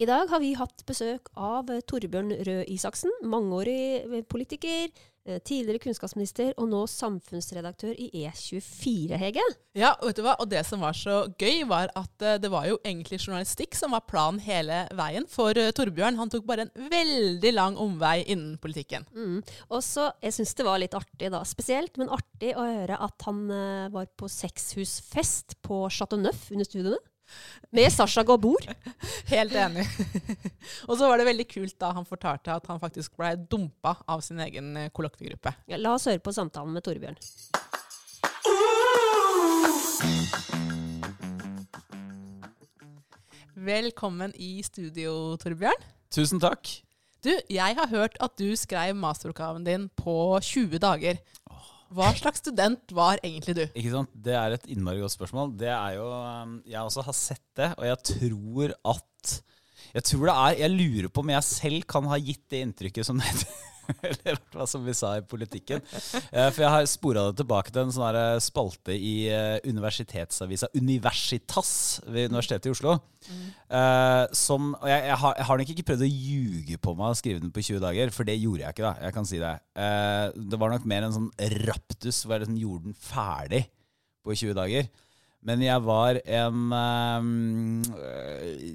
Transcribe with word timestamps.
I 0.00 0.06
dag 0.08 0.30
har 0.32 0.40
vi 0.40 0.54
hatt 0.56 0.80
besøk 0.88 1.28
av 1.36 1.68
eh, 1.68 1.82
Torbjørn 1.84 2.32
Røe 2.46 2.62
Isaksen, 2.72 3.10
mangeårig 3.28 4.06
eh, 4.06 4.22
politiker, 4.24 4.86
eh, 5.28 5.42
tidligere 5.44 5.82
kunnskapsminister 5.84 6.54
og 6.54 6.70
nå 6.70 6.80
samfunnsredaktør 6.88 7.92
i 8.00 8.06
E24, 8.22 9.18
Hege. 9.20 9.44
Ja, 9.76 9.90
og 9.98 10.08
vet 10.08 10.22
du 10.22 10.22
hva? 10.24 10.38
Og 10.40 10.48
det 10.48 10.62
som 10.64 10.80
var 10.80 10.96
så 10.96 11.18
gøy, 11.36 11.66
var 11.68 11.92
at 12.00 12.26
det 12.40 12.48
var 12.48 12.70
jo 12.70 12.80
egentlig 12.80 13.20
journalistikk 13.20 13.76
som 13.76 13.92
var 13.92 14.06
planen 14.08 14.40
hele 14.40 14.86
veien 14.96 15.28
for 15.28 15.52
Torbjørn. 15.52 16.16
Han 16.16 16.32
tok 16.32 16.48
bare 16.48 16.64
en 16.64 16.88
veldig 16.96 17.52
lang 17.58 17.76
omvei 17.76 18.22
innen 18.24 18.56
politikken. 18.56 19.04
Mm. 19.12 19.44
Og 19.68 19.84
så, 19.84 20.08
Jeg 20.24 20.38
syns 20.38 20.56
det 20.56 20.64
var 20.70 20.80
litt 20.80 20.96
artig, 20.96 21.28
da. 21.28 21.44
Spesielt, 21.44 22.00
men 22.00 22.08
artig 22.08 22.56
å 22.56 22.64
høre 22.64 22.96
at 23.04 23.28
han 23.28 23.44
var 23.92 24.08
på 24.16 24.32
sexhusfest 24.32 25.60
på 25.60 25.84
Chateau 25.92 26.24
Neuf 26.24 26.48
under 26.48 26.64
studiene. 26.64 27.04
Med 27.70 27.92
Sasha 27.92 28.24
Gabor. 28.26 28.64
Helt 29.30 29.54
enig. 29.54 29.86
og 30.88 30.96
så 30.98 31.06
var 31.06 31.20
det 31.20 31.28
veldig 31.28 31.46
kult 31.50 31.76
da 31.78 31.92
han 31.94 32.08
fortalte 32.08 32.54
at 32.56 32.66
han 32.70 32.82
faktisk 32.82 33.14
ble 33.20 33.36
dumpa 33.50 33.96
av 34.10 34.24
sin 34.26 34.42
egen 34.42 34.72
eh, 34.76 34.90
kollokviegruppe. 34.94 35.54
Ja, 35.70 35.78
la 35.78 35.94
oss 35.94 36.08
høre 36.10 36.22
på 36.22 36.34
samtalen 36.34 36.74
med 36.74 36.86
Torbjørn. 36.86 37.18
Velkommen 43.60 44.32
i 44.40 44.62
studio, 44.64 45.36
Torbjørn. 45.38 45.82
Tusen 46.10 46.40
takk. 46.40 46.70
Du, 47.20 47.28
jeg 47.52 47.76
har 47.76 47.90
hørt 47.90 48.14
at 48.24 48.32
du 48.40 48.54
skrev 48.56 48.96
masteroppgaven 48.96 49.66
din 49.66 49.90
på 50.00 50.14
20 50.40 50.80
dager. 50.80 51.18
Hva 51.90 52.10
slags 52.14 52.38
student 52.42 52.92
var 52.94 53.18
egentlig 53.18 53.56
du? 53.58 53.62
Ikke 53.74 53.92
sant? 53.92 54.12
Det 54.14 54.34
er 54.38 54.54
et 54.54 54.68
innmari 54.70 55.02
godt 55.02 55.16
spørsmål. 55.16 55.54
Det 55.58 55.70
er 55.74 55.96
jo 55.98 56.06
um, 56.06 56.52
Jeg 56.68 56.82
også 56.84 57.02
har 57.06 57.16
sett 57.18 57.46
det, 57.58 57.72
og 57.76 57.88
jeg 57.88 57.98
tror 58.12 58.76
at 58.94 59.32
Jeg 59.96 60.06
tror 60.12 60.28
det 60.28 60.36
er 60.36 60.60
Jeg 60.62 60.76
lurer 60.76 61.10
på 61.10 61.24
om 61.24 61.34
jeg 61.34 61.48
selv 61.48 61.88
kan 61.90 62.06
ha 62.12 62.20
gitt 62.22 62.44
det 62.52 62.62
inntrykket 62.66 63.10
som 63.10 63.18
det 63.18 63.34
Eller 64.06 64.38
hva 64.54 64.66
som 64.68 64.84
vi 64.84 64.94
sa 64.96 65.12
i 65.18 65.24
politikken. 65.26 65.82
Eh, 66.30 66.48
for 66.52 66.62
jeg 66.64 66.72
har 66.72 66.86
spora 66.90 67.26
det 67.28 67.40
tilbake 67.40 67.72
til 67.72 67.82
en 67.84 67.94
sånn 67.94 68.18
eh, 68.18 68.36
spalte 68.42 68.94
i 68.94 69.14
eh, 69.32 69.58
universitetsavisa 69.66 70.70
Universitas 70.78 71.72
ved 72.06 72.30
Universitetet 72.30 72.70
i 72.70 72.74
Oslo. 72.74 72.98
Mm. 73.20 73.48
Som, 74.34 74.70
og 74.78 74.88
jeg, 74.88 75.02
jeg, 75.10 75.16
har, 75.20 75.34
jeg, 75.36 75.46
har, 75.46 75.60
nok 75.60 75.72
ikke 75.74 75.84
prøvd 75.90 76.04
å 76.06 76.08
ljuge 76.08 76.78
på 76.80 76.94
meg 76.96 77.12
å 77.12 77.18
skrive 77.18 77.42
den 77.42 77.52
på 77.54 77.62
20 77.62 77.82
dager, 77.84 78.12
for 78.16 78.26
det 78.26 78.38
gjorde 78.40 78.64
jeg 78.64 78.74
ikke. 78.74 78.86
da, 78.86 78.92
jeg 79.04 79.14
kan 79.14 79.28
si 79.28 79.40
Det 79.42 79.52
Det 80.50 80.60
var 80.62 80.72
nok 80.72 80.88
mer 80.88 81.06
en 81.06 81.14
sånn 81.14 81.28
raptus 81.66 82.22
hvor 82.24 82.34
jeg 82.34 82.46
liksom 82.46 82.58
gjorde 82.62 82.88
den 82.88 82.96
ferdig 82.96 83.62
på 84.24 84.34
20 84.34 84.56
dager. 84.56 84.88
Men 85.46 85.62
jeg 85.64 85.84
var 85.84 86.18
en 86.24 86.72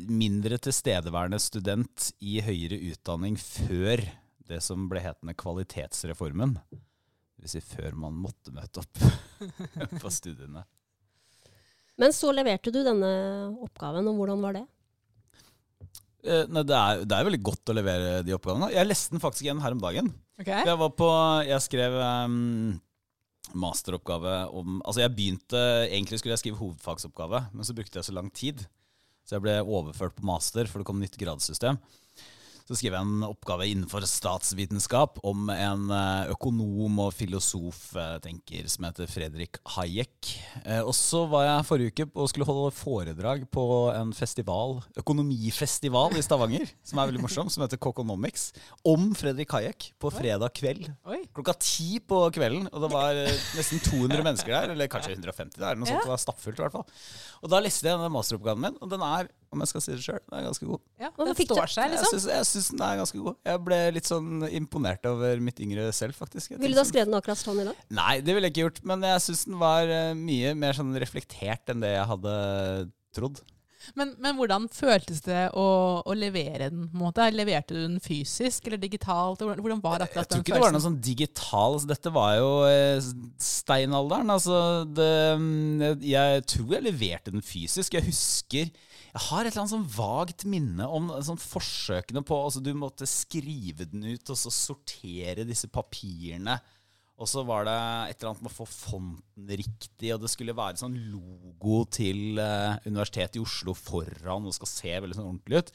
mindre 0.10 0.62
tilstedeværende 0.62 1.42
student 1.42 2.12
i 2.22 2.40
høyere 2.46 2.80
utdanning 2.94 3.36
før 3.42 4.06
det 4.50 4.62
som 4.64 4.88
ble 4.92 5.02
hetende 5.04 5.36
Kvalitetsreformen. 5.38 6.58
hvis 7.42 7.58
Si 7.58 7.62
før 7.64 7.98
man 8.06 8.16
måtte 8.18 8.54
møte 8.56 8.84
opp 8.84 9.02
på 10.04 10.14
studiene. 10.14 10.66
Men 12.00 12.16
så 12.16 12.32
leverte 12.36 12.74
du 12.76 12.82
denne 12.84 13.12
oppgaven, 13.64 14.08
og 14.12 14.18
hvordan 14.20 14.42
var 14.44 14.58
det? 14.58 14.66
Eh, 16.26 16.48
nei, 16.50 16.64
det, 16.66 16.76
er, 16.76 17.04
det, 17.06 17.14
er, 17.14 17.28
veldig 17.28 17.44
godt 17.46 17.72
å 17.72 17.76
levere 17.78 18.16
de 18.26 18.34
oppgavene. 18.36 18.72
Jeg 18.74 18.90
leste 18.90 19.16
den 19.16 19.24
faktisk 19.24 19.46
igjen 19.46 19.62
her 19.64 19.76
om 19.76 19.84
dagen. 19.84 20.10
Okay. 20.42 20.66
Jeg, 20.68 20.90
på, 21.00 21.10
jeg, 21.48 21.62
skrev 21.64 21.96
um, 22.02 22.74
masteroppgave 23.56 24.34
om 24.52 24.82
Altså 24.82 25.00
jeg 25.00 25.14
begynte 25.16 25.62
Egentlig 25.86 26.18
skulle 26.20 26.34
jeg 26.34 26.42
skrive 26.42 26.60
hovedfagsoppgave, 26.60 27.40
men 27.54 27.68
så 27.68 27.76
brukte 27.78 28.02
jeg 28.02 28.10
så 28.10 28.16
lang 28.18 28.28
tid. 28.36 28.66
Så 29.24 29.38
jeg 29.38 29.46
ble 29.46 29.56
overført 29.64 30.18
på 30.18 30.28
master, 30.28 30.68
for 30.68 30.82
det 30.82 30.90
kom 30.90 31.00
nytt 31.00 31.16
gradssystem 31.22 31.80
så 32.66 32.74
skrev 32.74 32.96
jeg 32.96 33.06
en 33.06 33.26
oppgave 33.28 33.68
innenfor 33.70 34.06
statsvitenskap 34.10 35.20
om 35.28 35.52
en 35.54 35.92
eh, 35.94 36.32
økonom 36.34 36.98
og 37.04 37.12
filosof 37.14 37.92
eh, 38.02 38.66
som 38.72 38.88
heter 38.88 39.10
Fredrik 39.10 39.60
Hayek. 39.76 40.32
Eh, 40.64 40.82
og 40.82 40.96
så 40.98 41.28
var 41.30 41.46
jeg 41.46 41.68
forrige 41.70 41.94
uke 41.94 42.08
og 42.16 42.32
skulle 42.32 42.48
holde 42.50 42.72
foredrag 42.74 43.46
på 43.54 43.66
en 43.94 44.16
festival, 44.18 44.80
økonomifestival 44.98 46.18
i 46.18 46.26
Stavanger, 46.26 46.66
som 46.90 47.04
er 47.04 47.12
veldig 47.12 47.22
morsom, 47.28 47.54
som 47.54 47.68
heter 47.68 47.82
Coconomics, 47.86 48.50
om 48.82 49.12
Fredrik 49.14 49.54
Hayek 49.54 49.92
på 50.02 50.10
fredag 50.18 50.58
kveld. 50.58 50.90
Oi. 51.06 51.22
Klokka 51.38 51.54
ti 51.62 52.02
på 52.02 52.24
kvelden. 52.34 52.66
Og 52.74 52.82
det 52.82 52.92
var 52.96 53.22
nesten 53.60 53.84
200 53.92 54.26
mennesker 54.26 54.58
der, 54.58 54.74
eller 54.74 54.90
kanskje 54.90 55.14
150 55.14 55.62
der, 55.62 55.78
noe 55.78 55.86
sånt. 55.86 56.02
Det 56.02 56.16
var 56.16 56.26
stappfullt 56.26 56.58
i 56.58 56.66
hvert 56.66 56.80
fall. 56.80 56.90
Og 57.46 57.54
da 57.54 57.62
leste 57.62 57.86
jeg 57.86 57.94
denne 57.94 58.10
masteroppgaven 58.10 58.66
min, 58.66 58.82
og 58.82 58.90
den 58.90 59.06
er 59.06 59.30
om 59.56 59.64
jeg 59.64 59.72
skal 59.72 59.84
si 59.86 59.94
det 59.96 60.04
sjøl. 60.04 60.22
Den 60.28 60.38
er 60.40 60.46
ganske 60.50 60.70
god. 60.70 60.84
Ja, 61.02 61.12
Den 61.18 61.40
står 61.40 61.74
seg, 61.74 61.96
liksom? 61.96 62.30
Jeg 62.32 62.50
syns 62.52 62.70
den 62.74 62.86
er 62.86 63.02
ganske 63.02 63.24
god. 63.24 63.40
Jeg 63.50 63.64
ble 63.70 63.80
litt 63.96 64.12
sånn 64.12 64.46
imponert 64.52 65.10
over 65.10 65.44
mitt 65.44 65.64
yngre 65.64 65.88
selv, 65.96 66.18
faktisk. 66.20 66.56
Ville 66.60 66.76
du 66.76 66.84
ha 66.84 66.88
skrevet 66.88 67.12
den 67.12 67.18
akkurat 67.18 67.42
sånn 67.42 67.64
i 67.64 67.68
dag? 67.72 67.82
Nei, 67.96 68.14
det 68.26 68.38
ville 68.38 68.52
jeg 68.52 68.56
ikke 68.56 68.68
gjort. 68.68 68.86
Men 68.92 69.08
jeg 69.08 69.26
syns 69.26 69.44
den 69.50 69.60
var 69.62 69.92
eh, 69.92 70.14
mye 70.20 70.56
mer 70.60 70.78
sånn 70.78 70.96
reflektert 71.02 71.74
enn 71.74 71.84
det 71.84 71.96
jeg 71.96 72.10
hadde 72.14 72.38
trodd. 73.16 73.44
Men, 73.94 74.16
men, 74.22 74.34
hvordan 74.40 74.66
føltes 74.74 75.22
det 75.26 75.50
å, 75.54 75.66
å, 76.02 76.16
levere 76.18 76.72
den? 76.72 76.88
på 76.90 76.98
en 76.98 77.04
måte? 77.04 77.28
Leverte 77.36 77.76
du 77.76 77.84
den 77.84 78.00
fysisk 78.04 78.66
eller 78.70 78.82
digitalt? 78.82 79.44
Hvordan 79.44 79.84
var 79.84 80.02
akkurat 80.06 80.10
den 80.10 80.10
følelsen? 80.10 80.24
Jeg 80.26 80.32
tror 80.32 80.46
ikke 80.46 80.58
det 80.58 80.64
var 80.66 80.76
noe 80.76 80.86
sånn 80.88 81.00
digital. 81.06 81.78
Altså, 81.78 81.92
dette 81.92 82.16
var 82.16 82.34
jo 82.40 82.50
eh, 82.72 83.12
steinalderen. 83.52 84.34
Altså, 84.34 84.60
det, 84.90 85.12
mm, 85.44 86.04
jeg 86.06 86.46
tror 86.56 86.78
jeg 86.78 86.88
leverte 86.88 87.36
den 87.36 87.46
fysisk. 87.46 87.98
Jeg 88.00 88.10
husker 88.10 88.72
jeg 89.16 89.24
har 89.30 89.46
et 89.46 89.54
eller 89.54 89.64
annet 89.64 89.72
sånn 89.72 89.92
vagt 89.96 90.44
minne 90.52 90.86
om 90.92 91.08
sånn 91.24 91.40
forsøkene 91.40 92.24
på 92.28 92.36
altså 92.36 92.60
Du 92.64 92.74
måtte 92.76 93.08
skrive 93.08 93.88
den 93.88 94.04
ut 94.12 94.32
og 94.34 94.40
så 94.40 94.52
sortere 94.52 95.48
disse 95.48 95.70
papirene. 95.72 96.58
Og 97.16 97.30
så 97.32 97.46
var 97.48 97.64
det 97.64 97.76
et 98.12 98.18
eller 98.18 98.34
annet 98.34 98.44
med 98.44 98.52
å 98.52 98.58
få 98.58 98.66
fonten 98.68 99.52
riktig, 99.62 100.10
og 100.12 100.20
det 100.20 100.32
skulle 100.34 100.56
være 100.58 100.82
sånn 100.82 100.98
logo 101.14 101.78
til 101.88 102.42
uh, 102.42 102.76
Universitetet 102.84 103.40
i 103.40 103.44
Oslo 103.46 103.72
foran, 103.78 104.44
og 104.44 104.56
skal 104.58 104.68
se 104.68 104.92
veldig 104.92 105.16
sånn 105.16 105.30
ordentlig 105.30 105.62
ut. 105.64 105.72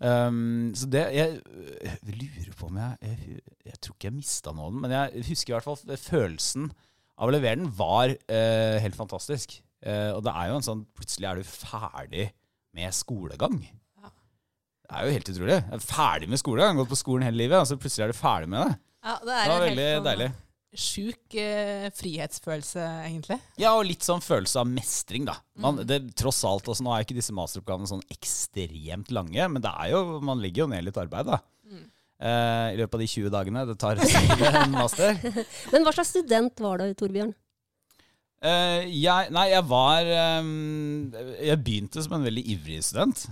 Um, 0.00 0.72
så 0.72 0.88
det 0.88 1.04
Jeg, 1.18 1.36
jeg 1.84 2.16
lurer 2.22 2.56
på 2.56 2.70
om 2.70 2.80
jeg 2.80 3.10
Jeg, 3.10 3.44
jeg 3.68 3.80
tror 3.82 3.98
ikke 3.98 4.08
jeg 4.08 4.16
mista 4.16 4.56
noe 4.56 4.70
av 4.70 4.72
den, 4.72 4.82
men 4.86 4.96
jeg 4.96 5.28
husker 5.28 5.52
i 5.52 5.58
hvert 5.58 5.68
fall 5.68 6.00
følelsen 6.08 6.72
av 7.18 7.28
å 7.28 7.36
levere 7.36 7.60
den 7.60 7.72
var 7.76 8.08
uh, 8.16 8.76
helt 8.80 8.96
fantastisk. 8.96 9.58
Uh, 9.84 10.16
og 10.16 10.24
det 10.24 10.32
er 10.32 10.48
jo 10.48 10.56
en 10.56 10.70
sånn 10.72 10.86
Plutselig 10.96 11.28
er 11.28 11.38
du 11.38 11.50
ferdig 11.52 12.30
med 12.78 12.94
skolegang. 12.96 13.60
Ja. 13.98 14.10
Det 14.10 14.96
er 14.96 15.06
jo 15.06 15.14
helt 15.16 15.32
utrolig. 15.32 15.56
Jeg 15.58 15.78
er 15.78 15.86
ferdig 15.86 16.28
med 16.30 16.40
skolegang, 16.40 16.78
gått 16.78 16.92
på 16.92 17.00
skolen 17.00 17.26
hele 17.26 17.42
livet, 17.42 17.58
og 17.60 17.68
så 17.70 17.78
plutselig 17.80 18.06
er 18.06 18.14
du 18.14 18.18
ferdig 18.18 18.52
med 18.52 18.62
det. 18.64 18.76
Ja, 19.04 19.16
det, 19.22 19.32
er 19.32 19.42
det 19.42 19.56
var 19.56 19.66
veldig 19.66 19.88
sånn 19.88 20.06
deilig. 20.08 20.28
Sjuk 20.78 21.34
eh, 21.40 21.86
frihetsfølelse, 21.96 22.82
egentlig. 23.06 23.38
Ja, 23.56 23.72
og 23.72 23.86
litt 23.88 24.04
sånn 24.04 24.20
følelse 24.20 24.60
av 24.60 24.68
mestring, 24.68 25.24
da. 25.24 25.38
Man, 25.56 25.80
mm. 25.80 25.86
det, 25.88 25.98
tross 26.18 26.42
alt, 26.44 26.68
altså, 26.68 26.84
Nå 26.84 26.92
er 26.92 27.06
ikke 27.06 27.16
disse 27.16 27.34
masteroppgavene 27.36 27.88
sånn 27.88 28.04
ekstremt 28.12 29.14
lange, 29.16 29.48
men 29.54 29.64
det 29.64 29.72
er 29.72 29.94
jo, 29.94 30.02
man 30.28 30.42
legger 30.44 30.66
jo 30.66 30.70
ned 30.74 30.84
litt 30.84 31.00
arbeid, 31.00 31.30
da. 31.32 31.40
Mm. 31.68 31.86
Eh, 32.18 32.66
I 32.74 32.78
løpet 32.82 32.98
av 32.98 33.02
de 33.04 33.08
20 33.14 33.32
dagene 33.32 33.64
det 33.70 33.78
tar 33.80 34.02
en 34.62 34.76
master. 34.76 35.16
men 35.72 35.88
hva 35.88 35.96
slags 35.96 36.12
student 36.12 36.64
var 36.64 36.84
du, 36.84 36.92
Torbjørn? 37.00 37.32
Uh, 38.38 38.86
jeg, 38.86 39.32
nei, 39.34 39.48
jeg 39.50 39.64
var 39.66 40.06
um, 40.38 41.08
Jeg 41.42 41.58
begynte 41.58 42.04
som 42.04 42.12
en 42.14 42.26
veldig 42.28 42.44
ivrig 42.54 42.78
student. 42.86 43.24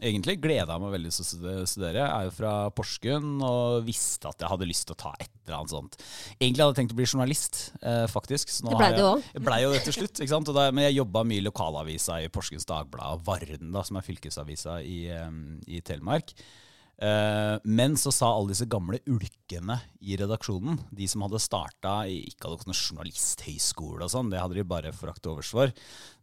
Egentlig 0.00 0.38
gleda 0.40 0.78
meg 0.80 0.94
veldig 0.94 1.10
til 1.12 1.44
å 1.52 1.66
studere. 1.68 2.00
Jeg 2.00 2.08
er 2.08 2.26
jo 2.26 2.32
fra 2.34 2.52
Porsgrunn 2.74 3.42
og 3.44 3.84
visste 3.86 4.30
at 4.30 4.40
jeg 4.40 4.48
hadde 4.48 4.66
lyst 4.66 4.86
til 4.88 4.96
å 4.96 5.00
ta 5.04 5.12
et 5.20 5.28
eller 5.44 5.58
annet 5.58 5.74
sånt. 5.74 5.98
Egentlig 6.38 6.64
hadde 6.64 6.72
jeg 6.72 6.78
tenkt 6.80 6.94
å 6.94 6.98
bli 6.98 7.06
journalist, 7.06 7.60
uh, 7.84 8.06
faktisk. 8.10 8.50
Så 8.50 8.64
nå 8.64 8.72
det 8.72 8.80
blei 8.80 8.90
du 8.96 9.04
òg. 9.04 9.28
Jeg 9.36 9.44
blei 9.46 9.60
jo 9.66 9.74
det 9.74 9.84
til 9.84 9.96
slutt. 10.00 10.16
ikke 10.16 10.32
sant? 10.32 10.52
Da, 10.56 10.66
men 10.74 10.88
jeg 10.88 10.98
jobba 11.02 11.22
mye 11.28 11.42
i 11.42 11.46
lokalavisa 11.46 12.18
i 12.24 12.32
Porsgrunns 12.32 12.66
Dagblad 12.70 13.20
og 13.20 13.26
Varden, 13.28 13.70
da, 13.76 13.84
som 13.86 14.00
er 14.00 14.08
fylkesavisa 14.08 14.80
i, 14.80 14.98
um, 15.20 15.60
i 15.68 15.84
Telemark. 15.84 16.34
Uh, 17.02 17.58
men 17.66 17.96
så 17.98 18.12
sa 18.14 18.28
alle 18.30 18.52
disse 18.52 18.68
gamle 18.70 19.00
ulkene 19.10 19.80
i 20.06 20.14
redaksjonen, 20.20 20.76
de 20.94 21.08
som 21.10 21.24
hadde 21.26 21.40
starta 21.42 21.94
Ikke 22.06 22.46
hadde 22.46 22.68
noen 22.68 22.78
journalisthøyskole 22.78 24.06
og 24.06 24.12
sånn, 24.12 24.30
det 24.30 24.38
hadde 24.38 24.60
de 24.60 24.66
bare 24.70 24.92
forakt 24.94 25.26
overs 25.26 25.50
for. 25.50 25.72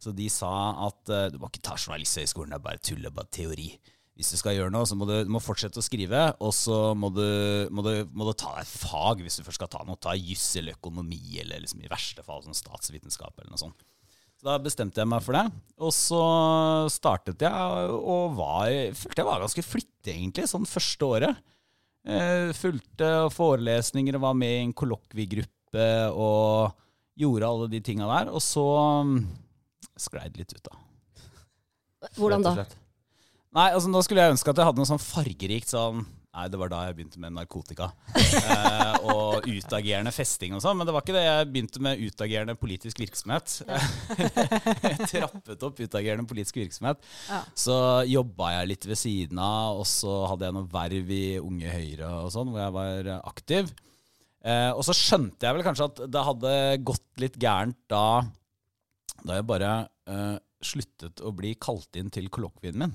Så 0.00 0.14
de 0.16 0.30
sa 0.32 0.48
at 0.86 1.12
uh, 1.12 1.26
du 1.28 1.36
må 1.36 1.50
ikke 1.50 1.66
ta 1.68 1.76
journalisthøyskolen, 1.76 2.54
det 2.54 2.60
er 2.62 2.68
bare 2.70 2.80
tull, 2.80 3.02
det 3.04 3.10
er 3.12 3.18
bare 3.18 3.34
teori. 3.36 3.74
Hvis 4.16 4.32
du 4.32 4.40
skal 4.40 4.56
gjøre 4.56 4.72
noe, 4.72 4.88
så 4.88 4.96
må 4.96 5.06
du, 5.08 5.14
du 5.24 5.30
må 5.32 5.40
fortsette 5.40 5.80
å 5.80 5.84
skrive, 5.84 6.24
og 6.44 6.50
så 6.56 6.94
må 6.96 7.12
du, 7.12 7.24
må, 7.72 7.84
du, 7.84 7.92
må 8.16 8.26
du, 8.28 8.34
ta 8.36 8.56
et 8.60 8.68
fag 8.68 9.20
hvis 9.24 9.38
du 9.40 9.44
først 9.46 9.60
skal 9.60 9.70
ta 9.72 9.84
noe. 9.88 10.00
Ta 10.00 10.16
juss 10.16 10.48
eller 10.60 10.76
økonomi, 10.76 11.38
eller 11.40 11.62
liksom 11.64 11.80
i 11.84 11.92
verste 11.92 12.24
fall 12.24 12.44
sånn 12.44 12.56
statsvitenskap 12.56 13.36
eller 13.36 13.52
noe 13.52 13.60
sånt. 13.68 13.84
Så 14.40 14.48
da 14.48 14.54
bestemte 14.56 15.02
jeg 15.02 15.08
meg 15.10 15.20
for 15.20 15.36
det. 15.36 15.44
Og 15.84 15.90
så 15.92 16.20
startet 16.88 17.42
jeg, 17.44 17.88
og 17.92 18.38
var, 18.38 18.70
følte 18.96 19.20
jeg 19.20 19.28
var 19.28 19.42
ganske 19.42 19.64
flittig, 19.66 20.14
egentlig, 20.14 20.46
sånn 20.48 20.64
første 20.64 21.04
året. 21.04 21.42
Eh, 22.08 22.48
fulgte 22.56 23.10
forelesninger 23.34 24.16
og 24.16 24.24
var 24.24 24.38
med 24.40 24.54
i 24.54 24.62
en 24.62 24.72
kollokviegruppe 24.72 25.90
og 26.16 26.72
gjorde 27.20 27.50
alle 27.52 27.68
de 27.74 27.82
tinga 27.84 28.08
der. 28.08 28.30
Og 28.32 28.40
så 28.40 28.64
mm, 29.04 29.18
sklei 30.00 30.24
det 30.30 30.46
litt 30.46 30.56
ut, 30.56 30.70
da. 30.70 32.08
Hvordan 32.16 32.46
da? 32.46 32.64
Nei, 33.52 33.68
altså 33.74 33.92
Nå 33.92 34.00
skulle 34.06 34.24
jeg 34.24 34.38
ønske 34.38 34.54
at 34.54 34.56
jeg 34.62 34.70
hadde 34.70 34.80
noe 34.80 34.88
sånn 34.88 35.04
fargerikt 35.04 35.74
sånn 35.74 36.06
Nei, 36.30 36.44
det 36.46 36.58
var 36.60 36.70
da 36.70 36.80
jeg 36.86 36.94
begynte 36.94 37.18
med 37.18 37.34
narkotika. 37.34 37.88
eh, 38.14 39.06
og 39.10 39.48
utagerende 39.50 40.12
festing 40.14 40.54
og 40.54 40.62
sånn. 40.62 40.76
Men 40.78 40.86
det 40.86 40.94
var 40.94 41.02
ikke 41.02 41.16
det. 41.16 41.24
Jeg 41.26 41.48
begynte 41.50 41.82
med 41.82 42.02
utagerende 42.06 42.54
politisk 42.58 43.02
virksomhet. 43.02 43.56
jeg 44.86 45.08
trappet 45.10 45.66
opp 45.66 45.82
utagerende 45.82 46.28
politisk 46.30 46.60
virksomhet. 46.60 47.02
Ja. 47.26 47.42
Så 47.58 47.76
jobba 48.06 48.52
jeg 48.60 48.70
litt 48.70 48.86
ved 48.86 49.00
siden 49.02 49.42
av, 49.42 49.82
og 49.82 49.88
så 49.90 50.20
hadde 50.30 50.46
jeg 50.46 50.58
noe 50.60 50.70
verv 50.70 51.14
i 51.18 51.24
Unge 51.42 51.74
Høyre 51.74 52.12
og 52.20 52.30
sånn, 52.36 52.54
hvor 52.54 52.62
jeg 52.62 52.76
var 52.78 53.12
aktiv. 53.18 53.74
Eh, 54.40 54.70
og 54.70 54.86
så 54.86 54.94
skjønte 54.96 55.44
jeg 55.44 55.58
vel 55.58 55.66
kanskje 55.66 55.90
at 55.90 56.06
det 56.14 56.26
hadde 56.30 56.52
gått 56.86 57.26
litt 57.26 57.36
gærent 57.42 57.76
da, 57.90 58.22
da 59.26 59.36
jeg 59.36 59.50
bare 59.50 59.74
eh, 60.08 60.38
sluttet 60.62 61.20
å 61.26 61.34
bli 61.36 61.56
kalt 61.60 61.98
inn 61.98 62.14
til 62.14 62.30
kollokvien 62.32 62.78
min. 62.86 62.94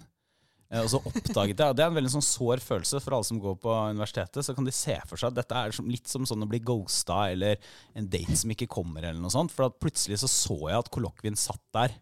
Eh, 0.76 0.84
og 0.84 0.92
så 0.92 1.00
oppdaget 1.00 1.62
jeg, 1.62 1.72
og 1.72 1.78
Det 1.78 1.84
er 1.86 1.92
en 1.92 1.98
veldig 1.98 2.14
sånn 2.18 2.26
sår 2.26 2.64
følelse 2.64 3.00
for 3.04 3.16
alle 3.16 3.28
som 3.28 3.40
går 3.42 3.58
på 3.64 3.76
universitetet. 3.96 4.44
Så 4.46 4.56
kan 4.58 4.68
de 4.68 4.74
se 4.76 4.98
for 5.08 5.22
seg 5.22 5.32
at 5.32 5.40
dette 5.40 5.60
er 5.62 5.76
litt 5.88 6.12
som 6.12 6.28
sånn 6.28 6.44
å 6.44 6.50
bli 6.52 6.60
ghosta 6.66 7.26
eller 7.32 7.62
en 7.96 8.10
date 8.12 8.36
som 8.42 8.52
ikke 8.52 8.70
kommer. 8.72 9.04
eller 9.04 9.22
noe 9.22 9.34
sånt, 9.34 9.54
For 9.56 9.72
plutselig 9.72 10.20
så, 10.24 10.32
så 10.32 10.58
jeg 10.70 10.82
at 10.84 10.92
kollokvien 10.94 11.40
satt 11.40 11.64
der 11.76 11.96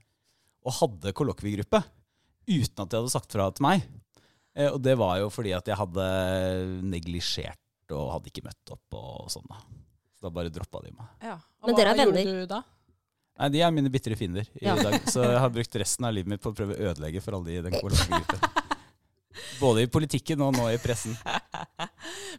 og 0.64 0.78
hadde 0.80 1.14
kollokviegruppe. 1.14 1.84
Uten 2.48 2.84
at 2.84 2.90
de 2.90 3.00
hadde 3.00 3.12
sagt 3.14 3.31
fra 3.36 3.50
til 3.52 3.68
meg. 3.68 3.86
Eh, 4.56 4.70
og 4.70 4.81
det 4.81 4.98
var 5.00 5.20
jo 5.22 5.30
fordi 5.34 5.54
at 5.56 5.68
jeg 5.70 5.80
hadde 5.80 6.08
neglisjert 6.88 7.60
og 7.94 8.14
hadde 8.16 8.31
ikke 8.31 8.46
møtt 8.48 8.74
opp 8.74 8.98
og 8.98 9.30
sånn. 9.34 9.48
da. 9.50 9.60
Så 10.18 10.25
da 10.25 10.34
bare 10.34 10.52
droppa 10.54 10.81
de 10.86 10.94
meg. 10.96 11.10
Ja. 11.22 11.38
Og 11.62 11.70
Men 11.70 11.78
dere 11.78 11.94
er 11.94 12.06
gjorde 12.06 12.24
du 12.24 12.48
da? 12.50 12.64
Nei, 13.39 13.50
De 13.53 13.63
er 13.65 13.74
mine 13.74 13.89
bitre 13.94 14.18
fiender 14.19 14.50
i 14.59 14.68
ja. 14.68 14.75
dag. 14.77 15.00
Så 15.09 15.24
jeg 15.25 15.39
har 15.41 15.53
brukt 15.53 15.80
resten 15.81 16.09
av 16.09 16.13
livet 16.15 16.35
mitt 16.35 16.44
på 16.44 16.53
å 16.53 16.57
prøve 16.57 16.77
å 16.77 16.91
ødelegge 16.91 17.24
for 17.24 17.39
alle 17.39 17.50
de 17.50 17.62
i 17.62 17.65
den 17.65 17.80
kollektivgruppen. 17.80 18.62
Både 19.59 19.83
i 19.83 19.89
politikken 19.89 20.41
og 20.45 20.53
nå 20.57 20.68
i 20.74 20.80
pressen. 20.81 21.15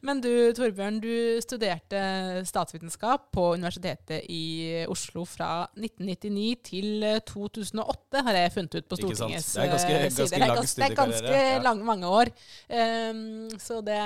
Men 0.06 0.20
du 0.22 0.30
Torbjørn, 0.54 1.00
du 1.02 1.40
studerte 1.42 2.00
statsvitenskap 2.46 3.28
på 3.34 3.46
Universitetet 3.58 4.26
i 4.30 4.84
Oslo 4.90 5.24
fra 5.28 5.64
1999 5.78 6.46
til 6.68 7.06
2008, 7.30 8.22
har 8.26 8.38
jeg 8.38 8.52
funnet 8.56 8.78
ut 8.78 8.90
på 8.90 9.00
Stortingets 9.00 9.48
side. 9.54 9.64
Det 9.64 9.66
er 9.66 9.72
ganske, 9.74 9.96
ganske 10.04 10.42
lang 10.42 10.54
det 10.74 10.86
er 10.86 10.98
ganske 11.00 11.42
lang, 11.64 11.82
mange 11.86 12.12
år. 12.20 12.32
Um, 12.68 13.24
så 13.62 13.80
det, 13.86 13.98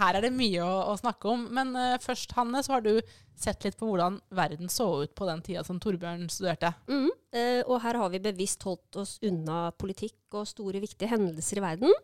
her 0.00 0.20
er 0.20 0.28
det 0.28 0.34
mye 0.36 0.66
å, 0.66 0.76
å 0.92 0.98
snakke 1.00 1.32
om. 1.32 1.48
Men 1.56 1.74
uh, 1.78 1.96
først, 2.02 2.36
Hanne, 2.38 2.62
så 2.66 2.76
har 2.76 2.86
du 2.86 2.94
sett 3.42 3.64
litt 3.64 3.78
på 3.80 3.88
hvordan 3.88 4.18
verden 4.36 4.70
så 4.72 4.86
ut 5.04 5.14
på 5.16 5.26
den 5.28 5.42
tida 5.46 5.64
som 5.66 5.80
Torbjørn 5.82 6.28
studerte. 6.32 6.72
Mm. 6.90 7.10
Eh, 7.32 7.60
og 7.64 7.80
her 7.84 7.98
har 8.00 8.12
vi 8.12 8.22
bevisst 8.22 8.64
holdt 8.66 9.00
oss 9.00 9.16
unna 9.26 9.70
politikk 9.80 10.38
og 10.38 10.48
store, 10.50 10.82
viktige 10.82 11.10
hendelser 11.10 11.60
i 11.60 11.64
verden. 11.64 11.94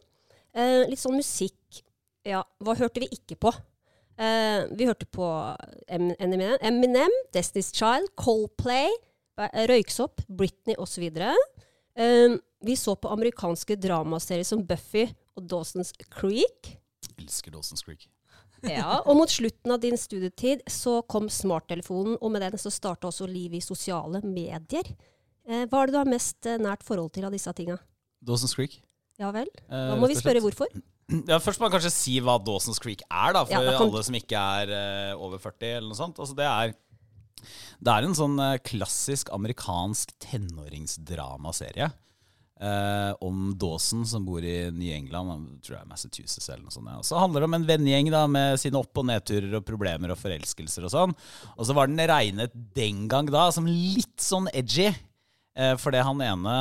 Eh, 0.57 0.85
litt 0.91 1.03
sånn 1.03 1.19
musikk. 1.19 1.83
Ja, 2.27 2.43
hva 2.65 2.77
hørte 2.79 3.03
vi 3.03 3.11
ikke 3.15 3.39
på? 3.47 3.53
Eh, 4.17 4.65
vi 4.73 4.89
hørte 4.89 5.07
på 5.13 5.29
Eminem, 5.93 6.57
Eminem, 6.65 7.13
Destiny's 7.37 7.75
Child, 7.77 8.09
Coldplay, 8.17 8.89
Røyksopp, 9.37 10.25
Britney 10.33 10.79
osv. 10.81 11.05
Eh, 11.13 12.37
vi 12.65 12.77
så 12.77 12.97
på 12.97 13.13
amerikanske 13.13 13.77
dramaserier 13.77 14.49
som 14.49 14.65
Buffy 14.65 15.07
og 15.37 15.45
Dawson's 15.53 15.93
Creek. 16.09 16.77
Jeg 17.05 17.27
elsker 17.27 17.53
Dawson's 17.53 17.85
Creek. 17.85 18.09
Ja, 18.71 19.01
og 19.05 19.19
mot 19.19 19.31
slutten 19.31 19.75
av 19.75 19.83
din 19.83 19.99
studietid 20.01 20.65
så 20.71 20.99
kom 21.11 21.29
smarttelefonen, 21.33 22.17
og 22.21 22.33
med 22.35 22.45
den 22.45 22.59
så 22.61 22.73
starta 22.75 23.11
også 23.11 23.29
livet 23.31 23.61
i 23.61 23.65
sosiale 23.65 24.23
medier. 24.25 24.91
Eh, 25.47 25.65
hva 25.71 25.83
er 25.83 25.89
det 25.89 25.95
du 25.95 26.01
har 26.01 26.11
mest 26.11 26.49
eh, 26.49 26.59
nært 26.63 26.83
forhold 26.87 27.13
til 27.15 27.27
av 27.29 27.35
disse 27.35 27.53
tinga? 27.57 27.79
Dawson's 28.27 28.57
Creek. 28.59 28.81
Ja 29.21 29.31
vel. 29.35 29.49
Da 29.71 29.95
eh, 29.95 29.99
må 30.01 30.11
vi 30.11 30.19
spørre 30.19 30.45
hvorfor. 30.45 30.71
Ja, 31.07 31.37
Først 31.39 31.61
må 31.61 31.69
man 31.69 31.77
kanskje 31.77 31.93
si 31.95 32.17
hva 32.19 32.35
Dawson's 32.43 32.81
Creek 32.83 33.05
er, 33.07 33.31
da, 33.37 33.45
for 33.47 33.63
ja, 33.63 33.77
alle 33.79 34.01
som 34.03 34.17
ikke 34.19 34.41
er 34.59 34.73
uh, 34.75 35.21
over 35.23 35.39
40. 35.39 35.69
eller 35.77 35.93
noe 35.93 35.99
sånt. 36.01 36.17
Altså, 36.19 36.35
det, 36.35 36.49
er, 36.51 36.73
det 37.79 37.93
er 37.93 38.07
en 38.09 38.17
sånn 38.19 38.43
klassisk 38.67 39.31
amerikansk 39.37 40.11
tenåringsdramaserie. 40.25 41.93
Uh, 42.57 43.13
om 43.21 43.51
Dawson 43.61 44.07
som 44.09 44.25
bor 44.25 44.41
i 44.41 44.71
Ny-England, 44.73 45.59
tror 45.61 45.75
jeg 45.77 45.89
Massachusetts 45.91 46.47
eller 46.49 46.63
noe 46.65 46.73
sånt. 46.73 46.89
Ja. 46.89 47.03
Så 47.05 47.19
handler 47.21 47.43
det 47.45 47.49
om 47.51 47.57
en 47.59 47.67
vennegjeng 47.69 48.09
da, 48.15 48.23
med 48.33 48.57
sine 48.63 48.81
opp- 48.81 48.97
og 48.97 49.05
nedturer 49.11 49.59
og 49.59 49.67
problemer 49.69 50.15
og 50.15 50.21
forelskelser 50.23 50.87
og 50.89 50.95
sånn. 50.95 51.13
Og 51.53 51.69
så 51.69 51.77
var 51.77 51.91
den 51.91 52.01
regnet 52.09 52.55
den 52.77 53.05
gang 53.13 53.29
da 53.29 53.51
som 53.53 53.69
litt 53.69 54.25
sånn 54.25 54.49
edgy. 54.57 54.89
Uh, 55.57 55.75
fordi 55.81 56.01
han 56.05 56.21
ene 56.25 56.55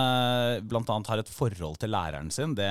blant 0.67 0.91
annet 0.91 1.13
har 1.13 1.23
et 1.23 1.31
forhold 1.31 1.79
til 1.79 1.95
læreren 1.95 2.27
sin. 2.31 2.57
Det, 2.59 2.67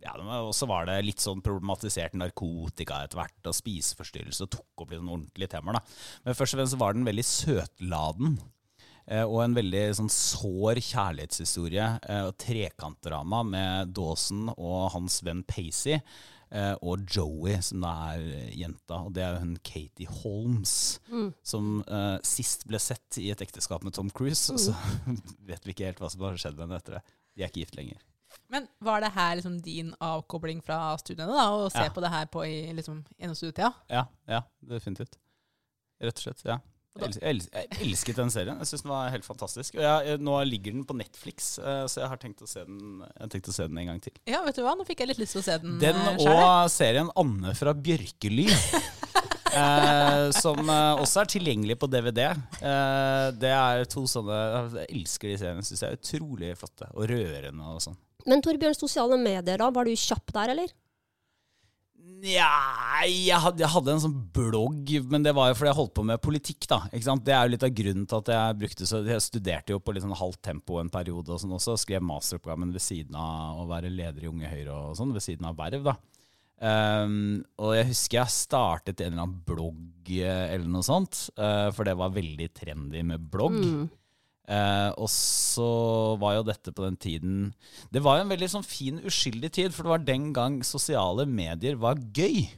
ja, 0.00 0.16
og 0.40 0.54
så 0.56 0.70
var 0.72 0.88
det 0.88 1.02
litt 1.04 1.20
sånn 1.20 1.44
problematisert 1.44 2.16
narkotika 2.16 3.02
etter 3.04 3.20
hvert, 3.20 3.38
og 3.44 3.60
spiseforstyrrelse, 3.60 4.48
tok 4.48 4.84
opp 4.86 4.88
litt 4.88 5.04
sånn 5.04 5.12
ordentlige 5.12 5.52
temaer. 5.52 5.84
Men 6.24 6.40
først 6.40 6.56
og 6.56 6.62
fremst 6.62 6.80
var 6.80 6.96
den 6.96 7.08
veldig 7.08 7.28
søtladen. 7.28 8.40
Eh, 9.10 9.24
og 9.24 9.40
en 9.42 9.56
veldig 9.56 9.86
sånn 9.98 10.12
sår 10.12 10.80
kjærlighetshistorie 10.82 11.88
eh, 12.06 12.22
og 12.28 12.36
trekantdrama 12.40 13.42
med 13.46 13.96
Dawson 13.96 14.46
og 14.52 14.92
hans 14.94 15.20
venn 15.26 15.42
Pacey. 15.48 15.98
Eh, 16.52 16.74
og 16.84 17.06
Joey, 17.08 17.56
som 17.64 17.82
da 17.82 17.92
er 18.12 18.52
jenta. 18.52 19.00
Og 19.00 19.14
det 19.16 19.24
er 19.24 19.40
hun 19.40 19.56
Katie 19.64 20.08
Holmes, 20.20 21.00
mm. 21.08 21.30
som 21.48 21.78
uh, 21.88 22.18
sist 22.26 22.66
ble 22.68 22.80
sett 22.82 23.16
i 23.22 23.30
et 23.32 23.40
ekteskap 23.40 23.86
med 23.86 23.96
Tom 23.96 24.10
Cruise. 24.12 24.52
Mm. 24.52 24.58
Og 24.58 24.64
så 24.66 24.74
vet 25.48 25.64
vi 25.64 25.74
ikke 25.74 25.88
helt 25.88 26.02
hva 26.02 26.12
som 26.12 26.26
har 26.26 26.36
skjedd 26.36 26.58
med 26.58 26.66
henne 26.66 26.82
etter 26.82 26.98
det. 26.98 27.04
De 27.32 27.46
er 27.46 27.52
ikke 27.52 27.64
gift 27.64 27.78
lenger. 27.80 28.02
Men 28.52 28.68
var 28.84 29.00
det 29.00 29.12
her 29.16 29.38
liksom 29.38 29.56
din 29.64 29.94
avkobling 30.00 30.60
fra 30.64 30.92
studiene? 31.00 31.32
da, 31.32 31.48
Å 31.56 31.72
se 31.72 31.86
ja. 31.86 31.92
på 31.92 32.04
det 32.04 32.12
her 32.12 32.28
på 32.32 32.44
i, 32.44 32.56
liksom, 32.76 33.00
gjennom 33.16 33.38
studietida? 33.38 33.72
Ja, 33.92 34.04
ja, 34.28 34.42
definitivt. 34.68 35.16
Rett 36.02 36.20
og 36.20 36.26
slett. 36.26 36.44
ja. 36.48 36.60
Jeg, 36.92 37.46
elsket 37.80 38.18
den 38.20 38.30
serien. 38.32 38.58
Jeg 38.60 38.68
syns 38.68 38.82
den 38.84 38.92
var 38.92 39.12
helt 39.14 39.24
fantastisk. 39.24 39.78
Og 39.78 39.84
jeg, 39.84 40.18
nå 40.20 40.34
ligger 40.44 40.74
den 40.76 40.84
på 40.88 40.96
Netflix, 40.98 41.54
eh, 41.58 41.84
så 41.88 42.02
jeg 42.02 42.10
har 42.12 42.20
tenkt 42.20 42.44
å 42.44 42.48
se 42.50 42.66
den, 42.68 43.00
tenkt 43.32 43.48
å 43.48 43.54
se 43.56 43.64
den 43.70 43.80
en 43.80 43.94
gang 43.94 44.02
til. 44.04 44.12
Ja, 44.28 44.42
vet 44.44 44.58
du 44.58 44.64
hva? 44.66 44.74
Nå 44.76 44.84
fikk 44.88 45.00
jeg 45.04 45.12
litt 45.12 45.22
lyst 45.22 45.38
til 45.38 45.40
å 45.40 45.46
se 45.46 45.56
den. 45.62 45.78
Den 45.82 45.96
eh, 45.96 46.26
og 46.28 46.68
serien 46.72 47.08
Anne 47.16 47.54
fra 47.56 47.72
Bjørkely. 47.72 48.50
eh, 49.56 50.28
som 50.36 50.60
eh, 50.68 51.00
også 51.00 51.22
er 51.22 51.32
tilgjengelig 51.32 51.78
på 51.80 51.88
DVD. 51.90 52.28
Eh, 52.60 53.26
det 53.40 53.52
er 53.56 53.84
to 53.90 54.04
sånne 54.10 54.38
Jeg 54.82 54.88
elsker 54.92 55.32
de 55.32 55.40
seriene. 55.40 55.66
Syns 55.66 55.84
jeg 55.84 55.96
er 55.96 56.00
utrolig 56.00 56.54
flotte 56.60 56.88
og 56.92 57.08
rørende 57.10 57.74
og 57.74 57.82
sånn. 57.84 57.98
Men 58.28 58.44
Torbjørn, 58.44 58.76
sosiale 58.78 59.18
medier, 59.18 59.58
da? 59.58 59.72
Var 59.74 59.88
du 59.88 59.96
kjapp 59.98 60.30
der, 60.36 60.52
eller? 60.54 60.74
Nja, 62.22 62.48
jeg, 63.02 63.34
hadde 63.34 63.90
en 63.90 64.02
sånn 64.04 64.14
blogg, 64.34 64.90
men 65.10 65.24
det 65.24 65.32
var 65.34 65.50
jo 65.50 65.56
fordi 65.58 65.70
jeg 65.72 65.78
holdt 65.80 65.94
på 65.96 66.04
med 66.06 66.22
politikk. 66.22 66.66
da, 66.70 66.78
ikke 66.90 67.08
sant? 67.08 67.24
Det 67.26 67.34
er 67.34 67.46
jo 67.46 67.52
litt 67.54 67.66
av 67.66 67.74
grunnen 67.74 68.06
til 68.06 68.20
at 68.20 68.30
jeg 68.30 68.58
brukte 68.60 68.86
så 68.86 69.00
Jeg 69.06 69.24
studerte 69.24 69.74
jo 69.74 69.80
på 69.82 69.94
litt 69.94 70.04
sånn 70.04 70.14
halvt 70.18 70.38
tempo 70.46 70.78
en 70.78 70.90
periode 70.92 71.34
og 71.34 71.42
sånn 71.42 71.56
også. 71.58 71.74
Skrev 71.82 72.04
masteroppgaven 72.06 72.70
ved 72.74 72.84
siden 72.84 73.18
av 73.18 73.64
å 73.64 73.66
være 73.70 73.90
leder 73.90 74.22
i 74.22 74.30
Unge 74.30 74.50
Høyre 74.50 74.76
og 74.76 74.98
sånn, 74.98 75.14
ved 75.14 75.26
siden 75.26 75.50
av 75.50 75.58
verv. 75.58 75.82
da. 75.90 75.96
Um, 76.62 77.42
og 77.58 77.72
jeg 77.74 77.88
husker 77.88 78.20
jeg 78.20 78.34
startet 78.36 79.00
en 79.02 79.16
eller 79.16 79.24
annen 79.24 79.40
blogg 79.42 80.12
eh, 80.14 80.52
eller 80.54 80.68
noe 80.70 80.86
sånt, 80.86 81.24
uh, 81.34 81.72
for 81.74 81.88
det 81.88 81.96
var 81.98 82.14
veldig 82.14 82.46
trendy 82.54 83.02
med 83.08 83.24
blogg. 83.32 83.58
Mm. 83.58 83.88
Eh, 84.50 84.90
og 84.98 85.06
så 85.12 85.68
var 86.18 86.34
jo 86.34 86.46
dette 86.48 86.72
på 86.74 86.82
den 86.82 86.96
tiden 86.98 87.34
Det 87.94 88.00
var 88.02 88.16
jo 88.18 88.24
en 88.24 88.32
veldig 88.32 88.48
sånn 88.50 88.64
fin, 88.66 88.98
uskyldig 89.06 89.52
tid, 89.54 89.70
for 89.70 89.86
det 89.86 89.92
var 89.92 90.02
den 90.02 90.32
gang 90.34 90.56
sosiale 90.66 91.28
medier 91.30 91.78
var 91.78 92.00
gøy. 92.10 92.48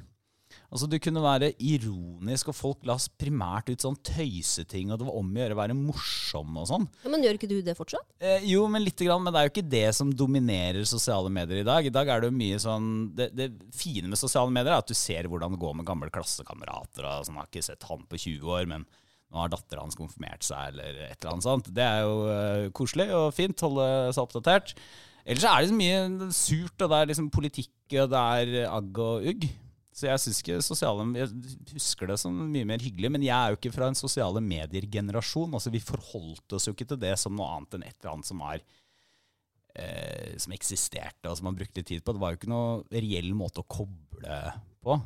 Altså 0.75 0.89
Du 0.91 0.97
kunne 0.99 1.23
være 1.23 1.53
ironisk, 1.63 2.49
og 2.51 2.57
folk 2.57 2.89
la 2.89 2.97
primært 3.21 3.69
ut 3.71 3.85
sånn 3.85 3.99
tøyseting, 4.07 4.91
og 4.91 4.99
det 4.99 5.07
var 5.07 5.19
om 5.21 5.29
å 5.31 5.43
gjøre 5.43 5.55
å 5.55 5.61
være 5.61 5.77
morsom 5.79 6.57
og 6.59 6.67
sånn. 6.73 6.89
Ja, 7.05 7.13
men 7.13 7.23
gjør 7.23 7.39
ikke 7.39 7.51
du 7.53 7.61
det 7.63 7.77
fortsatt? 7.79 8.09
Eh, 8.19 8.49
jo, 8.51 8.65
men 8.71 8.83
lite 8.83 9.07
grann. 9.07 9.23
Men 9.23 9.35
det 9.35 9.41
er 9.41 9.47
jo 9.47 9.53
ikke 9.55 9.71
det 9.77 9.85
som 9.95 10.11
dominerer 10.11 10.89
sosiale 10.89 11.31
medier 11.31 11.63
i 11.63 11.69
dag. 11.69 11.87
I 11.87 11.95
dag 11.95 12.11
er 12.11 12.25
det 12.25 12.33
jo 12.33 12.39
mye 12.41 12.59
sånn 12.63 12.91
Det, 13.15 13.29
det 13.37 13.53
fine 13.77 14.11
med 14.11 14.19
sosiale 14.19 14.51
medier 14.51 14.75
er 14.75 14.83
at 14.83 14.91
du 14.91 14.97
ser 14.99 15.29
hvordan 15.31 15.55
det 15.55 15.63
går 15.63 15.79
med 15.79 15.87
gamle 15.87 16.11
klassekamerater. 16.11 17.07
og 17.07 17.29
sånn, 17.29 17.39
Har 17.39 17.51
ikke 17.53 17.69
sett 17.69 17.87
han 17.87 18.03
på 18.09 18.19
20 18.19 18.57
år, 18.57 18.67
men 18.75 18.89
nå 19.35 19.43
har 19.43 19.51
dattera 19.51 19.83
hans 19.83 19.99
konfirmert 19.99 20.47
seg, 20.47 20.71
eller 20.71 21.01
et 21.09 21.19
eller 21.19 21.33
annet 21.33 21.47
sånt. 21.49 21.73
Det 21.75 21.83
er 21.83 22.05
jo 22.07 22.15
uh, 22.29 22.69
koselig 22.77 23.09
og 23.11 23.33
fint. 23.35 23.67
Holde 23.67 23.89
seg 24.15 24.23
oppdatert. 24.23 24.77
Ellers 25.25 25.47
er 25.49 25.65
det 25.65 25.73
så 25.73 25.77
mye 25.81 26.31
surt, 26.37 26.79
og 26.79 26.93
det 26.93 27.01
er 27.01 27.11
liksom 27.11 27.31
politikk, 27.35 27.77
og 28.05 28.11
det 28.13 28.25
er 28.39 28.57
agg 28.69 29.01
og 29.03 29.29
ugg. 29.33 29.47
Så 29.95 30.09
jeg 30.09 30.21
syns 30.21 30.41
ikke 30.43 30.57
sosiale 30.67 31.05
Jeg 31.15 31.29
husker 31.71 32.11
det 32.11 32.17
som 32.19 32.35
mye 32.51 32.67
mer 32.67 32.83
hyggelig, 32.83 33.13
men 33.15 33.23
jeg 33.23 33.35
er 33.35 33.53
jo 33.53 33.59
ikke 33.61 33.75
fra 33.77 33.89
en 33.91 33.99
sosiale 33.99 34.43
medier-generasjon. 34.43 35.55
Altså 35.55 35.71
Vi 35.71 35.83
forholdt 35.83 36.57
oss 36.57 36.67
jo 36.67 36.75
ikke 36.75 36.89
til 36.91 36.99
det 37.05 37.15
som 37.21 37.37
noe 37.39 37.47
annet 37.55 37.77
enn 37.79 37.87
et 37.87 37.95
eller 38.01 38.17
annet 38.17 38.29
som 38.29 38.43
var 38.43 38.59
eh, 38.59 40.35
Som 40.43 40.57
eksisterte, 40.57 41.31
og 41.31 41.39
som 41.39 41.47
man 41.47 41.59
brukte 41.59 41.87
tid 41.87 42.03
på. 42.03 42.15
Det 42.15 42.23
var 42.23 42.35
jo 42.35 42.41
ikke 42.43 42.51
noe 42.51 42.83
reell 42.91 43.31
måte 43.39 43.63
å 43.63 43.69
koble 43.71 44.41
på 44.83 44.99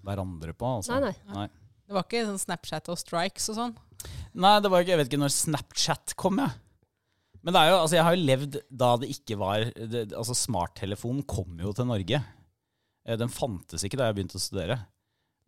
hverandre 0.00 0.56
på. 0.56 0.76
Altså. 0.80 0.96
Nei, 0.96 1.10
nei, 1.10 1.36
nei. 1.36 1.48
Det 1.90 1.96
var 1.96 2.04
ikke 2.06 2.20
sånn 2.22 2.38
Snapchat 2.38 2.88
og 2.92 2.98
strikes 3.00 3.48
og 3.50 3.56
sånn? 3.56 3.72
Nei, 4.38 4.52
det 4.62 4.70
var 4.70 4.84
ikke, 4.84 4.92
jeg 4.94 5.00
vet 5.00 5.08
ikke 5.10 5.18
når 5.24 5.32
Snapchat 5.34 6.12
kom, 6.14 6.38
jeg. 6.38 6.54
Men 7.42 7.56
det 7.56 7.62
er 7.64 7.70
jo, 7.72 7.78
altså 7.80 7.96
jeg 7.96 8.04
har 8.06 8.14
jo 8.14 8.26
levd 8.28 8.58
da 8.70 8.90
det 9.00 9.08
ikke 9.10 9.38
var 9.40 9.64
det, 9.74 10.04
Altså 10.12 10.36
Smarttelefonen 10.38 11.24
kom 11.26 11.58
jo 11.58 11.72
til 11.74 11.88
Norge. 11.88 12.20
Eh, 13.02 13.16
den 13.18 13.32
fantes 13.32 13.82
ikke 13.82 13.98
da 13.98 14.06
jeg 14.06 14.20
begynte 14.20 14.38
å 14.38 14.44
studere. 14.44 14.76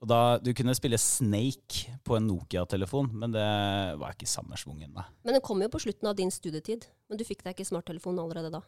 Og 0.02 0.08
da, 0.10 0.18
Du 0.42 0.50
kunne 0.56 0.74
spille 0.74 0.98
Snake 0.98 1.94
på 2.02 2.16
en 2.18 2.26
Nokia-telefon, 2.26 3.12
men 3.14 3.36
det 3.36 3.46
var 4.02 4.16
ikke 4.16 4.26
samme 4.26 4.58
schwungen. 4.58 4.98
Men 4.98 5.36
den 5.38 5.44
kom 5.46 5.62
jo 5.62 5.70
på 5.70 5.84
slutten 5.84 6.10
av 6.10 6.18
din 6.18 6.32
studietid. 6.34 6.88
Men 7.06 7.20
du 7.20 7.26
fikk 7.28 7.44
deg 7.46 7.54
ikke 7.54 7.68
smarttelefon 7.70 8.18
allerede 8.18 8.50
da? 8.50 8.64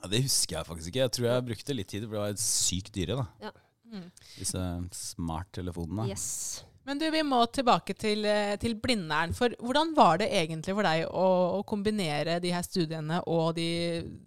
Ja, 0.00 0.08
Det 0.08 0.22
husker 0.24 0.56
jeg 0.62 0.70
faktisk 0.70 0.94
ikke. 0.94 1.04
Jeg 1.04 1.12
tror 1.18 1.28
jeg 1.28 1.48
brukte 1.50 1.76
litt 1.76 1.92
tid, 1.92 2.08
for 2.08 2.16
det 2.16 2.24
var 2.24 2.40
sykt 2.40 2.94
dyre. 2.96 3.20
da. 3.20 3.50
Ja. 3.50 3.52
Mm. 3.92 4.08
Disse 4.38 4.64
smarttelefonene. 4.96 6.08
Yes. 6.08 6.64
Men 6.88 6.96
du, 6.96 7.04
vi 7.12 7.20
må 7.26 7.42
tilbake 7.52 7.92
til, 7.92 8.24
eh, 8.24 8.54
til 8.60 8.72
Blindern. 8.80 9.34
For 9.36 9.52
hvordan 9.60 9.90
var 9.96 10.22
det 10.22 10.30
egentlig 10.32 10.72
for 10.72 10.88
deg 10.88 11.02
å, 11.10 11.26
å 11.58 11.64
kombinere 11.68 12.38
de 12.40 12.52
her 12.54 12.64
studiene 12.64 13.18
og 13.28 13.50
de 13.58 13.68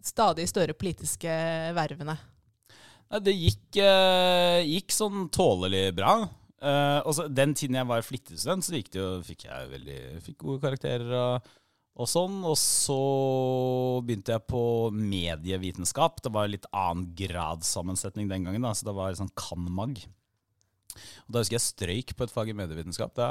stadig 0.05 0.45
større 0.51 0.75
politiske 0.77 1.31
vervene? 1.73 2.19
Det 3.25 3.33
gikk, 3.33 3.81
uh, 3.81 4.61
gikk 4.61 4.93
sånn 4.93 5.25
tålelig 5.33 5.89
bra. 5.97 6.13
Også 6.61 7.25
Den 7.33 7.55
tiden 7.57 7.79
jeg 7.79 7.89
var 7.89 8.05
flittig 8.05 8.37
student, 8.37 8.63
så 8.63 8.75
det 8.75 8.83
fikk 9.25 9.47
jeg 9.47 9.71
veldig, 9.71 9.97
fikk 10.21 10.37
gode 10.45 10.61
karakterer. 10.61 11.09
og, 11.17 11.49
og 11.97 12.07
sånn, 12.07 12.37
og 12.45 12.53
så 12.61 13.01
begynte 14.05 14.37
jeg 14.37 14.45
på 14.45 14.63
medievitenskap. 14.93 16.21
Det 16.21 16.31
var 16.31 16.53
litt 16.53 16.69
annen 16.69 17.09
gradssammensetning 17.17 18.29
den 18.29 18.45
gangen, 18.45 18.63
da, 18.63 18.75
så 18.77 18.87
det 18.87 18.95
var 18.95 19.17
sånn 19.17 19.33
kan-mag. 19.33 19.97
Og 20.95 21.33
Da 21.33 21.43
husker 21.43 21.57
jeg 21.57 21.65
strøyk 21.65 22.15
på 22.17 22.27
et 22.27 22.33
fag 22.33 22.51
i 22.51 22.57
medievitenskap. 22.57 23.13
Det 23.17 23.27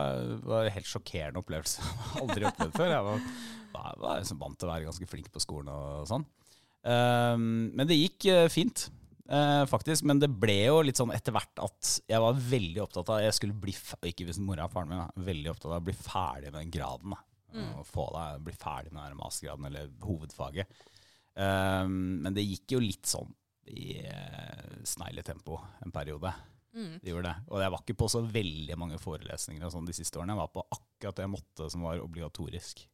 var 0.47 0.67
en 0.67 0.77
helt 0.77 0.91
sjokkerende 0.91 1.43
opplevelse. 1.43 1.85
Aldri 2.23 2.49
opplevd 2.49 2.77
før. 2.77 2.93
Jeg 2.95 3.09
var, 3.09 3.27
var, 3.75 3.99
var 4.05 4.23
liksom 4.23 4.41
vant 4.43 4.61
til 4.61 4.71
å 4.71 4.73
være 4.75 4.89
ganske 4.89 5.11
flink 5.11 5.31
på 5.35 5.43
skolen 5.43 5.73
og 5.75 6.09
sånn. 6.11 6.27
Um, 6.81 7.69
men 7.77 7.85
det 7.85 7.99
gikk 7.99 8.25
uh, 8.33 8.47
fint 8.53 8.87
uh, 9.31 9.65
faktisk. 9.71 10.07
Men 10.09 10.21
det 10.23 10.31
ble 10.33 10.59
jo 10.67 10.83
litt 10.87 11.01
sånn 11.01 11.15
etter 11.15 11.35
hvert 11.37 11.65
at 11.65 11.97
jeg 12.11 12.23
var 12.25 12.45
veldig 12.51 12.85
opptatt 12.85 13.13
av 13.13 13.25
Jeg 13.25 13.37
skulle 13.37 13.59
bli, 13.61 13.75
ikke 14.11 14.29
hvis 14.29 14.41
mora 14.43 14.69
og 14.69 14.75
faren 14.75 14.93
min, 14.93 15.03
da, 15.03 15.27
veldig 15.31 15.53
opptatt 15.55 15.73
av 15.73 15.81
å 15.81 15.89
bli 15.91 15.97
ferdig 15.97 16.53
med 16.53 16.61
den 16.63 16.73
graden. 16.75 17.17
Da. 17.17 17.25
Mm. 17.51 17.75
Og 17.81 17.89
få 17.89 18.07
deg, 18.15 18.47
bli 18.47 18.57
ferdig 18.57 18.95
med 18.95 19.11
den 19.11 19.21
mastergraden 19.21 19.69
eller 19.71 19.93
hovedfaget. 20.07 20.81
Um, 21.35 22.21
men 22.25 22.35
det 22.37 22.47
gikk 22.47 22.77
jo 22.77 22.83
litt 22.83 23.07
sånn 23.09 23.31
i 23.71 24.01
uh, 24.03 24.81
snegletempo 24.87 25.61
en 25.85 25.95
periode. 25.95 26.33
Mm. 26.77 26.95
De 27.03 27.13
gjorde 27.13 27.33
det. 27.33 27.49
Og 27.51 27.65
jeg 27.65 27.75
var 27.75 27.83
ikke 27.83 27.99
på 27.99 28.09
så 28.13 28.23
veldig 28.23 28.79
mange 28.79 29.01
forelesninger 29.03 29.67
og 29.67 29.75
sånn 29.75 29.89
de 29.89 29.97
siste 29.97 30.21
årene. 30.21 30.37
Jeg 30.37 30.43
var 30.45 30.55
på 30.55 30.67
akkurat 30.79 31.19
det 31.19 31.27
jeg 31.27 31.35
måtte 31.35 31.71
som 31.73 31.87
var 31.87 32.03
obligatorisk. 32.05 32.87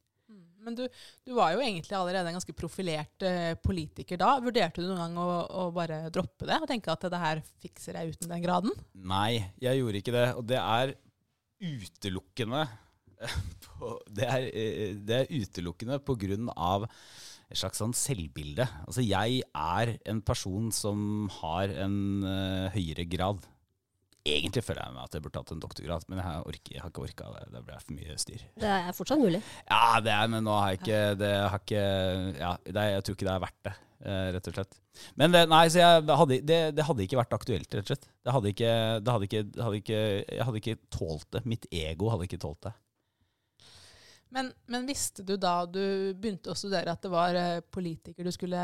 Men 0.67 0.75
du, 0.75 0.83
du, 1.23 1.31
var 1.37 1.53
jo 1.53 1.61
egentlig 1.63 1.95
allerede 1.95 2.27
en 2.27 2.35
ganske 2.35 2.55
profilert 2.57 3.23
uh, 3.23 3.53
politiker 3.63 4.19
da. 4.19 4.33
Vurderte 4.43 4.83
du 4.83 4.89
noen 4.89 4.99
gang 4.99 5.19
å, 5.21 5.27
å, 5.47 5.67
bare 5.75 6.01
droppe 6.11 6.47
det 6.49 6.57
og 6.59 6.67
tenke 6.67 6.91
at 6.91 7.05
det 7.07 7.21
her 7.21 7.43
fikser 7.63 7.99
jeg 7.99 8.15
uten 8.15 8.33
den 8.33 8.43
graden? 8.43 8.73
Nei, 8.91 9.45
jeg 9.63 9.79
gjorde 9.79 10.01
ikke 10.01 10.15
det. 10.17 10.25
Og 10.35 10.43
det 10.49 10.59
er 10.59 10.91
utelukkende 11.63 12.65
på, 13.63 13.93
det, 14.11 14.27
er, 14.27 14.49
eh, 14.51 14.91
det 14.99 15.21
er 15.21 15.31
utelukkende 15.31 16.01
på 16.03 16.17
grunn 16.19 16.51
av 16.53 16.89
et 17.47 17.61
slags 17.61 17.79
sånn 17.79 17.95
selvbilde. 17.95 18.67
Altså, 18.83 19.05
jeg 19.07 19.45
er 19.47 19.95
en 20.11 20.19
person 20.25 20.67
som 20.75 21.29
har 21.39 21.71
en 21.85 22.01
uh, 22.27 22.67
høyere 22.75 23.07
grad 23.07 23.45
Egentlig 24.27 24.63
føler 24.65 24.83
jeg 24.83 24.95
meg 24.95 25.07
at 25.07 25.15
jeg 25.15 25.23
burde 25.23 25.37
tatt 25.37 25.51
en 25.55 25.61
doktorgrad, 25.63 26.05
men 26.09 26.19
jeg 26.19 26.27
har, 26.27 26.45
orker, 26.49 26.73
jeg 26.75 26.83
har 26.83 26.91
ikke 26.91 27.03
orka 27.05 27.33
det. 27.33 27.43
Det 27.53 27.63
ble 27.67 27.79
for 27.81 27.97
mye 27.97 28.15
styr. 28.21 28.45
Det 28.59 28.71
er 28.73 28.95
fortsatt 28.97 29.21
mulig? 29.21 29.41
Ja, 29.69 29.99
det 30.03 30.13
er, 30.13 30.31
men 30.33 30.47
nå 30.47 30.55
har 30.57 30.73
jeg 30.73 30.81
ikke 30.81 31.03
det 31.21 31.33
har 31.37 31.61
ikke, 31.61 31.83
ja, 32.37 32.55
det, 32.65 32.87
Jeg 32.91 33.05
tror 33.05 33.17
ikke 33.17 33.27
det 33.29 33.33
er 33.33 33.45
verdt 33.45 33.61
det, 33.67 33.75
eh, 34.01 34.25
rett 34.35 34.49
og 34.51 34.57
slett. 34.57 34.79
Men 35.21 35.35
det, 35.35 35.43
nei, 35.51 35.61
så 35.71 35.83
jeg 35.83 36.17
hadde, 36.21 36.41
det, 36.49 36.59
det, 36.77 36.87
hadde 36.89 37.05
ikke 37.05 37.21
vært 37.21 37.37
aktuelt, 37.37 37.69
rett 37.69 37.85
og 37.85 37.93
slett. 37.93 38.09
Det 38.25 38.35
hadde 38.35 38.51
ikke, 38.53 38.73
det 39.05 39.15
hadde 39.15 39.29
ikke, 39.29 39.45
hadde 39.63 39.81
ikke, 39.83 40.01
jeg 40.19 40.49
hadde 40.49 40.61
ikke 40.63 40.77
tålt 40.97 41.29
det. 41.37 41.45
Mitt 41.47 41.69
ego 41.71 42.11
hadde 42.13 42.29
ikke 42.29 42.41
tålt 42.43 42.67
det. 42.67 42.75
Men, 44.35 44.49
men, 44.67 44.83
visste 44.89 45.23
du 45.23 45.37
da 45.39 45.61
du 45.69 46.11
begynte 46.19 46.51
å 46.51 46.57
studere 46.57 46.91
at 46.91 47.03
det 47.03 47.11
var 47.13 47.37
eh, 47.39 47.61
politiker 47.71 48.27
du 48.27 48.33
skulle, 48.35 48.63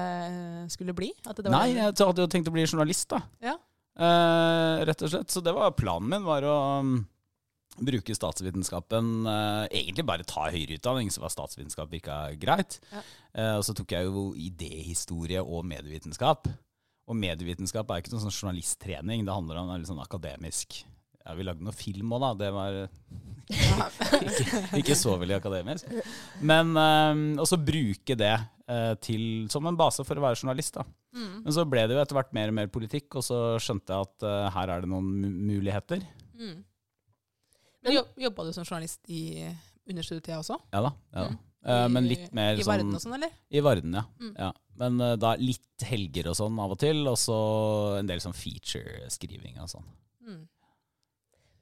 skulle 0.74 0.96
bli? 0.98 1.14
Nei, 1.48 1.70
jeg 1.78 1.94
hadde 1.96 2.26
jo 2.26 2.32
tenkt 2.32 2.52
å 2.52 2.56
bli 2.56 2.66
journalist, 2.68 3.08
da. 3.14 3.22
Ja. 3.44 3.56
Uh, 3.94 4.82
rett 4.88 5.04
og 5.06 5.12
slett. 5.12 5.34
Så 5.34 5.42
det 5.46 5.54
var 5.54 5.76
planen 5.78 6.10
min, 6.10 6.26
var 6.26 6.46
å 6.48 6.56
um, 6.82 6.96
bruke 7.78 8.16
statsvitenskapen 8.18 9.28
uh, 9.28 9.66
Egentlig 9.70 10.06
bare 10.08 10.26
ta 10.28 10.48
høyere 10.50 10.80
utdanning, 10.80 11.12
så 11.14 11.22
var 11.24 11.34
statsvitenskap 11.34 11.92
virka 11.94 12.18
greit. 12.42 12.80
Ja. 12.92 13.04
Uh, 13.34 13.56
og 13.60 13.68
så 13.68 13.76
tok 13.78 13.94
jeg 13.94 14.10
jo 14.10 14.32
idéhistorie 14.38 15.44
og 15.44 15.68
medievitenskap. 15.70 16.50
Og 17.04 17.20
medievitenskap 17.20 17.92
er 17.92 18.02
ikke 18.02 18.16
noen 18.16 18.26
sånn 18.26 18.38
journalisttrening, 18.38 19.28
det 19.28 19.36
handler 19.36 19.62
om 19.62 19.72
litt 19.76 19.90
sånn 19.90 20.00
akademisk 20.00 20.78
ja, 20.80 21.34
Vi 21.36 21.44
lagde 21.44 21.66
noe 21.68 21.76
film 21.76 22.14
òg, 22.16 22.24
da. 22.24 22.30
Det 22.40 22.52
var 22.56 22.78
ikke, 23.52 24.62
ikke, 24.80 24.96
så 24.98 25.18
veldig 25.20 25.36
akademisk. 25.38 25.92
Men 26.40 26.72
Og 27.36 27.44
så 27.48 27.60
bruke 27.60 28.16
det 28.20 28.34
til, 29.04 29.24
som 29.52 29.68
en 29.68 29.80
base 29.80 30.04
for 30.08 30.20
å 30.20 30.24
være 30.24 30.40
journalist. 30.40 30.80
da. 30.80 30.88
Mm. 31.14 31.44
Men 31.46 31.54
så 31.54 31.66
ble 31.70 31.86
det 31.88 31.96
jo 31.96 32.02
etter 32.02 32.18
hvert 32.18 32.34
mer 32.36 32.52
og 32.52 32.58
mer 32.58 32.70
politikk, 32.74 33.20
og 33.20 33.26
så 33.26 33.40
skjønte 33.62 33.94
jeg 33.94 34.08
at 34.08 34.26
uh, 34.26 34.50
her 34.56 34.74
er 34.74 34.84
det 34.84 34.90
noen 34.90 35.10
muligheter. 35.46 36.02
Mm. 36.34 36.60
Men 37.84 38.00
Jobba 38.24 38.46
du 38.48 38.54
som 38.56 38.66
journalist 38.66 39.02
i 39.12 39.44
understudietida 39.90 40.40
også? 40.40 40.58
Ja 40.74 40.86
da. 40.88 40.94
Ja 41.14 41.26
da. 41.28 41.34
Mm. 41.34 41.42
Uh, 41.64 41.86
men 41.96 42.08
litt 42.10 42.34
mer 42.36 42.60
I 42.60 42.66
Varden 42.68 42.92
og 42.92 43.00
sånn, 43.00 43.16
eller? 43.16 43.32
I 43.48 43.62
Varden, 43.64 43.94
ja. 43.96 44.04
Mm. 44.20 44.34
ja. 44.36 44.50
Men 44.82 44.98
uh, 45.00 45.14
da 45.20 45.36
litt 45.40 45.86
helger 45.88 46.32
og 46.32 46.36
sånn 46.40 46.58
av 46.60 46.74
og 46.76 46.80
til, 46.82 47.04
og 47.08 47.16
så 47.20 47.38
en 48.00 48.10
del 48.10 48.24
sånn 48.24 48.36
feature-skriving 48.36 49.62
og 49.64 49.70
sånn. 49.72 49.86
Mm. 50.28 50.42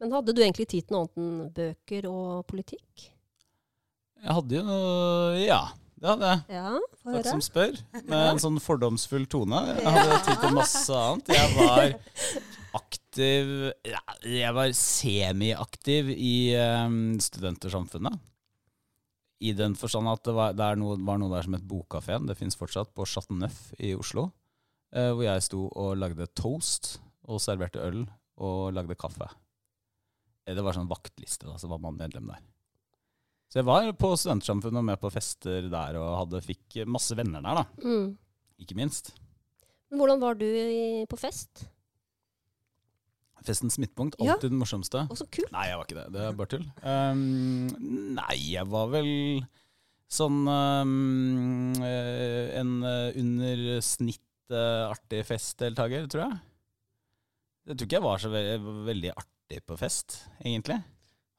Men 0.02 0.16
hadde 0.18 0.34
du 0.34 0.42
egentlig 0.42 0.70
tid 0.72 0.88
til 0.88 0.96
noe 0.96 1.06
annet 1.06 1.22
enn 1.22 1.52
bøker 1.60 2.08
og 2.10 2.48
politikk? 2.50 3.10
Jeg 4.22 4.38
hadde 4.38 4.58
jo 4.58 4.80
Ja. 5.42 5.62
Det. 6.02 6.36
Ja, 6.50 6.80
Takk 7.06 7.28
som 7.28 7.44
spør. 7.46 7.76
Med 8.10 8.18
en 8.18 8.42
sånn 8.42 8.58
fordomsfull 8.62 9.28
tone. 9.30 9.60
Jeg 9.78 9.86
hadde 9.86 10.18
tid 10.26 10.40
til 10.42 10.56
masse 10.56 10.98
annet. 10.98 11.30
Jeg 11.36 11.52
var 11.60 11.94
aktiv 12.80 13.52
Jeg 14.26 14.56
var 14.58 14.74
semiaktiv 14.78 16.10
i 16.16 16.34
um, 16.58 17.20
Studentersamfunnet. 17.22 18.18
I 19.42 19.54
den 19.58 19.76
forstand 19.78 20.10
at 20.10 20.24
det 20.26 20.34
var, 20.38 20.58
det 20.58 20.72
noe, 20.82 20.98
var 21.06 21.22
noe 21.22 21.30
der 21.34 21.46
som 21.46 21.58
het 21.58 21.68
Bokkafeen. 21.70 22.26
Det 22.30 22.38
fins 22.40 22.58
fortsatt 22.58 22.90
på 22.98 23.06
Chateau 23.06 23.38
Neuf 23.38 23.70
i 23.78 23.94
Oslo. 23.98 24.32
Uh, 24.96 25.12
hvor 25.14 25.26
jeg 25.28 25.46
sto 25.46 25.68
og 25.70 26.00
lagde 26.02 26.26
toast 26.34 26.96
og 27.30 27.42
serverte 27.44 27.82
øl 27.86 28.08
og 28.42 28.74
lagde 28.74 28.98
kaffe. 28.98 29.30
Det 30.50 30.66
var 30.66 30.74
sånn 30.74 30.90
vaktliste, 30.90 31.46
da, 31.46 31.60
så 31.62 31.70
var 31.70 31.82
man 31.84 32.00
medlem 32.00 32.34
der. 32.34 32.42
Så 33.52 33.60
jeg 33.60 33.68
var 33.68 33.90
på 34.00 34.14
Studentsamfunnet 34.16 34.80
og 34.80 34.88
med 34.88 35.00
på 35.02 35.12
fester 35.12 35.66
der 35.68 35.98
og 36.00 36.14
hadde, 36.22 36.40
fikk 36.46 36.86
masse 36.88 37.18
venner 37.20 37.44
der, 37.44 37.60
da. 37.60 37.84
Mm. 37.84 38.14
Ikke 38.64 38.78
minst. 38.80 39.12
Men 39.92 40.00
hvordan 40.00 40.22
var 40.22 40.38
du 40.40 40.46
i, 40.48 41.04
på 41.12 41.20
fest? 41.20 41.66
Festens 43.44 43.76
midtpunkt. 43.82 44.16
Alltid 44.22 44.48
ja. 44.48 44.52
den 44.54 44.62
morsomste. 44.62 45.04
Og 45.12 45.20
så 45.20 45.28
kult. 45.28 45.52
Nei, 45.52 45.66
jeg 45.68 45.80
var 45.82 45.90
ikke 45.90 45.98
det. 45.98 46.06
Det 46.14 46.22
er 46.24 46.38
bare 46.38 46.52
tull. 46.54 46.64
Um, 46.86 48.06
nei, 48.16 48.38
jeg 48.54 48.70
var 48.72 48.92
vel 48.94 49.12
sånn 50.12 50.40
um, 50.46 51.74
En 51.82 52.72
under 52.86 53.66
snittet 53.84 54.88
artig 54.88 55.26
festdeltaker, 55.28 56.08
tror 56.12 56.28
jeg. 56.28 56.40
Jeg 57.68 57.76
tror 57.76 57.90
ikke 57.90 58.00
jeg 58.00 58.08
var 58.08 58.24
så 58.24 58.32
ve 58.32 58.42
veldig 58.88 59.12
artig 59.16 59.62
på 59.68 59.78
fest, 59.80 60.22
egentlig. 60.40 60.80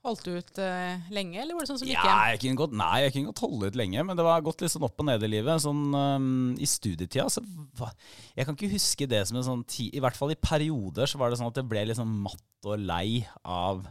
Holdt 0.02 0.24
du 0.26 0.32
ut 0.34 0.56
uh, 0.58 1.10
lenge, 1.14 1.36
eller 1.38 1.54
var 1.54 1.62
det 1.62 1.70
sånn 1.70 1.78
som 1.78 1.86
gikk 1.86 2.00
hjem? 2.00 2.08
Ja, 2.10 2.32
jeg 2.32 2.40
kunne 2.42 2.58
godt, 2.58 2.72
nei, 2.74 2.96
jeg 3.04 3.12
kunne 3.14 3.30
godt 3.30 3.42
holde 3.44 3.68
ut 3.70 3.76
lenge, 3.78 4.02
men 4.08 4.18
det 4.18 4.24
var 4.26 4.42
gått 4.42 4.64
litt 4.64 4.72
sånn 4.74 4.86
opp 4.88 4.98
og 4.98 5.06
ned 5.06 5.22
i 5.22 5.30
livet. 5.30 5.62
Sånn 5.62 5.82
um, 5.94 6.32
I 6.58 6.66
studietida 6.66 7.28
så 7.30 7.44
hva, 7.78 7.92
Jeg 8.34 8.48
kan 8.48 8.58
ikke 8.58 8.72
huske 8.72 9.06
det 9.10 9.20
som 9.28 9.38
en 9.38 9.46
sånn 9.46 9.62
tid 9.70 9.94
I 9.94 10.02
hvert 10.02 10.18
fall 10.18 10.34
i 10.34 10.38
perioder 10.42 11.06
så 11.06 11.20
var 11.20 11.30
det 11.30 11.38
sånn 11.38 11.52
at 11.52 11.60
jeg 11.60 11.70
ble 11.70 11.84
litt 11.86 12.00
sånn 12.00 12.16
matt 12.24 12.66
og 12.66 12.82
lei 12.82 13.22
av 13.46 13.86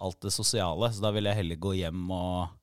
alt 0.00 0.22
det 0.22 0.32
sosiale. 0.32 0.92
Så 0.94 1.02
da 1.02 1.10
ville 1.14 1.32
jeg 1.32 1.42
heller 1.42 1.60
gå 1.66 1.74
hjem 1.80 2.06
og 2.14 2.54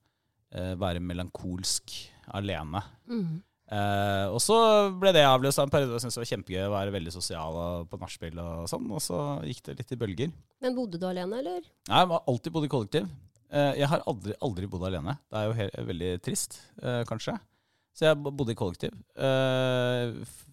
uh, 0.56 0.74
være 0.79 1.03
melankolsk 1.03 1.91
alene. 2.39 2.86
Mm. 3.12 3.44
Uh, 3.67 4.31
og 4.31 4.39
så 4.39 4.55
ble 4.95 5.12
det 5.12 5.25
avløst 5.27 5.59
av 5.59 5.67
en 5.67 5.71
periode 5.74 5.97
jeg 5.97 6.05
syntes 6.05 6.15
det 6.15 6.21
var 6.21 6.29
kjempegøy 6.29 6.62
å 6.69 6.71
være 6.71 6.93
veldig 6.95 7.12
sosial 7.12 7.57
på 7.91 8.00
nachspiel 8.00 8.39
og 8.43 8.69
sånn. 8.71 8.88
Og 8.95 9.03
så 9.03 9.19
gikk 9.47 9.63
det 9.67 9.77
litt 9.81 9.93
i 9.93 10.00
bølger. 10.00 10.33
Men 10.63 10.77
bodde 10.77 11.01
du 11.01 11.07
alene, 11.09 11.41
eller? 11.41 11.67
Nei, 11.89 12.01
jeg 12.01 12.12
har 12.13 12.31
alltid 12.33 12.55
bodd 12.55 12.67
i 12.67 12.71
kollektiv. 12.71 13.12
Uh, 13.51 13.74
jeg 13.79 13.91
har 13.91 14.07
aldri, 14.07 14.36
aldri 14.43 14.71
bodd 14.71 14.88
alene. 14.88 15.17
Det 15.27 15.39
er 15.39 15.47
jo 15.50 15.59
helt, 15.62 15.79
veldig 15.91 16.12
trist, 16.24 16.59
uh, 16.83 17.03
kanskje. 17.09 17.38
Så 17.97 18.05
jeg 18.05 18.19
bodde 18.21 18.53
i 18.53 18.57
kollektiv. 18.57 18.93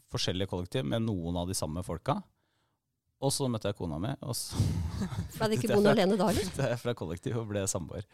forskjellige 0.08 0.48
kollektiv 0.48 0.86
med 0.88 1.02
noen 1.04 1.36
av 1.36 1.50
de 1.50 1.56
samme 1.58 1.82
folka. 1.84 2.14
Og 3.24 3.32
så 3.32 3.46
møtte 3.50 3.70
jeg 3.70 3.78
kona 3.78 3.98
mi. 4.00 4.12
Og 4.24 4.36
så 4.36 4.58
Ble 5.38 5.50
det 5.52 5.60
ikke 5.60 5.74
bodd 5.76 5.90
alene 5.92 6.18
da, 6.18 6.28
eller? 6.32 6.40
Flyttet 6.50 6.72
jeg 6.72 6.82
fra 6.82 6.94
kollektiv 6.98 7.38
og 7.40 7.48
ble 7.50 7.64
samboer. 7.70 8.06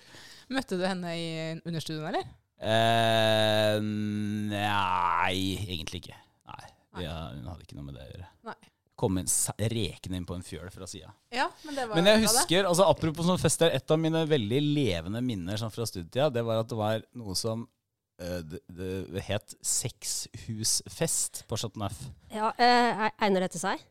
Møtte 0.50 0.78
du 0.80 0.86
henne 0.86 1.14
i 1.16 1.28
understudien, 1.62 2.06
eller? 2.10 2.26
Eh, 2.60 3.78
nei, 3.80 5.36
egentlig 5.64 6.02
ikke. 6.02 6.18
Nei, 6.50 6.66
har, 7.06 7.32
Hun 7.32 7.48
hadde 7.48 7.64
ikke 7.64 7.78
noe 7.78 7.86
med 7.86 7.96
det 7.96 8.04
å 8.04 8.10
gjøre. 8.10 8.28
Nei. 8.50 8.58
Kom 9.00 9.16
inn, 9.16 9.28
rekende 9.72 10.18
inn 10.20 10.26
på 10.28 10.36
en 10.36 10.44
fjøl 10.44 10.68
fra 10.74 10.84
sida. 10.90 11.08
Ja, 11.32 11.46
men, 11.64 11.72
det 11.78 11.86
var 11.88 11.96
men 11.96 12.10
jeg 12.10 12.26
husker, 12.26 12.66
altså 12.68 12.84
apropos 12.90 13.24
sånn 13.30 13.40
fester, 13.40 13.72
et 13.72 13.94
av 13.94 14.00
mine 14.00 14.26
veldig 14.28 14.58
levende 14.60 15.22
minner 15.24 15.60
sånn 15.60 15.72
fra 15.72 15.86
studietida, 15.88 16.28
det 16.34 16.42
var 16.44 16.60
at 16.60 16.68
det 16.68 16.76
var 16.76 17.06
noe 17.16 17.36
som 17.38 17.62
uh, 17.64 18.40
det, 18.44 18.60
det, 18.68 19.22
het 19.24 19.56
sexhusfest 19.64 21.46
på 21.48 21.60
Chateau 21.62 21.80
Neuf. 21.86 22.02
Ja, 22.34 22.52
eh, 22.60 23.06
Egner 23.24 23.46
det 23.46 23.54
til 23.56 23.64
seg? 23.64 23.86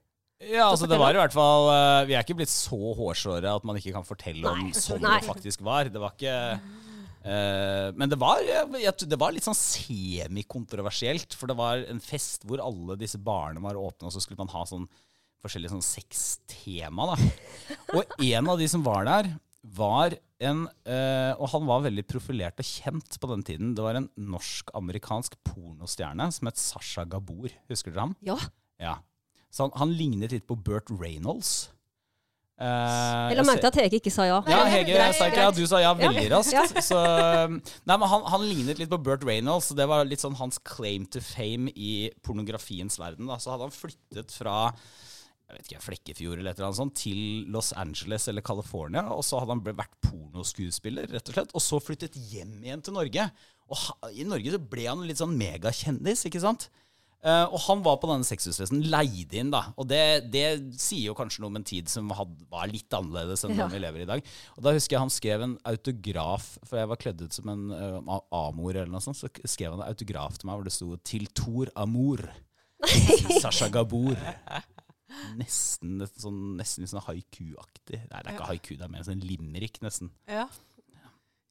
Ja, 0.45 0.69
altså 0.69 0.85
det 0.87 0.99
var 1.01 1.17
i 1.17 1.19
hvert 1.19 1.33
fall 1.35 1.65
uh, 1.67 2.05
Vi 2.07 2.13
er 2.15 2.21
ikke 2.23 2.37
blitt 2.39 2.51
så 2.53 2.77
hårsåre 2.95 3.49
at 3.57 3.65
man 3.67 3.75
ikke 3.75 3.91
kan 3.97 4.05
fortelle 4.07 4.47
om 4.47 4.69
sånn 4.77 5.01
det 5.03 5.17
faktisk 5.25 5.65
var. 5.65 5.89
Det 5.89 5.99
var 5.99 6.13
ikke 6.13 6.37
Uh, 6.59 6.88
men 7.29 8.09
det 8.09 8.17
var, 8.17 8.41
det 8.41 9.19
var, 9.19 9.33
litt 9.35 9.45
sånn 9.45 9.57
semikontroversielt. 9.57 11.35
For 11.37 11.51
det 11.51 11.57
var 11.59 11.83
en 11.85 12.01
fest 12.01 12.47
hvor 12.49 12.63
alle 12.63 12.97
disse 12.99 13.19
barene 13.21 13.61
var 13.63 13.77
åpne, 13.77 14.09
og 14.09 14.15
så 14.15 14.23
skulle 14.23 14.41
man 14.41 14.53
ha 14.55 14.63
sånn 14.69 14.87
forskjellige 15.43 15.75
sånn 15.75 15.85
sextema. 15.85 17.13
Og 17.97 18.17
en 18.25 18.49
av 18.51 18.59
de 18.59 18.67
som 18.71 18.83
var 18.85 19.05
der, 19.07 19.31
var 19.75 20.15
en 20.39 20.61
uh, 20.87 21.33
Og 21.35 21.49
han 21.51 21.65
var 21.67 21.81
veldig 21.83 22.05
profilert 22.07 22.61
og 22.61 22.67
kjent 22.67 23.17
på 23.19 23.27
den 23.33 23.41
tiden. 23.43 23.73
Det 23.75 23.83
var 23.83 23.97
en 23.99 24.07
norsk-amerikansk 24.15 25.35
pornostjerne 25.43 26.29
som 26.31 26.47
het 26.47 26.61
Sasha 26.61 27.03
Gabor. 27.03 27.51
Husker 27.71 27.91
dere 27.91 28.05
ham? 28.05 28.15
Ja. 28.23 28.37
ja. 28.79 28.95
Så 29.51 29.67
han, 29.67 29.75
han 29.81 29.91
lignet 29.99 30.31
litt 30.31 30.47
på 30.47 30.55
Burt 30.55 30.87
Reynolds. 30.93 31.73
Uh, 32.59 33.31
jeg 33.31 33.37
la 33.39 33.43
merke 33.47 33.63
til 33.63 33.69
at 33.69 33.77
Hege 33.79 33.99
ikke 34.01 34.11
sa 34.11 34.25
ja. 34.27 34.39
Ja, 34.51 34.63
Hege 34.67 34.95
sa 35.15 35.29
ikke 35.31 35.43
ja, 35.45 35.51
du 35.55 35.61
sa 35.69 35.79
ja 35.79 35.93
veldig 35.95 36.25
raskt. 36.33 36.79
Så, 36.83 36.97
nei, 37.55 37.95
men 37.95 38.07
han, 38.11 38.25
han, 38.27 38.43
lignet 38.43 38.81
litt 38.81 38.91
på 38.91 38.99
Burt 38.99 39.23
Reynolds. 39.23 39.71
Det 39.77 39.87
var 39.87 40.03
litt 40.07 40.23
sånn 40.23 40.35
hans 40.39 40.59
claim 40.67 41.05
to 41.07 41.23
fame 41.23 41.71
i 41.71 42.09
pornografiens 42.25 42.99
verden. 42.99 43.31
Da. 43.31 43.39
Så 43.39 43.53
hadde 43.53 43.69
han 43.69 43.75
flyttet 43.75 44.35
fra 44.35 44.57
jeg 45.49 45.55
vet 45.57 45.69
ikke, 45.71 45.81
Flekkefjord 45.81 46.41
eller 46.41 46.51
et 46.51 46.59
eller 46.59 46.67
annet 46.67 46.77
sånt, 46.77 46.99
til 46.99 47.21
Los 47.49 47.71
Angeles 47.79 48.27
eller 48.29 48.45
California. 48.45 49.07
Og 49.15 49.23
så 49.25 49.39
hadde 49.39 49.55
han 49.55 49.63
vært 49.65 49.95
pornoskuespiller, 50.05 51.07
rett 51.09 51.31
og 51.31 51.37
slett. 51.39 51.55
Og 51.57 51.63
så 51.63 51.79
flyttet 51.81 52.19
hjem 52.29 52.59
igjen 52.61 52.83
til 52.85 52.93
Norge. 52.99 53.25
Og 53.71 54.11
i 54.13 54.27
Norge 54.27 54.53
så 54.53 54.61
ble 54.61 54.85
han 54.85 55.01
litt 55.07 55.21
sånn 55.21 55.33
megakjendis, 55.39 56.27
ikke 56.29 56.43
sant. 56.43 56.67
Uh, 57.19 57.51
og 57.51 57.57
han 57.65 57.81
var 57.83 57.97
på 57.99 58.07
denne 58.07 58.23
sexhusfesten, 58.23 58.85
leid 58.87 59.33
inn, 59.35 59.49
da. 59.51 59.65
Og 59.75 59.89
det, 59.91 60.29
det, 60.31 60.45
sier 60.79 61.09
jo 61.09 61.15
kanskje 61.17 61.43
noe 61.43 61.51
om 61.51 61.57
en 61.59 61.67
tid 61.67 61.89
som 61.91 62.07
had, 62.15 62.31
var 62.47 62.69
litt 62.71 62.95
annerledes 62.95 63.43
enn 63.43 63.57
ja. 63.57 63.65
den 63.65 63.73
vi 63.75 63.81
lever 63.83 64.03
i 64.03 64.05
i 64.05 64.11
dag. 64.13 64.29
Og 64.55 64.63
da 64.63 64.71
husker 64.75 64.95
jeg 64.95 65.03
han 65.03 65.11
skrev 65.11 65.43
en 65.43 65.57
autograf, 65.67 66.53
for 66.63 66.79
jeg 66.79 66.91
var 66.91 67.01
kledd 67.01 67.23
ut 67.25 67.35
som 67.35 67.51
en 67.51 67.65
uh, 67.75 68.19
amor 68.31 68.71
eller 68.71 68.91
noe 68.93 69.03
sånt. 69.03 69.19
Så 69.19 69.27
skrev 69.43 69.75
han 69.75 69.83
en 69.83 69.91
autograf 69.91 70.39
til 70.39 70.47
meg 70.47 70.61
hvor 70.61 70.69
det 70.69 70.75
sto 70.75 70.93
'Til 70.95 71.27
Tor 71.35 71.73
Amor'. 71.75 72.29
Sasha 73.43 73.67
Gabor. 73.67 74.15
Nesten 75.35 75.99
sånn, 76.07 76.41
nesten 76.55 76.87
sånn 76.87 77.03
haiku-aktig. 77.03 77.99
Nei, 77.99 78.21
det 78.21 78.29
er 78.29 78.31
ikke 78.31 78.45
ja. 78.45 78.51
haiku, 78.53 78.75
det 78.79 78.85
er 78.87 78.93
mer 78.93 79.03
sånn 79.07 79.23
limerick, 79.25 79.81
nesten. 79.83 80.13
Ja. 80.29 80.47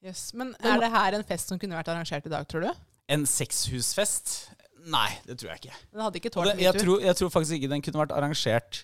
Yes. 0.04 0.30
Men 0.32 0.54
er 0.62 0.78
det 0.80 0.92
her 0.94 1.18
en 1.18 1.26
fest 1.26 1.50
som 1.50 1.60
kunne 1.60 1.76
vært 1.76 1.90
arrangert 1.92 2.28
i 2.28 2.32
dag, 2.32 2.46
tror 2.48 2.68
du? 2.68 2.70
En 3.12 3.26
sexhusfest? 3.28 4.54
Nei, 4.88 5.08
det 5.26 5.36
tror 5.40 5.50
jeg 5.52 5.60
ikke. 5.62 5.78
Den 5.92 6.00
hadde 6.04 6.20
ikke 6.20 6.30
tålt 6.32 6.60
jeg, 6.62 6.74
tror, 6.80 7.02
jeg 7.04 7.18
tror 7.18 7.30
faktisk 7.34 7.58
ikke 7.58 7.70
den 7.74 7.82
kunne 7.84 8.00
vært 8.02 8.14
arrangert 8.16 8.78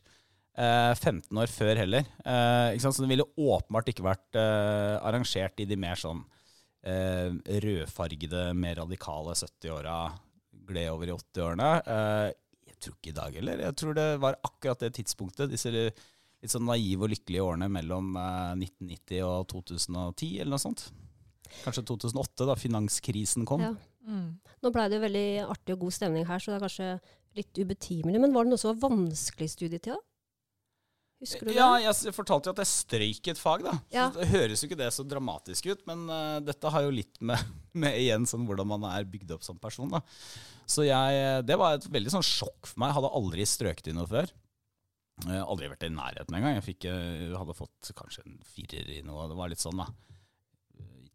eh, 0.59 0.93
15 0.99 1.41
år 1.41 1.51
før 1.53 1.81
heller. 1.81 2.07
Eh, 2.25 2.77
Så 2.83 2.93
den 3.01 3.09
ville 3.13 3.27
åpenbart 3.41 3.89
ikke 3.93 4.05
vært 4.07 4.39
eh, 4.39 4.97
arrangert 5.01 5.61
i 5.65 5.69
de 5.71 5.79
mer 5.81 5.97
sånn 6.01 6.21
eh, 6.85 7.31
rødfargede, 7.65 8.51
mer 8.59 8.77
radikale 8.83 9.37
70-åra, 9.39 9.99
gled 10.69 10.91
over 10.93 11.09
i 11.11 11.15
80-årene. 11.17 11.71
Eh, 11.87 12.33
jeg 12.73 12.79
tror 12.85 12.99
ikke 12.99 13.13
i 13.15 13.17
dag 13.21 13.39
heller. 13.41 13.63
Jeg 13.69 13.77
tror 13.81 13.97
det 13.97 14.09
var 14.21 14.37
akkurat 14.45 14.85
det 14.85 14.93
tidspunktet. 14.99 15.51
Disse 15.53 15.73
litt 15.73 16.53
sånn 16.53 16.67
naive 16.69 17.07
og 17.07 17.13
lykkelige 17.15 17.45
årene 17.47 17.71
mellom 17.73 18.13
1990 18.19 19.17
eh, 19.17 19.25
og 19.25 19.49
2010, 19.55 20.35
eller 20.43 20.53
noe 20.57 20.61
sånt. 20.61 20.87
Kanskje 21.65 21.85
2008, 21.89 22.45
da 22.51 22.57
finanskrisen 22.59 23.47
kom. 23.49 23.63
Ja. 23.65 23.73
Mm. 24.05 24.27
Nå 24.63 24.73
blei 24.73 24.89
det 24.91 24.99
jo 24.99 25.05
veldig 25.05 25.29
artig 25.49 25.77
og 25.77 25.87
god 25.87 25.97
stemning 25.97 26.27
her, 26.29 26.43
så 26.43 26.53
det 26.53 26.59
er 26.59 26.67
kanskje 26.67 26.89
litt 27.39 27.61
ubetimelig. 27.61 28.21
Men 28.23 28.35
var 28.35 28.47
det 28.47 28.55
noe 28.55 28.61
som 28.61 28.75
var 28.75 28.91
vanskelig 28.91 29.51
studietida? 29.55 29.99
Husker 31.25 31.47
du 31.47 31.53
det? 31.53 31.57
Ja, 31.57 31.71
jeg 31.81 32.13
fortalte 32.13 32.51
jo 32.51 32.55
at 32.55 32.61
jeg 32.61 32.71
strøyk 32.71 33.31
et 33.33 33.41
fag, 33.41 33.65
da. 33.65 33.75
Ja. 33.95 34.09
Det 34.13 34.27
høres 34.29 34.61
jo 34.61 34.69
ikke 34.69 34.81
det 34.81 34.91
så 34.93 35.07
dramatisk 35.09 35.71
ut, 35.71 35.85
men 35.89 36.05
uh, 36.11 36.41
dette 36.45 36.73
har 36.75 36.85
jo 36.85 36.93
litt 36.93 37.21
med, 37.25 37.41
med, 37.85 37.97
igjen 38.01 38.29
sånn 38.29 38.45
hvordan 38.49 38.69
man 38.75 38.85
er 38.91 39.09
bygd 39.09 39.37
opp 39.37 39.47
som 39.47 39.61
person, 39.61 39.93
da. 39.93 40.03
Så 40.69 40.87
jeg, 40.87 41.45
det 41.49 41.57
var 41.61 41.79
et 41.79 41.87
veldig 41.93 42.13
sånn 42.13 42.25
sjokk 42.25 42.69
for 42.69 42.81
meg. 42.81 42.93
Jeg 42.93 42.99
hadde 42.99 43.15
aldri 43.21 43.47
strøket 43.49 43.93
i 43.93 43.97
noe 43.97 44.09
før. 44.11 44.33
Jeg 45.25 45.39
har 45.39 45.47
aldri 45.47 45.69
vært 45.71 45.87
i 45.87 45.93
nærheten 45.95 46.37
engang. 46.37 46.59
Jeg 46.59 46.67
fikk, 46.67 46.89
uh, 46.91 47.39
hadde 47.39 47.57
fått 47.57 47.95
kanskje 47.97 48.27
en 48.27 48.39
firer 48.49 48.93
i 48.99 49.01
noe. 49.07 49.29
Det 49.31 49.39
var 49.39 49.53
litt 49.53 49.65
sånn, 49.65 49.81
da. 49.81 49.89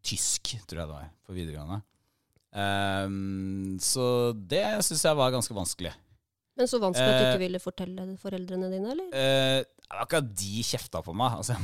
Tysk, 0.06 0.56
tror 0.66 0.86
jeg 0.86 0.88
det 0.88 0.96
var, 0.96 1.10
på 1.28 1.36
videregående. 1.38 1.84
Um, 2.50 3.78
så 3.82 4.32
det 4.34 4.64
syns 4.86 5.04
jeg 5.06 5.18
var 5.18 5.34
ganske 5.34 5.56
vanskelig. 5.56 5.92
Men 6.60 6.68
så 6.68 6.80
vanskelig 6.82 7.08
at 7.08 7.20
du 7.22 7.26
ikke 7.28 7.38
eh, 7.38 7.44
ville 7.46 7.62
fortelle 7.64 8.06
foreldrene 8.20 8.72
dine, 8.74 8.96
eller? 8.96 9.12
Uh, 9.14 9.62
det 9.64 9.96
var 9.96 10.08
ikke 10.08 10.20
at 10.20 10.34
de 10.42 10.64
kjefta 10.68 11.02
på 11.06 11.14
meg. 11.16 11.38
Altså, 11.40 11.56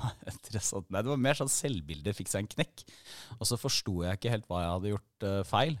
Nei, 0.00 1.02
det 1.04 1.12
var 1.12 1.20
mer 1.20 1.38
sånn 1.38 1.52
selvbildet 1.52 2.16
fikk 2.16 2.32
seg 2.32 2.42
en 2.42 2.50
knekk. 2.56 2.82
Og 3.38 3.46
så 3.46 3.60
forsto 3.60 4.00
jeg 4.06 4.18
ikke 4.18 4.32
helt 4.32 4.48
hva 4.50 4.64
jeg 4.64 4.74
hadde 4.74 4.92
gjort 4.94 5.28
uh, 5.28 5.40
feil. 5.46 5.78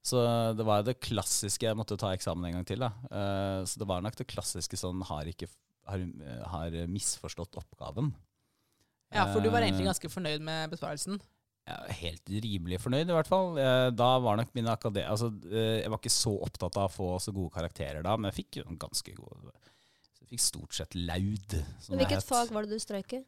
Så 0.00 0.20
det 0.56 0.64
var 0.64 0.80
det 0.80 0.94
klassiske 1.04 1.66
Jeg 1.66 1.76
måtte 1.76 1.98
ta 2.00 2.14
eksamen 2.16 2.46
en 2.48 2.54
gang 2.56 2.66
til. 2.66 2.80
da. 2.80 2.88
Uh, 3.12 3.60
så 3.68 3.82
det 3.82 3.88
var 3.90 4.02
nok 4.02 4.16
det 4.16 4.30
klassiske 4.32 4.80
sånn 4.80 5.04
har, 5.06 5.28
ikke, 5.28 5.50
har, 5.86 6.06
har 6.54 6.78
misforstått 6.90 7.60
oppgaven. 7.60 8.10
Ja, 9.14 9.26
for 9.28 9.42
du 9.42 9.50
var 9.52 9.62
egentlig 9.66 9.88
ganske 9.90 10.10
fornøyd 10.10 10.42
med 10.46 10.72
besvarelsen? 10.72 11.20
Helt 12.00 12.30
rimelig 12.42 12.80
fornøyd, 12.82 13.10
i 13.10 13.14
hvert 13.14 13.30
fall. 13.30 13.58
Da 13.94 14.10
var 14.22 14.38
nok 14.40 14.54
mine 14.56 14.72
akade... 14.72 15.04
Altså, 15.06 15.30
eh, 15.50 15.80
jeg 15.82 15.90
var 15.92 16.00
ikke 16.00 16.12
så 16.12 16.32
opptatt 16.46 16.78
av 16.80 16.88
å 16.88 16.92
få 16.92 17.10
så 17.22 17.34
gode 17.36 17.52
karakterer 17.54 18.02
da, 18.06 18.16
men 18.16 18.30
jeg 18.30 18.40
fikk 18.42 18.60
jo 18.60 18.78
ganske 18.80 19.14
gode 19.16 19.52
Jeg 20.20 20.32
fikk 20.32 20.42
stort 20.44 20.78
sett 20.78 20.96
laud. 20.98 21.58
Hvilket 21.90 22.26
fag 22.26 22.50
var 22.54 22.66
det 22.66 22.78
du 22.78 22.82
strøyk 22.82 23.18
i? 23.18 23.22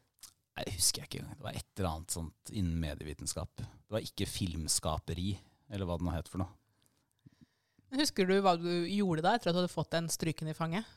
Jeg 0.61 0.75
husker 0.77 1.03
jeg 1.03 1.09
ikke 1.09 1.23
engang. 1.23 1.39
Det 1.39 1.47
var 1.47 1.61
et 1.61 1.71
eller 1.79 1.91
annet 1.93 2.17
sånt 2.17 2.53
innen 2.53 2.81
medievitenskap. 2.81 3.63
Det 3.63 3.95
var 3.95 4.05
ikke 4.05 4.29
filmskaperi, 4.29 5.31
eller 5.73 5.89
hva 5.89 5.97
det 6.01 6.07
nå 6.09 6.17
het 6.17 6.29
for 6.29 6.45
noe. 6.45 6.53
Husker 7.97 8.29
du 8.29 8.39
hva 8.41 8.57
du 8.57 8.71
gjorde 8.89 9.25
da, 9.25 9.37
etter 9.37 9.51
at 9.51 9.57
du 9.57 9.63
hadde 9.63 9.73
fått 9.73 9.93
den 9.93 10.09
stryken 10.13 10.49
i 10.49 10.57
fanget? 10.57 10.89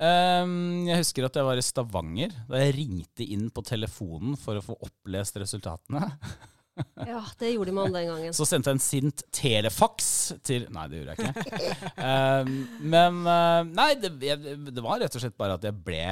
Um, 0.00 0.86
jeg 0.88 1.02
husker 1.02 1.26
at 1.26 1.34
jeg 1.36 1.44
var 1.44 1.58
i 1.60 1.64
Stavanger 1.64 2.32
da 2.48 2.62
jeg 2.62 2.72
ringte 2.78 3.26
inn 3.26 3.50
på 3.52 3.60
telefonen 3.68 4.38
for 4.40 4.56
å 4.56 4.64
få 4.64 4.78
opplest 4.86 5.36
resultatene. 5.42 6.08
ja, 7.10 7.20
det 7.40 7.50
gjorde 7.52 7.74
man 7.76 7.92
den 7.92 8.08
gangen. 8.08 8.36
Så 8.36 8.46
sendte 8.48 8.72
jeg 8.72 8.78
en 8.78 8.84
sint 8.84 9.24
telefaks 9.36 10.08
til 10.46 10.64
Nei, 10.72 10.86
det 10.88 11.02
gjorde 11.02 11.18
jeg 11.18 11.34
ikke. 11.34 11.84
um, 12.00 12.56
men 12.96 13.20
uh, 13.28 13.60
Nei, 13.68 13.92
det, 14.00 14.14
jeg, 14.24 14.56
det, 14.70 14.80
var 14.84 15.04
rett 15.04 15.20
og 15.20 15.24
slett 15.26 15.36
bare 15.40 15.60
at 15.60 15.68
jeg 15.68 15.76
ble, 15.84 16.02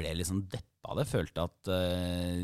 ble 0.00 0.16
litt 0.16 0.30
sånn 0.30 0.46
deppa 0.48 0.94
av 0.94 1.02
det. 1.02 1.08
Følte 1.12 1.44
at 1.44 1.72
uh, 1.76 2.40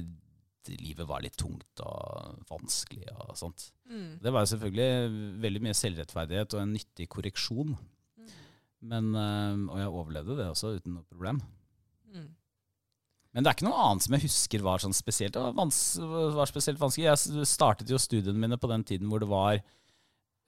livet 0.77 1.09
var 1.09 1.25
litt 1.25 1.41
tungt 1.41 1.87
og 1.89 2.45
vanskelig 2.51 3.09
og 3.15 3.37
sånt. 3.39 3.71
Mm. 3.89 4.19
Det 4.21 4.33
var 4.35 4.45
jo 4.45 4.53
selvfølgelig 4.53 5.41
veldig 5.45 5.65
mye 5.65 5.79
selvrettferdighet 5.79 6.57
og 6.57 6.67
en 6.67 6.75
nyttig 6.77 7.09
korreksjon. 7.17 7.77
Men, 8.85 9.13
og 9.17 9.79
jeg 9.81 9.93
overlevde 9.93 10.37
det 10.39 10.51
også 10.51 10.75
uten 10.77 10.99
noe 10.99 11.07
problem. 11.09 11.41
Mm. 12.13 12.29
Men 13.37 13.45
det 13.45 13.51
er 13.51 13.57
ikke 13.59 13.67
noe 13.67 13.81
annet 13.85 14.05
som 14.07 14.15
jeg 14.17 14.25
husker 14.25 14.63
var 14.65 14.81
sånn 14.81 14.95
spesielt, 14.97 15.37
var 15.37 16.49
spesielt 16.49 16.81
vanskelig. 16.81 17.09
Jeg 17.11 17.49
startet 17.49 17.91
jo 17.93 17.99
studiene 18.01 18.41
mine 18.41 18.57
på 18.61 18.71
den 18.71 18.85
tiden 18.89 19.11
hvor 19.11 19.21
det 19.21 19.29
var 19.29 19.61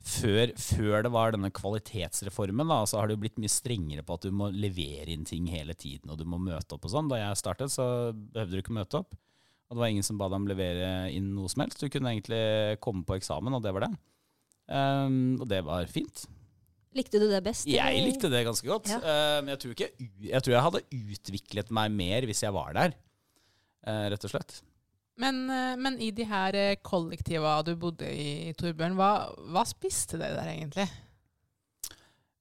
før, 0.05 0.53
før, 0.57 1.03
det 1.05 1.11
var 1.13 1.35
denne 1.35 1.51
kvalitetsreformen, 1.53 2.71
da, 2.71 2.79
så 2.87 3.01
har 3.01 3.09
det 3.09 3.17
jo 3.19 3.23
blitt 3.27 3.41
mye 3.43 3.53
strengere 3.53 4.05
på 4.07 4.17
at 4.17 4.25
du 4.29 4.33
må 4.33 4.49
levere 4.55 5.11
inn 5.13 5.27
ting 5.29 5.51
hele 5.53 5.75
tiden, 5.77 6.09
og 6.13 6.21
du 6.21 6.25
må 6.29 6.41
møte 6.41 6.79
opp 6.79 6.87
og 6.87 6.95
sånn. 6.95 7.11
Da 7.11 7.21
jeg 7.21 7.41
startet, 7.41 7.75
så 7.75 8.15
behøvde 8.15 8.55
du 8.55 8.63
ikke 8.63 8.79
møte 8.79 9.03
opp. 9.03 9.13
Og 9.69 9.77
det 9.77 9.83
var 9.83 9.93
ingen 9.93 10.07
som 10.07 10.17
ba 10.17 10.31
deg 10.31 10.41
om 10.41 10.49
å 10.49 10.53
levere 10.55 10.91
inn 11.13 11.33
noe 11.37 11.53
som 11.53 11.67
helst. 11.67 11.83
Du 11.83 11.93
kunne 11.93 12.15
egentlig 12.15 12.79
komme 12.81 13.05
på 13.05 13.19
eksamen, 13.19 13.53
og 13.53 13.65
det 13.67 13.75
var 13.77 13.85
det. 13.85 13.93
Um, 14.69 15.37
og 15.37 15.45
det 15.51 15.61
var 15.67 15.93
fint. 15.93 16.25
Likte 16.99 17.23
du 17.23 17.29
det 17.31 17.43
best? 17.47 17.69
Jeg 17.71 18.05
likte 18.05 18.31
det 18.33 18.45
ganske 18.49 18.67
godt. 18.67 18.91
Ja. 18.91 18.99
Uh, 19.03 19.37
men 19.43 19.55
jeg 19.55 19.63
tror, 19.65 19.77
ikke, 19.77 20.09
jeg 20.33 20.45
tror 20.45 20.57
jeg 20.57 20.67
hadde 20.69 20.87
utviklet 21.19 21.77
meg 21.79 21.95
mer 21.95 22.27
hvis 22.29 22.43
jeg 22.43 22.57
var 22.57 22.75
der, 22.77 22.97
uh, 23.87 24.09
rett 24.13 24.27
og 24.27 24.35
slett. 24.35 24.59
Men, 25.19 25.43
eh, 25.51 25.75
men, 25.79 25.99
i 25.99 26.13
de 26.15 26.25
her 26.29 26.55
eh, 26.55 26.79
kollektiva 26.85 27.59
du 27.67 27.75
bodde 27.79 28.07
i, 28.07 28.55
Torbjørn, 28.59 28.97
hva, 28.99 29.11
hva 29.51 29.65
spiste 29.67 30.19
dere 30.21 30.39
der 30.39 30.53
egentlig? 30.53 30.87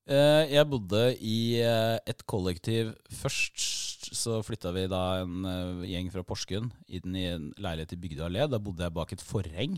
Eh, 0.07 0.43
jeg 0.53 0.69
bodde 0.69 1.01
i 1.17 1.39
et 1.59 2.23
kollektiv 2.29 2.93
først. 3.11 3.73
Så 4.07 4.37
flytta 4.45 4.71
vi 4.71 4.85
da 4.87 5.01
en 5.19 5.43
gjeng 5.83 6.07
fra 6.13 6.21
Porsgrunn 6.23 6.69
inn 6.95 7.15
i 7.17 7.25
en 7.27 7.49
leilighet 7.59 7.91
i 7.91 7.97
Bygdøy 7.99 8.27
allé. 8.29 8.45
Da 8.47 8.61
bodde 8.61 8.85
jeg 8.85 8.95
bak 8.95 9.11
et 9.11 9.23
forheng. 9.25 9.73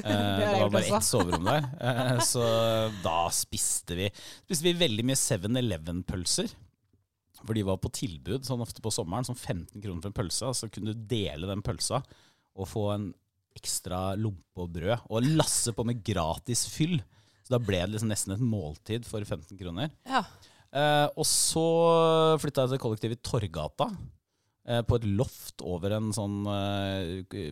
Det, 0.00 0.16
det 0.40 0.50
var 0.60 0.72
bare 0.72 0.96
ett 0.96 1.06
soverom 1.06 1.46
der. 1.46 2.20
så 2.24 2.42
da 3.04 3.20
spiste 3.34 3.98
vi 3.98 4.08
Spiste 4.14 4.66
vi 4.68 4.76
veldig 4.80 5.06
mye 5.08 5.18
7-Eleven-pølser. 5.18 6.52
For 7.40 7.56
de 7.56 7.64
var 7.64 7.80
på 7.80 7.92
tilbud 7.96 8.44
sånn 8.46 8.62
ofte 8.64 8.82
på 8.84 8.92
sommeren, 8.92 9.26
sånn 9.26 9.38
15 9.38 9.80
kroner 9.80 10.02
for 10.02 10.10
en 10.12 10.18
pølse. 10.18 10.52
Så 10.56 10.68
kunne 10.72 10.92
du 10.94 11.06
dele 11.10 11.48
den 11.48 11.64
pølsa 11.64 12.02
og 12.60 12.68
få 12.68 12.86
en 12.94 13.10
ekstra 13.56 14.12
lompe 14.20 14.64
og 14.64 14.70
brød. 14.74 15.08
Og 15.08 15.26
lasse 15.40 15.72
på 15.76 15.86
med 15.88 16.02
gratis 16.06 16.66
fyll. 16.70 16.98
Så 17.44 17.56
da 17.56 17.60
ble 17.62 17.80
det 17.82 17.94
liksom 17.94 18.12
nesten 18.12 18.36
et 18.36 18.44
måltid 18.44 19.08
for 19.08 19.24
15 19.24 19.56
kroner. 19.58 19.92
Ja. 20.08 20.24
Eh, 20.70 21.06
og 21.18 21.26
så 21.26 21.66
flytta 22.42 22.66
jeg 22.66 22.76
til 22.76 22.82
kollektivet 22.84 23.18
i 23.18 23.24
Torgata. 23.26 23.88
Eh, 24.70 24.82
på 24.86 25.00
et 25.00 25.06
loft 25.18 25.64
over 25.66 25.96
en 25.96 26.12
sånn 26.14 26.40
eh, 26.46 27.44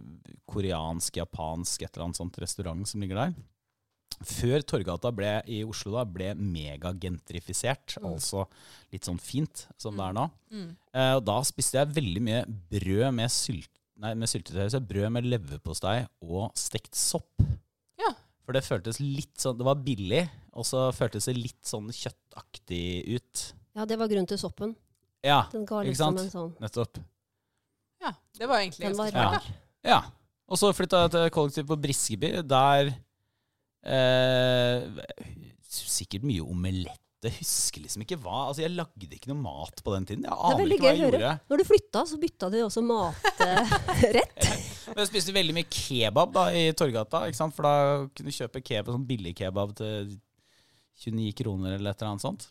koreansk, 0.46 1.18
japansk, 1.18 1.82
et 1.82 1.90
eller 1.90 2.08
annet 2.08 2.20
sånt 2.20 2.42
restaurant 2.42 2.86
som 2.86 3.02
ligger 3.02 3.18
der 3.24 3.38
før 4.26 4.62
Torgata 4.66 5.10
ble, 5.14 5.30
i 5.46 5.60
Oslo 5.66 5.92
da, 5.94 6.04
ble 6.08 6.32
megagentrifisert, 6.38 7.98
mm. 7.98 8.08
altså 8.08 8.44
litt 8.92 9.06
sånn 9.06 9.20
fint 9.22 9.66
som 9.78 9.94
mm. 9.94 9.98
det 9.98 10.06
er 10.06 10.16
nå. 10.16 10.24
Mm. 10.54 10.70
Eh, 10.94 11.12
og 11.18 11.22
da 11.28 11.36
spiste 11.46 11.78
jeg 11.78 11.94
veldig 11.98 12.24
mye 12.26 12.40
brød 12.72 13.06
med, 13.14 13.32
sylt, 13.32 13.70
nei, 14.02 14.14
med 14.18 14.30
syltetøy. 14.30 14.80
Brød 14.88 15.14
med 15.14 15.28
leverpostei 15.28 16.00
og 16.24 16.50
stekt 16.58 16.98
sopp. 16.98 17.44
Ja. 18.00 18.10
For 18.46 18.56
det 18.56 18.64
føltes 18.66 19.00
litt 19.02 19.36
sånn 19.42 19.58
Det 19.58 19.66
var 19.66 19.80
billig, 19.84 20.24
og 20.56 20.66
så 20.66 20.88
føltes 20.96 21.28
det 21.28 21.36
litt 21.38 21.62
sånn 21.68 21.90
kjøttaktig 21.92 23.18
ut. 23.18 23.48
Ja, 23.78 23.86
det 23.86 24.00
var 24.00 24.10
grunnen 24.10 24.30
til 24.30 24.40
soppen. 24.40 24.74
Ja, 25.26 25.40
Den 25.52 25.64
ga 25.66 25.82
liksom 25.82 26.18
en 26.20 26.30
sånn 26.30 26.52
Nettopp. 26.62 27.00
Ja, 28.04 28.12
det 28.38 28.46
var 28.46 28.62
egentlig 28.62 28.86
Den 28.86 28.96
var 28.98 29.10
rar. 29.10 29.42
Ja. 29.82 29.90
ja. 29.90 30.00
Og 30.48 30.60
så 30.60 30.70
flytta 30.72 31.04
jeg 31.04 31.14
til 31.16 31.30
kollektiv 31.34 31.66
på 31.68 31.78
Briskeby. 31.82 32.30
Der 32.46 32.94
Eh, 33.88 34.82
sikkert 35.68 36.24
mye 36.26 36.42
omelett. 36.44 37.04
Jeg 37.24 37.34
husker 37.40 37.82
liksom 37.82 38.04
ikke 38.04 38.18
hva. 38.22 38.44
Altså, 38.46 38.62
Jeg 38.62 38.76
lagde 38.76 39.08
ikke 39.16 39.30
noe 39.32 39.40
mat 39.42 39.80
på 39.82 39.94
den 39.96 40.04
tiden. 40.06 40.26
Jeg 40.28 40.38
aner 40.38 40.70
ikke 40.70 40.84
hva 40.84 40.92
jeg 40.92 41.02
gjorde. 41.02 41.32
Når 41.50 41.60
du 41.60 41.64
flytta, 41.66 42.02
så 42.06 42.18
bytta 42.22 42.50
du 42.52 42.58
også 42.62 42.82
matrett. 42.86 44.44
Men 44.92 45.02
jeg 45.02 45.10
spiste 45.10 45.34
veldig 45.34 45.56
mye 45.56 45.66
kebab 45.72 46.36
da 46.36 46.44
i 46.54 46.68
Torgata, 46.78 47.24
ikke 47.26 47.40
sant? 47.40 47.56
for 47.56 47.66
da 47.66 47.74
kunne 48.14 48.30
du 48.30 48.36
kjøpe 48.38 48.62
kebab, 48.62 48.92
sånn 48.94 49.08
billig 49.08 49.34
kebab 49.40 49.74
til 49.78 50.14
29 51.02 51.34
kroner 51.42 51.74
eller 51.74 51.90
et 51.90 51.98
eller 52.00 52.14
annet 52.14 52.26
sånt. 52.26 52.48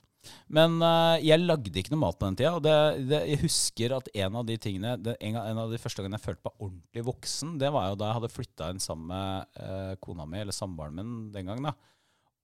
Men 0.54 0.78
uh, 0.84 1.18
jeg 1.24 1.44
lagde 1.44 1.74
ikke 1.80 1.94
noe 1.94 2.04
mat 2.06 2.20
på 2.20 2.30
den 2.30 2.38
tida. 2.40 2.54
Og 2.58 2.64
det, 2.66 2.76
det, 3.10 3.22
jeg 3.32 3.42
husker 3.44 3.98
at 3.98 4.10
en 4.14 4.40
av 4.42 4.48
de 4.48 4.58
tingene 4.62 4.96
det, 5.02 5.18
en, 5.24 5.38
en, 5.42 5.62
av 5.66 5.74
de 5.74 5.82
første 5.82 6.04
gangene 6.04 6.20
jeg 6.20 6.28
følte 6.30 6.48
meg 6.48 6.66
ordentlig 6.70 7.06
voksen, 7.10 7.58
det 7.62 7.74
var 7.76 7.92
jo 7.92 8.00
da 8.00 8.10
jeg 8.10 8.20
hadde 8.20 8.34
flytta 8.34 8.72
inn 8.74 8.82
sammen 8.84 9.12
med 9.12 9.62
uh, 9.62 9.94
kona 10.04 10.28
mi, 10.30 10.42
eller 10.44 10.56
samboeren 10.56 10.98
min 10.98 11.14
den 11.36 11.52
gangen. 11.52 11.70
da. 11.70 11.76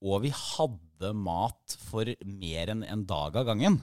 Og 0.04 0.26
vi 0.26 0.34
hadde 0.36 1.14
mat 1.16 1.78
for 1.88 2.10
mer 2.28 2.74
enn 2.74 2.84
en 2.84 3.06
dag 3.08 3.40
av 3.40 3.48
gangen. 3.54 3.80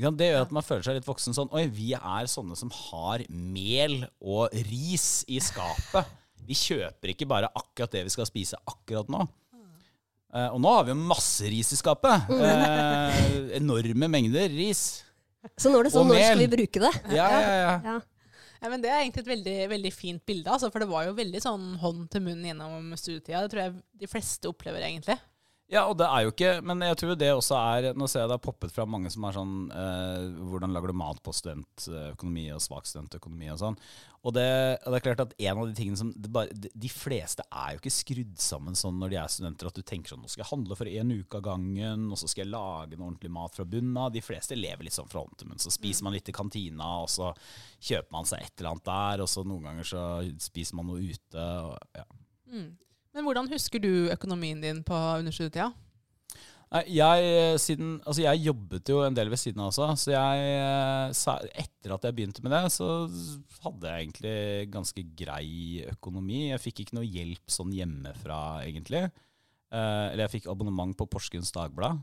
Det 0.00 0.30
gjør 0.30 0.46
at 0.46 0.54
man 0.54 0.64
føler 0.64 0.86
seg 0.86 0.96
litt 0.96 1.08
voksen 1.08 1.36
sånn 1.36 1.50
Oi, 1.52 1.66
vi 1.68 1.90
er 1.92 2.28
sånne 2.30 2.56
som 2.56 2.70
har 2.72 3.20
mel 3.28 4.06
og 4.20 4.54
ris 4.70 5.26
i 5.28 5.40
skapet. 5.44 6.08
Vi 6.48 6.56
kjøper 6.56 7.12
ikke 7.12 7.28
bare 7.28 7.50
akkurat 7.52 7.92
det 7.92 8.06
vi 8.06 8.14
skal 8.14 8.28
spise 8.28 8.58
akkurat 8.64 9.10
nå. 9.12 9.26
Uh, 10.30 10.48
og 10.54 10.60
nå 10.62 10.72
har 10.76 10.86
vi 10.86 10.94
jo 10.94 11.00
masse 11.10 11.48
ris 11.50 11.72
i 11.74 11.78
skapet. 11.78 12.30
Uh, 12.30 13.50
enorme 13.58 14.10
mengder 14.12 14.50
ris. 14.54 15.02
Så 15.58 15.72
nå 15.72 15.80
er 15.80 15.88
det 15.88 15.94
sånn, 15.94 16.10
når 16.10 16.22
skal 16.22 16.42
vi 16.42 16.50
bruke 16.52 16.82
det? 16.82 16.94
Ja, 17.16 17.26
ja, 17.32 17.40
ja. 17.50 17.76
ja. 17.86 17.98
Ja, 18.60 18.68
men 18.68 18.82
Det 18.84 18.90
er 18.92 19.00
egentlig 19.00 19.22
et 19.24 19.30
veldig, 19.30 19.56
veldig 19.72 19.90
fint 19.94 20.22
bilde, 20.28 20.52
altså, 20.52 20.68
for 20.72 20.84
det 20.84 20.90
var 20.90 21.06
jo 21.06 21.16
veldig 21.16 21.40
sånn 21.40 21.62
hånd 21.80 22.10
til 22.12 22.24
munn 22.26 22.44
gjennom 22.44 22.90
studietida. 22.92 23.40
Det 23.46 23.54
tror 23.54 23.62
jeg 23.62 23.76
de 24.02 24.08
fleste 24.10 24.50
opplever, 24.50 24.84
egentlig. 24.84 25.16
Ja, 25.70 25.84
og 25.86 25.94
det 26.00 26.06
er 26.10 26.24
jo 26.24 26.32
ikke 26.32 26.50
Men 26.66 26.82
jeg 26.82 26.98
tror 26.98 27.16
det 27.18 27.28
også 27.30 27.54
er 27.54 27.92
Nå 27.94 28.08
ser 28.10 28.24
jeg 28.24 28.30
det 28.32 28.36
har 28.36 28.42
poppet 28.42 28.72
fra 28.74 28.86
mange 28.90 29.10
som 29.12 29.26
er 29.26 29.36
sånn 29.36 29.52
eh, 29.70 30.24
Hvordan 30.50 30.74
lager 30.74 30.90
du 30.90 30.98
mat 30.98 31.20
på 31.22 31.34
studentøkonomi 31.36 32.48
og 32.56 32.62
svak 32.64 32.88
studentøkonomi 32.90 33.52
og 33.52 33.60
sånn. 33.60 33.76
Og 34.26 34.34
det, 34.36 34.48
og 34.82 34.92
det, 34.92 34.98
er 34.98 35.04
klart 35.04 35.22
at 35.22 35.34
en 35.38 35.60
av 35.62 35.68
de 35.68 35.76
tingene 35.78 35.96
som 35.96 36.10
bare, 36.34 36.52
De 36.52 36.90
fleste 36.92 37.44
er 37.46 37.76
jo 37.76 37.80
ikke 37.80 37.94
skrudd 37.94 38.34
sammen 38.42 38.76
sånn 38.76 38.98
når 39.00 39.14
de 39.14 39.20
er 39.22 39.32
studenter 39.32 39.70
at 39.70 39.78
du 39.78 39.86
tenker 39.86 40.12
sånn 40.12 40.24
Nå 40.24 40.32
skal 40.32 40.44
jeg 40.44 40.50
handle 40.50 40.76
for 40.76 40.90
én 40.90 41.14
uke 41.14 41.38
av 41.38 41.46
gangen, 41.46 42.04
og 42.10 42.20
så 42.20 42.28
skal 42.28 42.44
jeg 42.44 42.52
lage 42.52 42.98
noe 42.98 43.08
ordentlig 43.08 43.32
mat 43.32 43.56
fra 43.56 43.64
bunnen 43.68 43.96
av. 43.96 44.10
De 44.12 44.24
fleste 44.24 44.58
lever 44.58 44.86
litt 44.86 44.96
sånn 44.96 45.08
fra 45.10 45.22
hånd 45.22 45.38
til 45.40 45.48
munn. 45.48 45.62
Så 45.62 45.72
spiser 45.72 46.04
man 46.06 46.16
litt 46.16 46.28
i 46.28 46.36
kantina, 46.36 46.90
og 47.04 47.08
så 47.12 47.30
kjøper 47.78 48.12
man 48.18 48.28
seg 48.28 48.44
et 48.44 48.60
eller 48.60 48.74
annet 48.74 48.90
der, 48.90 49.24
og 49.24 49.32
så 49.32 49.46
noen 49.46 49.70
ganger 49.70 49.88
så 49.88 50.04
spiser 50.50 50.78
man 50.78 50.90
noe 50.90 51.00
ute. 51.00 51.46
Og, 51.70 52.00
ja. 52.02 52.06
Mm. 52.50 52.70
Men 53.14 53.26
hvordan 53.26 53.50
husker 53.50 53.82
du 53.82 54.10
økonomien 54.12 54.60
din 54.62 54.84
på 54.86 54.96
understudietida? 55.18 55.72
Jeg, 56.86 57.56
siden, 57.58 57.96
altså 58.06 58.22
jeg 58.22 58.44
jobbet 58.44 58.92
jo 58.92 59.00
en 59.02 59.16
del 59.16 59.32
ved 59.32 59.40
siden 59.42 59.58
av 59.58 59.72
også. 59.72 59.88
Så 59.98 60.12
jeg, 60.14 61.48
etter 61.58 61.94
at 61.96 62.04
jeg 62.06 62.14
begynte 62.14 62.44
med 62.46 62.54
det, 62.54 62.60
så 62.70 63.08
hadde 63.64 63.90
jeg 63.90 64.04
egentlig 64.04 64.68
ganske 64.70 65.04
grei 65.18 65.48
økonomi. 65.90 66.44
Jeg 66.52 66.62
fikk 66.62 66.84
ikke 66.84 67.00
noe 67.00 67.10
hjelp 67.10 67.50
sånn 67.50 67.74
hjemmefra, 67.74 68.38
egentlig. 68.68 69.08
Eh, 69.70 70.06
eller 70.12 70.24
jeg 70.28 70.34
fikk 70.36 70.48
abonnement 70.50 70.94
på 70.94 71.08
Porsgrunns 71.10 71.50
Dagblad. 71.54 71.98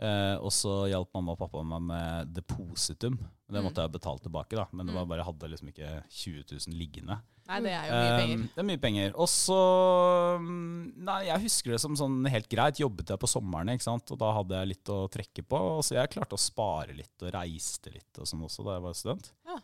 Eh, 0.00 0.36
og 0.40 0.48
så 0.54 0.86
hjalp 0.88 1.10
mamma 1.12 1.34
og 1.34 1.42
pappa 1.42 1.60
meg 1.66 1.82
med 1.90 2.30
depositum. 2.32 3.18
Det 3.50 3.60
måtte 3.60 3.84
jeg 3.84 3.92
betale 3.92 4.22
tilbake, 4.24 4.56
da. 4.56 4.64
Men 4.72 4.88
det 4.88 4.94
var 4.94 5.04
mm. 5.04 5.10
bare, 5.10 5.20
jeg 5.20 5.28
hadde 5.28 5.50
liksom 5.52 5.72
ikke 5.72 5.90
20 6.22 6.44
000 6.54 6.78
liggende. 6.78 7.18
Nei, 7.50 7.58
det 7.64 7.72
er 7.74 7.88
jo 7.88 7.96
mye 7.98 8.18
penger. 8.20 8.36
Eh, 8.38 8.50
det 8.54 8.62
er 8.62 8.68
mye 8.68 8.80
penger. 8.80 9.14
Og 9.18 9.28
så 9.30 9.58
Nei, 10.40 11.18
jeg 11.26 11.44
husker 11.44 11.74
det 11.74 11.80
som 11.82 11.98
sånn 11.98 12.22
helt 12.30 12.48
greit. 12.52 12.80
Jobbet 12.80 13.12
jeg 13.12 13.20
på 13.20 13.30
sommeren, 13.30 13.72
ikke 13.74 13.88
sant. 13.88 14.14
Og 14.14 14.20
da 14.22 14.30
hadde 14.38 14.62
jeg 14.62 14.70
litt 14.72 14.92
å 14.94 15.00
trekke 15.12 15.44
på. 15.44 15.60
Og 15.80 15.82
så 15.84 15.98
jeg 15.98 16.14
klarte 16.14 16.38
å 16.38 16.40
spare 16.40 16.96
litt 16.96 17.26
og 17.26 17.34
reiste 17.34 17.92
litt 17.92 18.22
og 18.22 18.30
sånn 18.30 18.46
også 18.46 18.64
da 18.68 18.78
jeg 18.78 18.86
var 18.86 18.96
student. 19.02 19.32
Ja. 19.50 19.58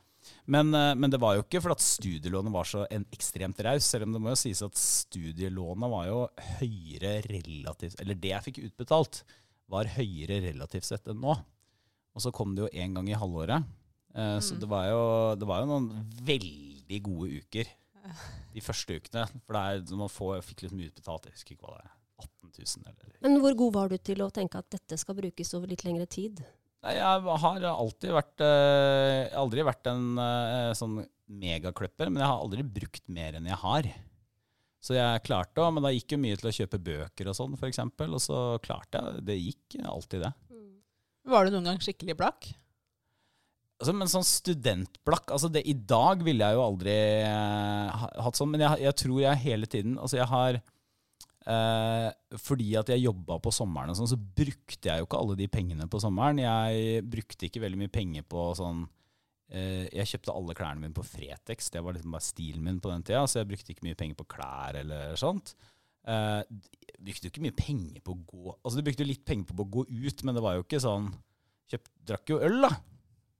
Men, 0.50 0.74
eh, 0.74 0.92
men, 0.98 1.10
det 1.12 1.22
var 1.22 1.36
jo 1.36 1.46
ikke 1.46 1.62
fordi 1.62 1.86
studielånet 1.86 2.54
var 2.54 2.68
så 2.68 2.84
ekstremt 2.90 3.60
raus, 3.62 3.86
selv 3.86 4.08
om 4.08 4.14
det 4.16 4.22
må 4.22 4.32
jo 4.34 4.40
sies 4.40 4.62
at 4.66 4.80
studielånet 4.80 5.92
var 5.92 6.08
jo 6.10 6.20
høyere 6.58 7.20
relativt 7.28 8.00
Eller 8.02 8.18
det 8.18 8.32
jeg 8.34 8.46
fikk 8.48 8.64
utbetalt, 8.68 9.22
var 9.72 9.90
høyere 9.96 10.40
relativt 10.44 10.88
sett 10.88 11.08
enn 11.10 11.20
nå. 11.22 11.34
Og 12.16 12.24
så 12.24 12.32
kom 12.34 12.54
det 12.56 12.64
jo 12.64 12.72
én 12.72 12.94
gang 12.96 13.08
i 13.10 13.18
halvåret. 13.18 13.66
Mm. 14.16 14.40
Så 14.40 14.56
det 14.56 14.68
var, 14.70 14.86
jo, 14.88 15.00
det 15.36 15.44
var, 15.44 15.60
jo, 15.60 15.68
noen 15.68 16.06
veldig 16.24 17.00
gode 17.04 17.42
uker 17.42 17.68
de 18.54 18.62
første 18.64 18.96
ukene. 18.96 19.26
For 19.44 19.58
er, 19.60 19.82
man 19.98 20.12
får, 20.12 20.38
fikk 20.46 20.64
litt 20.64 20.76
mye 20.76 20.88
utbetalt. 20.88 21.28
Jeg 21.28 21.36
husker 21.36 21.56
ikke 21.56 21.66
hva 21.66 21.76
det 21.76 21.82
er. 21.84 21.92
18 22.16 22.52
000 22.80 22.86
eller 22.88 23.18
Men 23.26 23.40
hvor 23.42 23.56
god 23.58 23.74
var 23.74 23.90
du 23.92 23.98
til 24.00 24.22
å 24.24 24.30
tenke 24.32 24.56
at 24.56 24.70
dette 24.72 24.96
skal 24.96 25.18
brukes 25.18 25.52
over 25.58 25.68
litt 25.68 25.84
lengre 25.84 26.06
tid? 26.08 26.40
Jeg 26.86 27.02
har 27.42 27.66
alltid 27.66 28.12
vært 28.14 28.42
uh, 28.44 29.36
Aldri 29.40 29.64
vært 29.66 29.88
en 29.90 30.04
uh, 30.20 30.72
sånn 30.76 31.00
megakløpper, 31.26 32.08
men 32.12 32.22
jeg 32.22 32.30
har 32.30 32.42
aldri 32.42 32.62
brukt 32.62 33.02
mer 33.10 33.36
enn 33.36 33.48
jeg 33.50 33.58
har. 33.58 33.88
Så 34.86 34.94
jeg 34.94 35.24
klarte 35.26 35.64
å, 35.64 35.72
Men 35.74 35.82
da 35.82 35.90
gikk 35.90 36.14
jo 36.14 36.20
mye 36.22 36.36
til 36.38 36.50
å 36.50 36.54
kjøpe 36.54 36.78
bøker 36.78 37.30
og 37.30 37.34
sånn, 37.38 37.56
f.eks. 37.58 37.80
Og 38.06 38.20
så 38.22 38.42
klarte 38.62 39.02
jeg 39.02 39.24
Det 39.26 39.36
gikk 39.40 39.80
alltid, 39.82 40.28
det. 40.28 40.32
Var 41.26 41.46
du 41.46 41.56
noen 41.56 41.72
gang 41.72 41.82
skikkelig 41.82 42.14
blakk? 42.20 42.52
Altså, 43.76 43.92
men 43.92 44.08
sånn 44.08 44.24
studentblakk 44.24 45.34
altså 45.34 45.50
det, 45.52 45.60
I 45.68 45.74
dag 45.76 46.22
ville 46.24 46.46
jeg 46.46 46.56
jo 46.56 46.62
aldri 46.64 46.94
eh, 47.26 48.04
hatt 48.24 48.38
sånn, 48.38 48.54
men 48.54 48.62
jeg, 48.64 48.86
jeg, 48.86 48.96
tror 49.02 49.18
jeg 49.20 49.42
hele 49.42 49.68
tiden 49.68 49.98
Altså, 50.00 50.16
jeg 50.16 50.28
har 50.30 50.62
Eh, 51.46 52.08
fordi 52.42 52.72
at 52.74 52.88
jeg 52.90 53.04
jobba 53.04 53.38
på 53.38 53.52
sommeren, 53.54 53.92
og 53.92 53.98
sånn, 54.00 54.10
så 54.10 54.18
brukte 54.18 54.90
jeg 54.90 54.98
jo 54.98 55.06
ikke 55.06 55.20
alle 55.20 55.36
de 55.38 55.46
pengene 55.50 55.86
på 55.90 56.00
sommeren. 56.02 56.42
Jeg 56.42 57.04
brukte 57.06 57.46
ikke 57.46 57.62
veldig 57.62 57.84
mye 57.84 57.92
penger 57.92 58.26
på 58.26 58.48
sånn 58.58 58.82
Jeg 59.46 60.08
kjøpte 60.10 60.32
alle 60.34 60.54
klærne 60.58 60.82
mine 60.82 60.96
på 60.96 61.04
Fretex, 61.06 61.68
det 61.70 61.82
var 61.84 61.94
liksom 61.94 62.14
bare 62.16 62.26
stilen 62.26 62.64
min 62.66 62.80
på 62.82 62.90
den 62.90 63.04
tida. 63.06 63.20
Så 63.30 63.38
jeg 63.38 63.48
brukte 63.52 63.70
ikke 63.72 63.86
mye 63.86 63.98
penger 63.98 64.18
på 64.18 64.26
klær 64.34 64.78
eller 64.80 65.14
sånt. 65.20 65.52
Jeg 66.06 66.98
brukte 66.98 67.28
jo 67.28 67.30
ikke 67.30 67.44
mye 67.44 67.54
penger 67.58 68.02
på 68.06 68.12
å 68.14 68.18
gå 68.30 68.52
Altså 68.54 68.78
du 68.78 68.84
brukte 68.86 69.06
litt 69.06 69.24
penger 69.26 69.48
på 69.50 69.64
å 69.64 69.70
gå 69.76 69.82
ut, 69.90 70.20
men 70.26 70.36
det 70.36 70.42
var 70.44 70.58
jo 70.58 70.66
ikke 70.66 70.82
sånn 70.82 71.08
kjøpt, 71.70 71.90
Drakk 72.06 72.30
jo 72.30 72.38
øl, 72.46 72.60
da, 72.62 72.70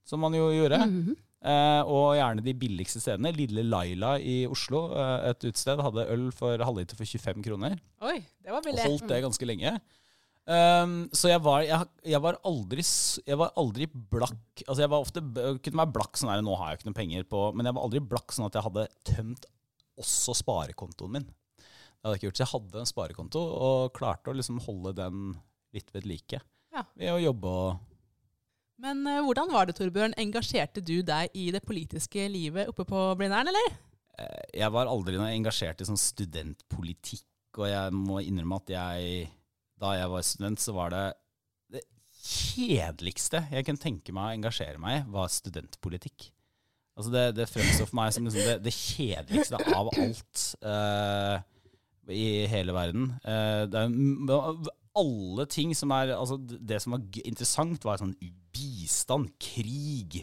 som 0.07 0.23
man 0.23 0.35
jo 0.35 0.49
gjorde. 0.51 0.81
Mm 0.87 1.03
-hmm. 1.05 1.17
eh, 1.51 1.83
og 1.87 2.17
gjerne 2.17 2.43
de 2.43 2.55
billigste 2.55 3.01
stedene. 3.01 3.33
Lille 3.33 3.63
Laila 3.63 4.19
i 4.19 4.47
Oslo, 4.47 4.93
eh, 4.95 5.31
et 5.31 5.45
utested, 5.45 5.83
hadde 5.83 6.09
øl 6.11 6.33
for 6.33 6.59
halvliter 6.59 6.97
for 6.97 7.05
25 7.05 7.43
kroner. 7.43 7.79
Oi, 8.01 8.25
det 8.43 8.51
var 8.53 8.63
billig. 8.63 8.81
Og 8.81 8.91
holdt 8.91 9.09
det 9.09 9.23
ganske 9.23 9.47
lenge. 9.47 9.81
Um, 10.47 11.09
så 11.11 11.33
jeg 11.33 11.43
var, 11.43 11.65
jeg, 11.67 11.89
jeg 12.07 12.23
var, 12.23 12.37
aldri 12.47 12.83
Jeg 13.27 13.39
var 13.41 13.49
aldri 13.59 13.89
blakk 13.91 14.61
Altså 14.63 14.85
jeg 14.85 14.91
var 14.93 15.03
ofte 15.03 15.19
kunne 15.19 15.81
være 15.81 15.95
blakk 15.97 16.21
sånn 16.21 16.31
her, 16.31 16.45
nå 16.47 16.55
har 16.61 16.69
jeg 16.71 16.79
ikke 16.79 16.87
noen 16.87 16.99
penger 17.01 17.25
på 17.27 17.41
Men 17.51 17.67
jeg 17.67 17.75
var 17.75 17.87
aldri 17.89 18.03
blakk 18.13 18.31
sånn 18.31 18.47
at 18.47 18.55
jeg 18.55 18.63
hadde 18.69 18.85
tømt 19.11 19.49
også 19.99 20.37
sparekontoen 20.37 21.17
min. 21.17 21.27
Det 21.27 22.05
hadde 22.05 22.15
jeg 22.15 22.21
ikke 22.21 22.29
gjort. 22.29 22.39
Så 22.39 22.45
jeg 22.45 22.53
hadde 22.53 22.81
en 22.83 22.91
sparekonto 22.91 23.43
og 23.43 23.95
klarte 23.97 24.31
å 24.31 24.37
liksom 24.37 24.61
holde 24.69 24.93
den 25.01 25.23
litt 25.75 25.91
ved 25.95 26.07
like 26.07 26.39
ja. 26.39 26.85
ved 26.95 27.15
å 27.15 27.23
jobbe 27.23 27.53
og 27.65 27.81
Men 28.85 29.01
uh, 29.09 29.23
hvordan 29.25 29.51
var 29.51 29.67
det, 29.67 29.75
Torbjørn? 29.79 30.15
Engasjerte 30.21 30.85
du 30.85 31.01
deg 31.01 31.33
i 31.35 31.49
det 31.55 31.65
politiske 31.67 32.29
livet 32.29 32.69
oppe 32.69 32.85
på 32.87 33.07
Blindern, 33.19 33.49
eller? 33.51 33.79
Uh, 34.21 34.45
jeg 34.53 34.69
var 34.77 34.93
aldri 34.93 35.17
engasjert 35.17 35.81
i 35.81 35.89
sånn 35.89 36.01
studentpolitikk, 36.01 37.27
og 37.57 37.67
jeg 37.73 37.97
må 37.97 38.21
innrømme 38.21 38.61
at 38.61 38.75
jeg 38.77 39.27
Da 39.81 39.93
jeg 39.99 40.13
var 40.13 40.25
student, 40.25 40.63
så 40.63 40.75
var 40.77 40.95
det 40.95 41.05
det 41.77 41.83
kjedeligste 42.27 43.43
jeg 43.53 43.67
kunne 43.67 43.83
tenke 43.83 44.15
meg 44.17 44.31
å 44.31 44.39
engasjere 44.39 44.81
meg 44.83 45.03
i, 45.03 45.05
var 45.13 45.33
studentpolitikk. 45.33 46.31
Altså 46.97 47.13
det, 47.13 47.25
det 47.37 47.51
fremstår 47.51 47.91
for 47.91 47.99
meg 47.99 48.15
som 48.15 48.25
liksom 48.25 48.47
det, 48.49 48.57
det, 48.65 48.73
kjedeligste 48.73 49.61
av 49.77 49.91
alt. 49.93 50.47
Uh, 50.65 51.37
i 52.09 52.47
hele 52.49 52.73
verden. 52.73 53.11
Uh, 53.27 53.67
det 53.69 53.83
er 53.83 54.73
alle 54.97 55.47
ting 55.51 55.75
som 55.77 55.91
er 55.93 56.15
altså 56.15 56.39
Det 56.39 56.79
som 56.81 56.95
var 56.95 57.03
interessant, 57.27 57.85
var 57.85 58.01
sånn 58.01 58.17
bistand, 58.55 59.35
krig. 59.43 60.23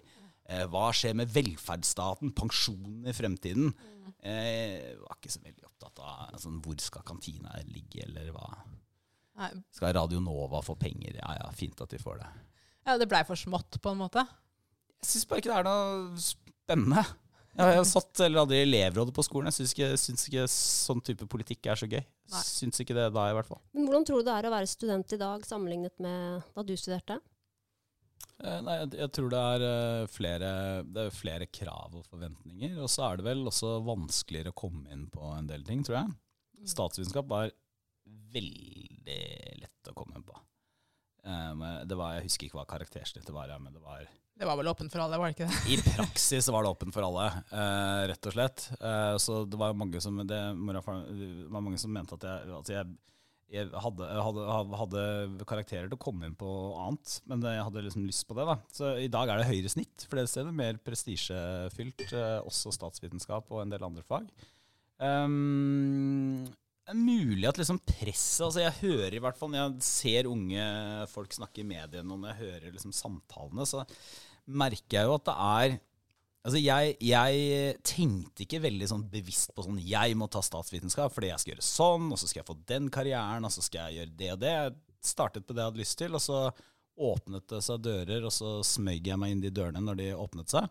uh, 0.50 0.66
hva 0.74 0.90
skjer 0.98 1.14
med 1.20 1.30
velferdsstaten, 1.36 2.34
pensjonen 2.34 3.06
i 3.06 3.14
fremtiden? 3.14 3.70
Jeg 4.24 4.98
var 5.04 5.20
ikke 5.20 5.34
så 5.36 5.44
veldig 5.44 5.68
opptatt 5.68 6.00
av 6.02 6.30
altså, 6.32 6.56
hvor 6.64 6.80
skal 6.82 7.06
kantina 7.06 7.54
ligge, 7.68 8.02
eller 8.08 8.34
hva. 8.34 8.50
Skal 9.74 9.96
Radio 9.98 10.22
Nova 10.22 10.62
få 10.66 10.76
penger? 10.80 11.18
Ja 11.22 11.34
ja, 11.40 11.50
fint 11.58 11.80
at 11.82 11.94
de 11.94 12.00
får 12.02 12.22
det. 12.22 12.30
Ja, 12.86 12.98
Det 13.00 13.10
blei 13.10 13.24
for 13.28 13.40
smått, 13.40 13.80
på 13.82 13.94
en 13.94 14.02
måte? 14.02 14.26
Jeg 15.04 15.10
syns 15.10 15.28
bare 15.28 15.44
ikke 15.44 15.52
det 15.52 15.60
er 15.60 15.68
noe 15.68 16.24
spennende. 16.24 17.04
Jeg 17.54 17.78
har 17.78 17.86
satt 17.86 18.22
eller 18.26 18.42
aldri 18.42 18.64
elevrådet 18.64 19.14
på 19.14 19.26
skolen. 19.26 19.52
Jeg 19.52 19.60
syns 19.60 19.74
ikke, 19.76 19.90
syns 20.02 20.24
ikke 20.30 20.46
sånn 20.50 21.04
type 21.06 21.28
politikk 21.30 21.70
er 21.70 21.78
så 21.78 21.90
gøy. 21.90 22.02
Nei. 22.02 22.42
Syns 22.48 22.82
ikke 22.82 22.96
det 22.98 23.12
da, 23.14 23.28
i 23.30 23.36
hvert 23.38 23.50
fall. 23.50 23.62
Men 23.76 23.86
Hvordan 23.86 24.08
tror 24.10 24.22
du 24.22 24.30
det 24.30 24.38
er 24.40 24.48
å 24.50 24.54
være 24.56 24.72
student 24.72 25.14
i 25.14 25.20
dag, 25.22 25.46
sammenlignet 25.46 25.94
med 26.02 26.48
da 26.56 26.66
du 26.66 26.74
studerte? 26.80 27.20
Eh, 28.42 28.60
nei, 28.66 28.80
jeg, 28.80 28.90
jeg, 29.04 29.12
tror 29.16 29.30
det 29.32 29.42
er, 29.52 29.66
uh, 29.68 30.08
flere, 30.10 30.50
det 30.96 31.06
er 31.06 31.14
flere 31.14 31.50
krav 31.54 32.00
og 32.00 32.08
forventninger. 32.10 32.74
Og 32.82 32.90
så 32.92 33.06
er 33.12 33.22
det 33.22 33.28
vel 33.28 33.46
også 33.52 33.76
vanskeligere 33.86 34.54
å 34.56 34.60
komme 34.64 34.90
inn 34.96 35.06
på 35.14 35.30
en 35.36 35.52
del 35.52 35.68
ting, 35.68 35.86
tror 35.86 36.00
jeg. 36.00 36.16
Mm. 36.58 36.72
Statsvitenskap 36.74 37.30
var 37.30 37.54
veldig 38.34 39.22
lett 39.62 39.92
å 39.92 39.96
komme 39.98 40.24
på. 40.26 40.36
Um, 41.24 41.64
det 41.88 41.96
var, 41.96 42.18
jeg 42.18 42.28
husker 42.28 42.50
ikke 42.50 42.60
hva 42.60 42.68
karaktersnittet 42.68 43.32
var, 43.36 43.52
men 43.64 43.76
det 43.76 43.84
var 43.84 44.04
det 44.34 44.48
var 44.50 44.58
vel 44.58 44.68
åpent 44.72 44.90
for 44.90 45.04
alle, 45.04 45.18
var 45.22 45.30
det 45.30 45.36
ikke 45.36 45.46
det? 45.46 45.58
I 45.70 45.76
praksis 45.86 46.48
var 46.50 46.66
det 46.66 46.72
åpent 46.74 46.96
for 46.96 47.06
alle, 47.06 47.28
uh, 47.54 48.04
rett 48.10 48.30
og 48.30 48.34
slett. 48.34 48.66
Uh, 48.82 49.14
så 49.22 49.44
det 49.46 49.60
var 49.62 49.76
mange 49.78 50.02
som, 50.02 50.18
det, 50.26 50.40
var 50.58 51.62
mange 51.62 51.80
som 51.82 51.94
mente 51.94 52.18
at 52.18 52.26
jeg, 52.26 52.56
at 52.58 52.72
jeg, 52.74 52.96
jeg 53.54 53.70
hadde, 53.84 54.08
hadde, 54.26 54.48
hadde, 54.82 55.04
karakterer 55.46 55.86
til 55.86 56.00
å 56.00 56.02
komme 56.02 56.26
inn 56.26 56.38
på 56.40 56.50
annet, 56.82 57.20
men 57.30 57.46
jeg 57.46 57.68
hadde 57.68 57.86
liksom 57.86 58.08
lyst 58.10 58.26
på 58.26 58.40
det. 58.40 58.48
da. 58.50 58.58
Så 58.74 58.96
i 59.04 59.12
dag 59.14 59.30
er 59.30 59.44
det 59.44 59.52
høyere 59.52 59.72
snitt 59.76 60.08
flere 60.10 60.32
steder, 60.32 60.56
mer 60.64 60.82
prestisjefylt, 60.82 62.08
uh, 62.18 62.42
også 62.42 62.74
statsvitenskap 62.74 63.54
og 63.54 63.62
en 63.62 63.76
del 63.76 63.86
andre 63.86 64.06
fag. 64.08 64.34
Um, 64.98 66.50
det 66.84 66.92
er 66.92 67.00
mulig 67.00 67.48
at 67.48 67.60
liksom 67.62 67.80
presset 67.88 68.44
altså 68.44 68.60
Jeg 68.66 68.80
hører 68.82 69.16
i 69.16 69.22
hvert 69.24 69.38
fall 69.40 69.54
når 69.54 69.62
jeg 69.62 69.88
ser 69.88 70.28
unge 70.28 70.66
folk 71.14 71.32
snakke 71.36 71.64
i 71.64 71.68
mediene, 71.68 72.10
og 72.12 72.20
når 72.20 72.34
jeg 72.34 72.42
hører 72.42 72.76
liksom 72.76 72.92
samtalene, 72.96 73.66
så 73.70 73.86
merker 74.52 75.00
jeg 75.00 75.08
jo 75.08 75.18
at 75.18 75.28
det 75.30 75.36
er 75.40 75.80
Altså 76.44 76.60
jeg, 76.60 76.98
jeg, 77.00 77.76
tenkte 77.88 78.44
ikke 78.44 78.60
veldig 78.66 78.88
sånn 78.92 79.06
bevisst 79.08 79.54
på 79.56 79.64
sånn 79.64 79.78
Jeg 79.80 80.18
må 80.20 80.28
ta 80.28 80.42
statsvitenskap 80.44 81.14
fordi 81.16 81.30
jeg 81.30 81.40
skal 81.40 81.54
gjøre 81.54 81.68
sånn, 81.70 82.10
og 82.12 82.20
så 82.20 82.28
skal 82.28 82.42
jeg 82.42 82.50
få 82.50 82.58
den 82.68 82.90
karrieren, 82.92 83.48
og 83.48 83.54
så 83.56 83.64
skal 83.64 83.88
jeg 83.88 84.02
gjøre 84.02 84.16
det 84.20 84.32
og 84.34 84.42
det. 84.42 84.52
Jeg 84.52 85.08
startet 85.14 85.48
på 85.48 85.56
det 85.56 85.64
jeg 85.64 85.72
hadde 85.72 85.84
lyst 85.86 85.98
til, 86.02 86.18
og 86.20 86.24
så 86.26 86.42
åpnet 87.14 87.48
det 87.48 87.62
seg 87.64 87.86
dører, 87.88 88.28
og 88.28 88.36
så 88.36 88.58
smøg 88.68 89.08
jeg 89.08 89.22
meg 89.24 89.32
inn 89.32 89.46
de 89.46 89.54
dørene 89.56 89.86
når 89.88 90.02
de 90.02 90.10
åpnet 90.20 90.52
seg. 90.52 90.68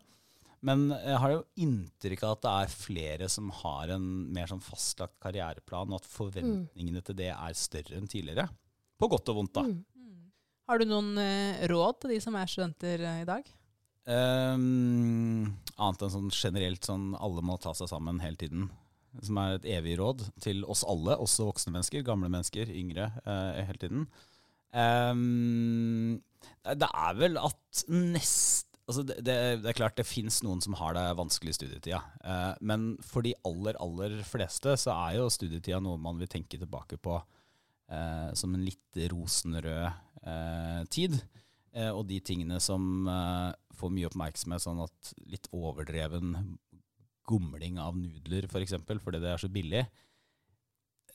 Men 0.62 0.90
jeg 0.94 1.18
har 1.18 1.33
jo 1.35 1.40
inntrykk 1.64 2.20
av 2.22 2.37
at 2.37 2.42
det 2.44 2.51
er 2.53 2.75
flere 2.77 3.29
som 3.33 3.48
har 3.62 3.90
en 3.96 4.05
mer 4.35 4.51
sånn 4.51 4.62
fastlagt 4.62 5.16
karriereplan, 5.22 5.90
og 5.90 5.98
at 5.98 6.11
forventningene 6.11 7.03
mm. 7.03 7.07
til 7.09 7.18
det 7.18 7.33
er 7.35 7.57
større 7.59 7.98
enn 7.98 8.11
tidligere. 8.11 8.46
På 9.01 9.09
godt 9.11 9.33
og 9.33 9.40
vondt, 9.40 9.57
da. 9.59 9.66
Mm. 9.66 9.81
Har 10.70 10.79
du 10.79 10.87
noen 10.87 11.16
uh, 11.18 11.64
råd 11.70 11.98
til 12.05 12.14
de 12.14 12.20
som 12.22 12.38
er 12.38 12.51
studenter 12.51 13.03
uh, 13.03 13.18
i 13.25 13.27
dag? 13.27 13.51
Um, 14.07 15.51
annet 15.77 16.07
enn 16.07 16.14
sånn 16.14 16.31
generelt 16.35 16.87
sånn 16.87 17.12
alle 17.18 17.42
må 17.46 17.59
ta 17.62 17.75
seg 17.75 17.90
sammen 17.90 18.22
hele 18.22 18.38
tiden. 18.38 18.70
Som 19.18 19.40
er 19.42 19.59
et 19.59 19.66
evig 19.75 19.98
råd 19.98 20.22
til 20.42 20.62
oss 20.70 20.87
alle, 20.88 21.18
også 21.18 21.51
voksne 21.51 21.75
mennesker, 21.75 22.07
gamle 22.07 22.31
mennesker, 22.33 22.70
yngre, 22.70 23.11
uh, 23.27 23.59
hele 23.59 23.83
tiden. 23.83 24.07
Um, 24.72 26.22
det 26.64 26.88
er 26.88 27.18
vel 27.18 27.37
at 27.42 27.83
nest 27.90 28.72
altså 28.92 29.05
det, 29.09 29.18
det, 29.24 29.37
det, 29.64 29.70
er 29.72 29.78
klart 29.78 29.96
det 29.98 30.07
fins 30.07 30.42
noen 30.44 30.61
som 30.62 30.76
har 30.78 30.94
det 30.96 31.05
vanskelig 31.18 31.55
i 31.55 31.59
studietida. 31.59 32.02
Eh, 32.20 32.52
men 32.61 32.92
for 33.02 33.24
de 33.24 33.35
aller, 33.48 33.78
aller 33.83 34.18
fleste 34.28 34.76
så 34.81 34.94
er 35.09 35.18
jo 35.18 35.31
studietida 35.33 35.81
noe 35.83 36.00
man 36.00 36.20
vil 36.20 36.31
tenke 36.31 36.61
tilbake 36.61 37.00
på 37.02 37.16
eh, 37.18 38.28
som 38.38 38.55
en 38.55 38.66
litt 38.66 39.00
rosenrød 39.12 39.87
eh, 39.88 40.83
tid. 40.92 41.16
Eh, 41.72 41.88
og 41.88 42.05
de 42.11 42.20
tingene 42.20 42.61
som 42.61 43.09
eh, 43.09 43.50
får 43.78 43.94
mye 43.96 44.11
oppmerksomhet, 44.11 44.64
sånn 44.66 44.85
at 44.85 45.12
litt 45.33 45.48
overdreven 45.57 46.37
gomling 47.28 47.78
av 47.81 47.96
nudler 47.96 48.48
f.eks., 48.48 48.76
for 48.85 49.00
fordi 49.00 49.22
det 49.22 49.33
er 49.33 49.40
så 49.40 49.50
billig, 49.52 49.87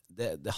det, 0.08 0.30
det, 0.42 0.54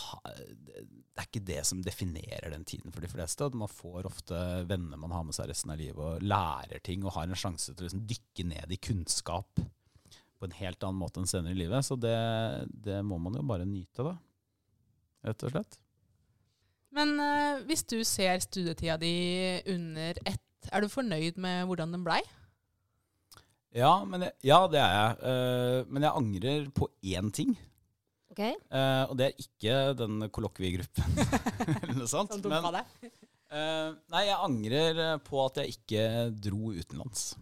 det, 0.68 0.76
er 1.18 1.26
ikke 1.26 1.44
det 1.48 1.64
som 1.68 1.82
definerer 1.84 2.54
den 2.54 2.64
tiden 2.68 2.94
for 2.94 3.04
de 3.04 3.10
fleste. 3.12 3.50
Man 3.58 3.72
får 3.72 4.08
ofte 4.08 4.38
venner 4.70 5.00
man 5.00 5.14
har 5.16 5.26
med 5.28 5.36
seg 5.36 5.50
resten 5.52 5.74
av 5.74 5.82
livet, 5.82 6.00
og 6.00 6.24
lærer 6.24 6.82
ting 6.86 7.04
og 7.06 7.16
har 7.18 7.28
en 7.28 7.40
sjanse 7.40 7.74
til 7.74 7.84
å 7.84 7.90
liksom 7.90 8.06
dykke 8.10 8.48
ned 8.54 8.74
i 8.76 8.80
kunnskap 8.90 9.62
på 10.40 10.48
en 10.48 10.56
helt 10.56 10.84
annen 10.86 11.02
måte 11.02 11.20
enn 11.20 11.30
senere 11.30 11.56
i 11.56 11.60
livet. 11.60 11.86
Så 11.86 11.98
det, 12.00 12.16
det 12.72 13.02
må 13.06 13.20
man 13.22 13.36
jo 13.36 13.46
bare 13.48 13.68
nyte, 13.68 14.06
da. 14.06 14.16
Rett 15.28 15.46
og 15.46 15.56
slett. 15.56 15.80
Men 16.96 17.18
uh, 17.22 17.62
hvis 17.70 17.84
du 17.90 18.00
ser 18.08 18.40
studietida 18.42 18.98
di 19.02 19.14
under 19.70 20.18
ett, 20.26 20.46
er 20.72 20.84
du 20.84 20.92
fornøyd 20.92 21.38
med 21.42 21.68
hvordan 21.70 21.94
den 21.94 22.06
blei? 22.08 22.22
Ja, 23.76 24.00
ja, 24.42 24.64
det 24.72 24.80
er 24.82 24.94
jeg. 24.96 25.18
Uh, 25.22 25.90
men 25.92 26.08
jeg 26.08 26.16
angrer 26.24 26.72
på 26.74 26.90
én 27.06 27.30
ting. 27.36 27.54
Okay. 28.39 28.56
Uh, 28.71 29.04
og 29.12 29.17
det 29.19 29.25
er 29.25 29.41
ikke 29.43 29.75
den 29.99 30.21
kollokviegruppen 30.32 31.17
eller 31.82 31.97
noe 31.97 32.08
sånt. 32.08 32.32
Som 32.32 32.45
dumpa 32.45 32.71
det? 32.78 32.86
Uh, 33.52 33.97
nei, 34.13 34.23
jeg 34.30 34.39
angrer 34.45 35.02
på 35.25 35.41
at 35.43 35.60
jeg 35.60 35.75
ikke 35.75 36.06
dro 36.39 36.71
utenlands, 36.71 37.34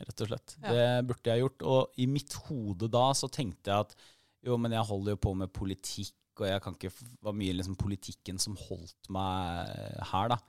rett 0.00 0.24
og 0.24 0.30
slett. 0.30 0.56
Ja. 0.62 0.72
Det 0.72 0.88
burde 1.10 1.34
jeg 1.34 1.44
gjort. 1.44 1.66
Og 1.68 2.00
i 2.00 2.08
mitt 2.08 2.38
hode 2.46 2.88
da 2.88 3.10
så 3.12 3.28
tenkte 3.28 3.68
jeg 3.68 3.84
at 3.84 3.96
jo, 4.48 4.56
men 4.60 4.72
jeg 4.72 4.88
holder 4.88 5.12
jo 5.12 5.22
på 5.26 5.34
med 5.36 5.52
politikk, 5.52 6.16
og 6.40 6.48
jeg 6.48 6.64
kan 6.64 6.74
ikke 6.78 6.92
var 7.24 7.36
mye 7.36 7.58
liksom 7.60 7.76
politikken 7.78 8.40
som 8.40 8.56
holdt 8.64 9.12
meg 9.12 9.68
her, 10.08 10.32
da. 10.32 10.40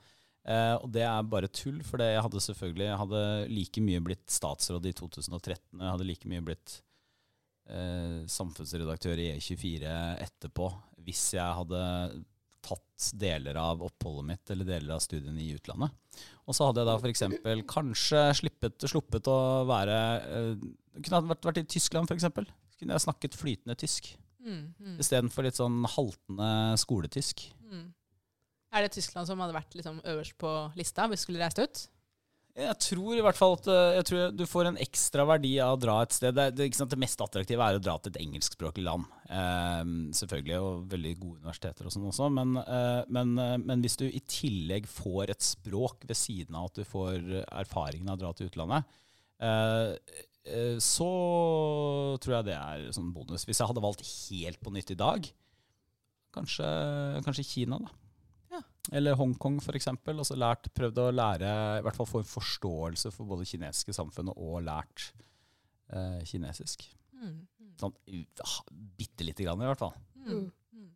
Uh, 0.46 0.76
og 0.78 0.90
det 0.94 1.02
er 1.02 1.26
bare 1.26 1.50
tull, 1.50 1.80
for 1.82 1.98
jeg 1.98 2.22
hadde 2.22 2.40
selvfølgelig 2.44 2.86
jeg 2.86 2.98
hadde 3.02 3.22
like 3.50 3.82
mye 3.82 4.02
blitt 4.08 4.26
statsråd 4.30 4.84
i 4.86 4.92
2013, 4.94 5.60
og 5.74 5.82
jeg 5.82 5.90
hadde 5.90 6.06
like 6.06 6.30
mye 6.30 6.44
blitt 6.46 6.76
eh, 6.78 6.85
samfunnsredaktør 8.30 9.18
i 9.18 9.32
E24 9.34 9.90
etterpå 10.22 10.68
hvis 11.06 11.22
jeg 11.34 11.56
hadde 11.58 11.80
tatt 12.66 13.10
deler 13.18 13.58
av 13.60 13.82
oppholdet 13.86 14.26
mitt 14.30 14.52
eller 14.52 14.68
deler 14.68 14.96
av 14.96 15.02
studiene 15.04 15.42
i 15.42 15.52
utlandet. 15.54 15.92
Og 16.46 16.56
så 16.56 16.68
hadde 16.68 16.82
jeg 16.82 16.88
da 16.88 16.96
f.eks. 16.98 17.24
kanskje 17.70 18.22
slippet, 18.40 18.86
sluppet 18.90 19.30
å 19.30 19.38
være 19.68 19.98
eh, 20.22 20.52
Kunne 20.96 21.18
jeg 21.18 21.28
vært, 21.30 21.48
vært 21.50 21.60
i 21.60 21.66
Tyskland, 21.76 22.08
f.eks. 22.08 22.30
Kunne 22.80 22.96
jeg 22.96 23.04
snakket 23.04 23.36
flytende 23.36 23.76
tysk. 23.78 24.14
Mm, 24.40 24.62
mm. 24.78 24.96
Istedenfor 25.02 25.46
litt 25.46 25.58
sånn 25.58 25.82
haltende 25.96 26.48
skoletysk. 26.80 27.44
Mm. 27.66 27.90
Er 28.76 28.86
det 28.86 28.94
Tyskland 28.96 29.28
som 29.28 29.40
hadde 29.42 29.56
vært 29.56 29.76
liksom 29.76 30.00
øverst 30.04 30.36
på 30.40 30.52
lista 30.78 31.06
hvis 31.10 31.22
du 31.22 31.28
skulle 31.28 31.42
reist 31.44 31.60
ut? 31.60 31.82
Jeg 32.56 32.76
tror 32.80 33.18
i 33.18 33.20
hvert 33.20 33.36
fall 33.36 33.54
at 33.58 33.66
eh, 33.68 33.94
jeg 33.98 34.04
tror 34.08 34.30
du 34.32 34.44
får 34.48 34.70
en 34.70 34.78
ekstra 34.80 35.26
verdi 35.28 35.50
av 35.60 35.74
å 35.74 35.80
dra 35.80 35.96
et 36.00 36.14
sted. 36.16 36.32
Det, 36.36 36.46
det, 36.56 36.70
det 36.72 36.98
mest 37.02 37.20
attraktive 37.20 37.60
er 37.60 37.76
å 37.76 37.82
dra 37.82 37.98
til 38.00 38.14
et 38.14 38.22
engelskspråklig 38.22 38.84
land. 38.86 39.04
Eh, 39.28 39.82
selvfølgelig, 40.16 40.60
og 40.64 40.86
veldig 40.94 41.12
gode 41.20 41.42
universiteter 41.44 41.88
og 41.88 41.92
sånn 41.92 42.06
også. 42.08 42.30
Men, 42.32 42.54
eh, 42.62 43.02
men, 43.12 43.34
eh, 43.42 43.58
men, 43.60 43.84
hvis 43.84 43.98
du 44.00 44.06
i 44.08 44.22
tillegg 44.24 44.88
får 44.88 45.34
et 45.34 45.44
språk 45.44 46.08
ved 46.08 46.16
siden 46.16 46.56
av 46.56 46.70
at 46.70 46.80
du 46.80 46.88
får 46.88 47.28
erfaringen 47.44 48.08
av 48.08 48.16
å 48.16 48.22
dra 48.24 48.32
til 48.38 48.48
utlandet, 48.48 48.96
eh, 49.44 49.92
eh 50.46 50.80
så 50.80 51.10
tror 52.22 52.38
jeg 52.38 52.48
det 52.48 52.56
er 52.56 52.88
sånn 52.96 53.12
bonus. 53.12 53.44
Hvis 53.44 53.60
jeg 53.60 53.68
hadde 53.68 53.84
valgt 53.84 54.06
helt 54.06 54.62
på 54.64 54.72
nytt 54.72 54.96
i 54.96 55.00
dag, 55.02 55.28
kanskje, 56.32 56.72
kanskje 57.26 57.48
Kina, 57.52 57.84
da. 57.84 57.92
Eller 58.94 59.16
Hongkong 59.18 59.58
f.eks. 59.58 59.88
Altså 59.90 60.36
lært, 60.38 60.68
prøvd 60.76 61.00
å 61.02 61.06
lære, 61.14 61.52
i 61.80 61.86
hvert 61.86 61.98
fall 61.98 62.08
få 62.08 62.22
en 62.22 62.28
forståelse 62.30 63.10
for 63.14 63.28
både 63.28 63.48
kinesiske 63.48 63.94
samfunnet 63.96 64.38
og 64.38 64.60
lært 64.66 65.08
eh, 65.90 66.20
kinesisk. 66.28 66.86
Mm. 67.16 67.40
Sånn 67.80 67.96
bitte 68.96 69.26
lite 69.26 69.46
grann, 69.46 69.62
i 69.62 69.68
hvert 69.68 69.82
fall. 69.82 69.96
Mm. 70.22 70.46
Mm. 70.46 70.92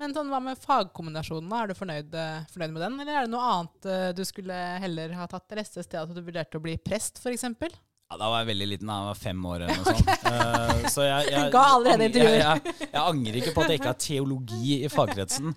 Men 0.00 0.14
sånn, 0.16 0.30
hva 0.32 0.40
med 0.42 0.58
fagkombinasjonen? 0.58 1.52
Er 1.54 1.70
du 1.70 1.78
fornøyd, 1.78 2.14
eh, 2.18 2.46
fornøyd, 2.50 2.74
med 2.74 2.84
den? 2.86 3.00
Eller 3.04 3.18
er 3.18 3.26
det 3.26 3.34
noe 3.34 3.50
annet 3.52 3.90
uh, 3.90 4.08
du 4.16 4.24
skulle 4.26 4.56
heller 4.82 5.14
ha 5.20 5.28
tatt? 5.30 5.46
Eller 5.52 5.66
et 5.66 5.76
sted 5.76 6.00
at 6.00 6.14
du 6.14 6.22
vurderte 6.22 6.58
å 6.58 6.64
bli 6.64 6.78
prest, 6.82 7.20
f.eks.? 7.22 7.46
Ja, 8.14 8.18
Da 8.20 8.30
var 8.30 8.44
jeg 8.44 8.52
veldig 8.52 8.66
liten, 8.70 8.86
Da. 8.86 8.96
jeg 9.00 9.08
var 9.08 9.18
fem 9.18 9.46
år 9.50 9.64
eller 9.64 9.78
noe 9.80 9.94
sånt. 9.94 10.10
Uh, 10.24 10.86
så 10.90 11.04
jeg, 11.04 11.26
jeg, 11.32 11.50
Ga 11.52 11.62
allerede 11.74 12.06
intervjuer. 12.08 12.38
Jeg, 12.38 12.60
jeg, 12.64 12.86
jeg, 12.86 13.00
angrer 13.00 13.36
ikke 13.38 13.52
på 13.54 13.62
at 13.62 13.70
jeg 13.70 13.80
ikke 13.80 13.90
har 13.90 13.98
teologi 14.00 14.76
i 14.76 14.90
fagkretsen. 14.92 15.50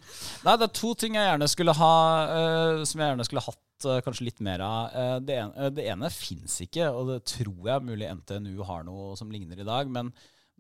Nei, 0.46 0.56
Det 0.58 0.68
er 0.68 0.74
to 0.80 0.92
ting 1.00 1.16
jeg 1.18 1.28
gjerne 1.30 1.48
skulle 1.52 1.76
ha, 1.78 1.94
uh, 2.32 2.82
som 2.88 3.02
jeg 3.02 3.12
gjerne 3.12 3.28
skulle 3.28 3.44
hatt 3.46 3.88
uh, 3.88 4.00
kanskje 4.06 4.28
litt 4.28 4.44
mer 4.44 4.64
av. 4.66 4.98
det 5.26 5.38
ene, 5.38 5.70
det 5.78 5.88
ene 5.94 6.12
fins 6.14 6.58
ikke, 6.66 6.90
og 6.90 7.14
det 7.14 7.20
tror 7.32 7.72
jeg 7.72 7.88
mulig 7.88 8.12
NTNU 8.20 8.66
har 8.68 8.84
noe 8.88 9.16
som 9.20 9.32
ligner 9.34 9.62
i 9.62 9.68
dag, 9.68 9.90
men 9.94 10.12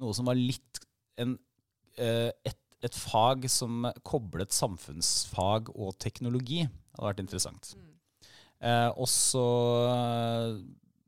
noe 0.01 0.15
som 0.15 0.29
var 0.29 0.39
litt 0.39 0.81
en, 1.17 1.35
et, 1.97 2.59
et, 2.85 2.97
fag 3.11 3.47
som 3.49 3.89
koblet 4.05 4.53
samfunnsfag 4.53 5.73
og 5.75 5.97
teknologi, 6.01 6.63
hadde 6.95 7.09
vært 7.09 7.23
interessant. 7.25 7.73
Mm. 7.75 7.93
og 8.97 9.07
så 9.09 9.47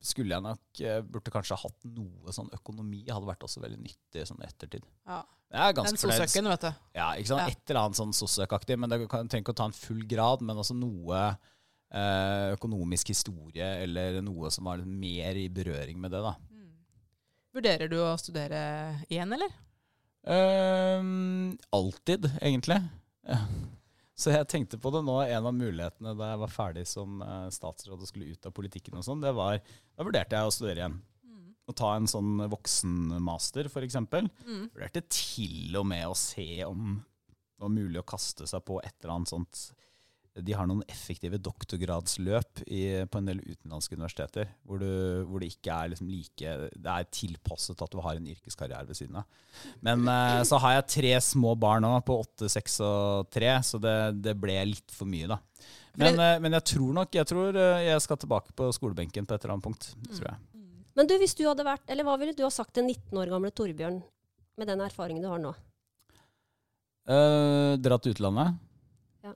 skulle 0.05 0.35
jeg 0.35 0.45
nok 0.45 0.81
eh, 0.85 1.01
Burde 1.05 1.33
kanskje 1.33 1.57
hatt 1.59 1.77
noe 1.95 2.33
sånn 2.35 2.49
økonomi. 2.55 3.03
Hadde 3.09 3.29
vært 3.29 3.45
også 3.47 3.63
veldig 3.63 3.79
nyttig 3.83 4.25
sånn 4.29 4.41
ettertid. 4.45 4.87
Ja. 5.09 5.23
Den 5.49 5.97
sosøken, 5.97 6.49
vet 6.51 6.67
du. 6.67 6.81
Ja, 6.93 7.07
ikke 7.17 7.31
sant? 7.31 7.47
Ja. 7.47 7.53
Et 7.55 7.71
eller 7.71 7.87
annet 7.87 7.99
sånn 7.99 8.13
sosøkaktig. 8.13 8.77
Men 8.79 8.91
det 8.91 9.01
kan, 9.11 9.29
ikke 9.39 9.55
å 9.55 9.57
ta 9.57 9.69
en 9.69 9.75
full 9.75 10.03
grad, 10.09 10.43
men 10.45 10.61
også 10.61 10.77
noe 10.77 11.23
eh, 11.25 12.51
økonomisk 12.53 13.13
historie 13.15 13.71
eller 13.83 14.19
noe 14.25 14.51
som 14.53 14.69
var 14.69 14.83
mer 14.85 15.39
i 15.39 15.47
berøring 15.53 15.97
med 16.01 16.13
det. 16.13 16.21
da. 16.25 16.35
Mm. 16.53 16.69
Vurderer 17.57 17.91
du 17.91 17.97
å 18.03 18.13
studere 18.21 18.61
igjen, 19.09 19.33
eller? 19.39 19.57
Um, 20.29 21.57
alltid, 21.73 22.29
egentlig. 22.41 22.81
Så 24.19 24.33
jeg 24.33 24.47
tenkte 24.51 24.79
på 24.81 24.91
det 24.91 25.03
nå. 25.07 25.15
En 25.23 25.47
av 25.47 25.55
mulighetene 25.55 26.15
da 26.19 26.33
jeg 26.33 26.41
var 26.41 26.51
ferdig 26.51 26.85
som 26.89 27.21
uh, 27.23 27.47
statsråd 27.53 28.03
og 28.03 28.09
skulle 28.09 28.33
ut 28.33 28.49
av 28.49 28.55
politikken, 28.55 28.97
og 28.99 29.05
sånn, 29.07 29.23
det 29.23 29.31
var 29.37 29.61
Da 29.61 30.07
vurderte 30.07 30.35
jeg 30.35 30.49
å 30.49 30.55
studere 30.55 30.83
igjen. 30.83 30.97
Mm. 31.23 31.45
Å 31.71 31.75
ta 31.79 31.93
en 31.95 32.09
sånn 32.11 32.33
voksenmaster, 32.51 33.69
f.eks. 33.71 33.99
Mm. 34.03 34.65
Vurderte 34.73 35.05
til 35.07 35.79
og 35.79 35.87
med 35.87 36.09
å 36.09 36.17
se 36.19 36.49
om 36.67 36.97
det 36.99 37.65
var 37.65 37.75
mulig 37.75 37.99
å 37.99 38.07
kaste 38.07 38.47
seg 38.47 38.63
på 38.67 38.77
et 38.79 38.93
eller 39.01 39.17
annet 39.17 39.31
sånt 39.33 39.63
de 40.45 40.55
har 40.55 40.67
noen 40.69 40.83
effektive 40.89 41.39
doktorgradsløp 41.41 42.63
i, 42.67 42.81
på 43.09 43.19
en 43.19 43.29
del 43.29 43.41
utenlandske 43.43 43.97
universiteter. 43.97 44.51
Hvor, 44.67 44.81
du, 44.81 45.25
hvor 45.29 45.43
det 45.43 45.51
ikke 45.53 45.75
er 45.75 45.91
liksom 45.93 46.09
like 46.11 46.55
Det 46.73 46.93
er 46.93 47.09
tilpasset 47.13 47.83
at 47.85 47.93
du 47.93 47.99
har 48.03 48.19
en 48.19 48.29
yrkeskarriere 48.29 48.87
ved 48.89 48.99
siden 48.99 49.19
av. 49.21 49.41
Men 49.85 50.05
eh, 50.09 50.41
så 50.47 50.59
har 50.63 50.77
jeg 50.77 50.89
tre 50.95 51.13
små 51.23 51.55
barn 51.59 51.85
nå, 51.85 51.93
på 52.05 52.19
åtte, 52.23 52.49
seks 52.51 52.79
og 52.85 53.31
tre, 53.33 53.51
så 53.65 53.81
det, 53.81 53.95
det, 54.23 54.35
ble 54.39 54.57
litt 54.71 54.95
for 54.95 55.09
mye, 55.09 55.29
da. 55.31 55.39
Men, 55.99 56.19
eh, 56.21 56.37
men, 56.43 56.55
jeg 56.59 56.67
tror 56.75 56.93
nok 56.95 57.17
jeg 57.17 57.27
tror 57.27 57.57
eh, 57.59 57.87
jeg 57.89 58.05
skal 58.05 58.21
tilbake 58.21 58.55
på 58.55 58.69
skolebenken 58.75 59.27
på 59.27 59.35
et 59.35 59.43
eller 59.43 59.57
annet 59.57 59.67
punkt. 59.67 59.91
Tror 60.13 60.31
jeg. 60.31 60.39
Men 60.99 61.07
du, 61.09 61.15
hvis 61.21 61.35
du 61.37 61.45
hadde 61.47 61.67
vært, 61.67 61.85
eller 61.87 62.07
hva 62.07 62.17
ville 62.19 62.35
du 62.35 62.45
ha 62.45 62.53
sagt 62.53 62.75
til 62.77 62.87
19 62.87 63.17
år 63.19 63.31
gamle 63.31 63.51
Torbjørn 63.55 63.99
med 64.59 64.67
den 64.67 64.81
erfaringen 64.83 65.23
du 65.23 65.29
har 65.31 65.41
nå? 65.41 65.53
Uh, 67.09 67.73
dratt 67.81 68.03
til 68.05 68.13
utlandet. 68.13 68.59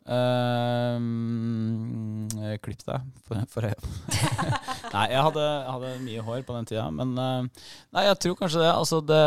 Uh, 0.08 0.98
klipp 2.64 2.84
deg 2.88 3.02
for, 3.28 3.38
for 3.52 3.62
Nei, 4.94 5.06
jeg 5.12 5.22
hadde, 5.28 5.46
hadde, 5.68 5.92
mye 6.06 6.22
hår 6.26 6.42
på 6.48 6.56
den 6.58 6.68
tida. 6.70 6.88
Men 6.94 7.10
uh, 7.18 7.42
nei, 7.96 8.04
jeg 8.10 8.20
tror 8.24 8.36
kanskje 8.42 8.64
det. 8.64 8.72
Altså 8.72 8.98
det 9.06 9.22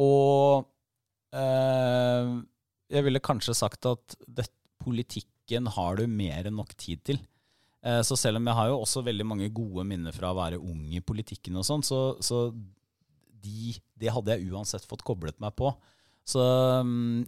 Og 0.00 0.66
uh, 1.36 2.24
jeg 2.94 3.02
ville 3.06 3.24
kanskje 3.24 3.54
sagt 3.58 3.82
at 3.90 4.04
det, 4.26 4.46
politikken 4.84 5.66
har 5.76 5.92
du 5.98 6.04
mer 6.10 6.46
enn 6.48 6.58
nok 6.60 6.72
tid 6.80 6.98
til. 7.04 7.18
Så 7.84 8.16
selv 8.16 8.40
om 8.40 8.46
jeg 8.48 8.56
har 8.56 8.70
jo 8.70 8.78
også 8.80 9.02
veldig 9.04 9.26
mange 9.28 9.50
gode 9.52 9.82
minner 9.84 10.12
fra 10.16 10.30
å 10.32 10.36
være 10.38 10.56
ung 10.56 10.88
i 10.96 11.02
politikken, 11.04 11.58
og 11.60 11.66
sånn, 11.68 11.82
så, 11.84 12.16
så 12.24 12.48
de, 13.44 13.74
det 14.00 14.12
hadde 14.14 14.32
jeg 14.32 14.48
uansett 14.52 14.86
fått 14.88 15.04
koblet 15.04 15.36
meg 15.42 15.52
på. 15.58 15.68
Så 16.24 16.40
um, 16.80 17.20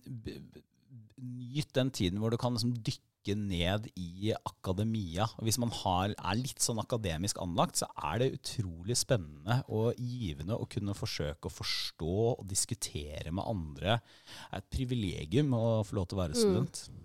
nyt 1.22 1.72
den 1.76 1.90
tiden 1.94 2.20
hvor 2.20 2.32
du 2.32 2.38
kan 2.40 2.56
liksom 2.56 2.74
dykke 2.84 3.34
ned 3.38 3.88
i 3.98 4.32
akademia. 4.36 5.26
Og 5.38 5.48
hvis 5.48 5.58
man 5.62 5.72
har, 5.74 6.12
er 6.14 6.38
litt 6.38 6.62
sånn 6.62 6.78
akademisk 6.82 7.40
anlagt, 7.42 7.80
så 7.80 7.88
er 8.10 8.22
det 8.22 8.34
utrolig 8.36 8.98
spennende 8.98 9.62
og 9.66 9.98
givende 9.98 10.58
å 10.58 10.68
kunne 10.70 10.94
forsøke 10.96 11.48
å 11.48 11.56
forstå 11.56 12.18
og 12.36 12.44
diskutere 12.48 13.32
med 13.34 13.48
andre. 13.48 13.98
Det 13.98 14.52
er 14.52 14.62
et 14.62 14.70
privilegium 14.78 15.56
å 15.58 15.66
få 15.86 15.98
lov 15.98 16.06
til 16.06 16.18
å 16.20 16.22
være 16.22 16.36
mm. 16.36 16.40
student. 16.44 16.84
Mm. 16.92 17.02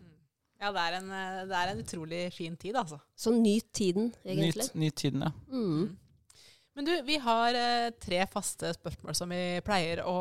Ja, 0.62 0.70
det 0.70 0.82
er, 0.84 0.96
en, 1.00 1.10
det 1.50 1.58
er, 1.58 1.72
en, 1.72 1.80
utrolig 1.82 2.22
fin 2.36 2.54
tid, 2.60 2.76
altså. 2.78 3.00
Så 3.18 3.34
nyt 3.34 3.72
tiden, 3.74 4.12
egentlig. 4.22 4.68
Nyt, 4.68 4.76
nyt 4.84 5.00
tiden, 5.02 5.26
ja. 5.26 5.32
Mm. 5.50 5.74
mm. 5.80 5.98
Men 6.78 6.88
du, 6.88 6.92
vi 7.04 7.18
har 7.20 7.58
eh, 7.58 7.90
tre 8.00 8.22
faste 8.32 8.70
spørsmål 8.78 9.16
som 9.18 9.34
vi 9.34 9.60
pleier 9.66 10.06
å 10.08 10.14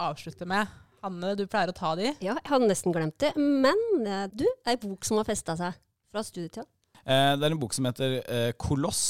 avslutte 0.00 0.46
med. 0.48 0.70
Hanne, 1.04 1.32
du 1.38 1.46
pleier 1.48 1.72
å 1.72 1.76
ta 1.76 1.94
de. 1.98 2.10
Ja, 2.20 2.34
jeg 2.36 2.48
hadde 2.50 2.68
nesten 2.68 2.94
glemt 2.94 3.16
det. 3.22 3.32
Men 3.36 3.78
eh, 4.04 4.26
du, 4.32 4.44
ei 4.68 4.76
bok 4.80 5.06
som 5.08 5.20
har 5.20 5.28
festa 5.28 5.56
seg 5.56 5.78
fra 6.12 6.24
studietida. 6.26 6.66
Eh, 7.00 7.36
det 7.40 7.46
er 7.46 7.54
en 7.54 7.60
bok 7.60 7.76
som 7.76 7.88
heter 7.88 8.18
eh, 8.20 8.50
Koloss. 8.60 9.04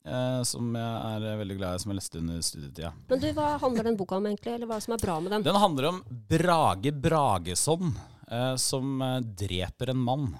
Eh, 0.00 0.40
som 0.48 0.70
jeg 0.72 1.24
er 1.28 1.40
veldig 1.42 1.56
glad 1.58 1.76
i, 1.76 1.82
som 1.82 1.92
jeg 1.92 1.98
leste 1.98 2.20
under 2.22 2.44
studietida. 2.44 2.92
Men 3.10 3.20
du, 3.20 3.26
Hva 3.36 3.50
handler 3.60 3.90
den 3.90 3.98
boka 4.00 4.16
om, 4.16 4.28
egentlig? 4.30 4.54
Eller 4.56 4.70
hva 4.70 4.78
er 4.80 4.86
som 4.86 4.96
er 4.96 5.02
bra 5.02 5.18
med 5.20 5.34
den? 5.36 5.44
Den 5.44 5.60
handler 5.60 5.90
om 5.90 5.98
Brage 6.30 6.94
Brageson, 6.96 7.92
eh, 8.30 8.54
som 8.60 9.02
dreper 9.44 9.92
en 9.92 10.06
mann. 10.06 10.30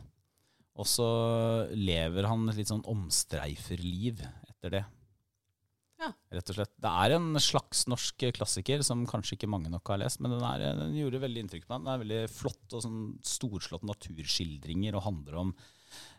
Og 0.80 0.88
så 0.88 1.10
lever 1.76 2.24
han 2.30 2.48
et 2.48 2.62
litt 2.62 2.70
sånn 2.72 2.86
omstreiferliv 2.88 4.22
etter 4.48 4.78
det. 4.78 4.84
Ja. 6.00 6.08
Rett 6.32 6.50
og 6.52 6.56
slett. 6.56 6.72
Det 6.80 6.90
er 7.04 7.14
en 7.18 7.34
slags 7.42 7.84
norsk 7.90 8.24
klassiker 8.38 8.84
som 8.86 9.02
kanskje 9.08 9.36
ikke 9.36 9.50
mange 9.52 9.72
nok 9.72 9.92
har 9.92 10.00
lest, 10.00 10.22
men 10.24 10.32
den, 10.32 10.44
er, 10.48 10.64
den 10.78 10.96
gjorde 10.96 11.20
veldig 11.26 11.44
inntrykk 11.44 11.66
på 11.66 11.74
meg. 11.74 11.84
Den 11.84 11.92
er 11.92 12.02
veldig 12.04 12.20
flott 12.32 12.76
og 12.76 12.84
sånn 12.86 13.02
storslått 13.26 13.84
naturskildringer 13.88 14.96
og 14.96 15.04
handler 15.10 15.38
om 15.42 15.54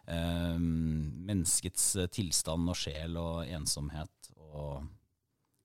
eh, 0.06 0.58
menneskets 0.62 1.96
tilstand 2.14 2.70
og 2.70 2.78
sjel 2.78 3.18
og 3.22 3.42
ensomhet 3.50 4.34
og 4.52 4.86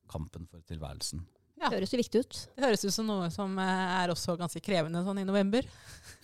kampen 0.08 0.48
for 0.48 0.64
tilværelsen. 0.64 1.26
Ja. 1.56 1.70
Det 1.70 1.78
høres 1.78 1.92
jo 1.94 2.00
viktig 2.00 2.20
ut. 2.24 2.40
Det 2.52 2.66
høres 2.66 2.84
ut 2.84 2.94
som 2.94 3.06
noe 3.08 3.28
som 3.32 3.54
eh, 3.62 3.84
er 4.02 4.12
også 4.12 4.36
ganske 4.38 4.60
krevende 4.64 5.00
sånn 5.06 5.22
i 5.22 5.28
november. 5.28 5.66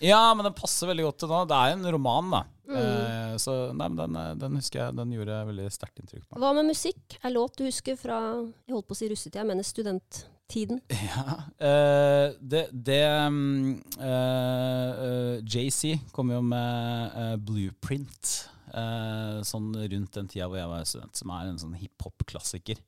Ja, 0.03 0.33
men 0.35 0.43
den 0.43 0.55
passer 0.57 0.89
veldig 0.89 1.05
godt 1.05 1.21
til 1.21 1.29
nå. 1.31 1.43
Det 1.47 1.55
er 1.55 1.75
en 1.77 1.85
roman, 1.95 2.31
da. 2.33 2.41
Mm. 2.67 2.77
Eh, 2.77 3.33
så 3.41 3.53
nei, 3.75 3.89
men 3.89 3.97
den, 3.99 4.15
eh, 4.19 4.35
den, 4.39 4.59
husker 4.59 4.81
jeg, 4.81 4.95
den 4.97 5.11
gjorde 5.15 5.39
veldig 5.49 5.65
sterkt 5.73 5.99
inntrykk 6.01 6.23
på 6.25 6.35
meg. 6.35 6.43
Hva 6.43 6.53
med 6.57 6.69
musikk? 6.71 7.17
Er 7.21 7.33
låt 7.35 7.57
du 7.59 7.65
husker 7.67 7.97
fra 7.99 8.19
jeg 8.39 8.75
holdt 8.75 8.87
på 8.89 8.95
å 8.95 8.99
si 8.99 9.09
russetida, 9.11 9.41
jeg 9.43 9.51
mener 9.51 9.67
studenttiden? 9.67 10.81
Ja, 11.09 11.37
eh, 11.69 12.35
det, 12.39 12.65
det 12.71 13.01
um, 13.27 13.75
uh, 13.99 15.39
JC 15.41 15.97
kom 16.15 16.33
jo 16.33 16.41
med 16.45 17.43
Blueprint 17.47 18.33
sånn 18.73 19.67
rundt 19.77 20.15
den 20.15 20.27
tida 20.31 20.47
hvor 20.49 20.57
jeg 20.57 20.69
var 20.71 20.85
student, 20.89 21.19
som 21.19 21.29
er 21.35 21.45
en 21.45 21.59
sånn 21.61 21.75
hiphop-klassiker. 21.77 22.79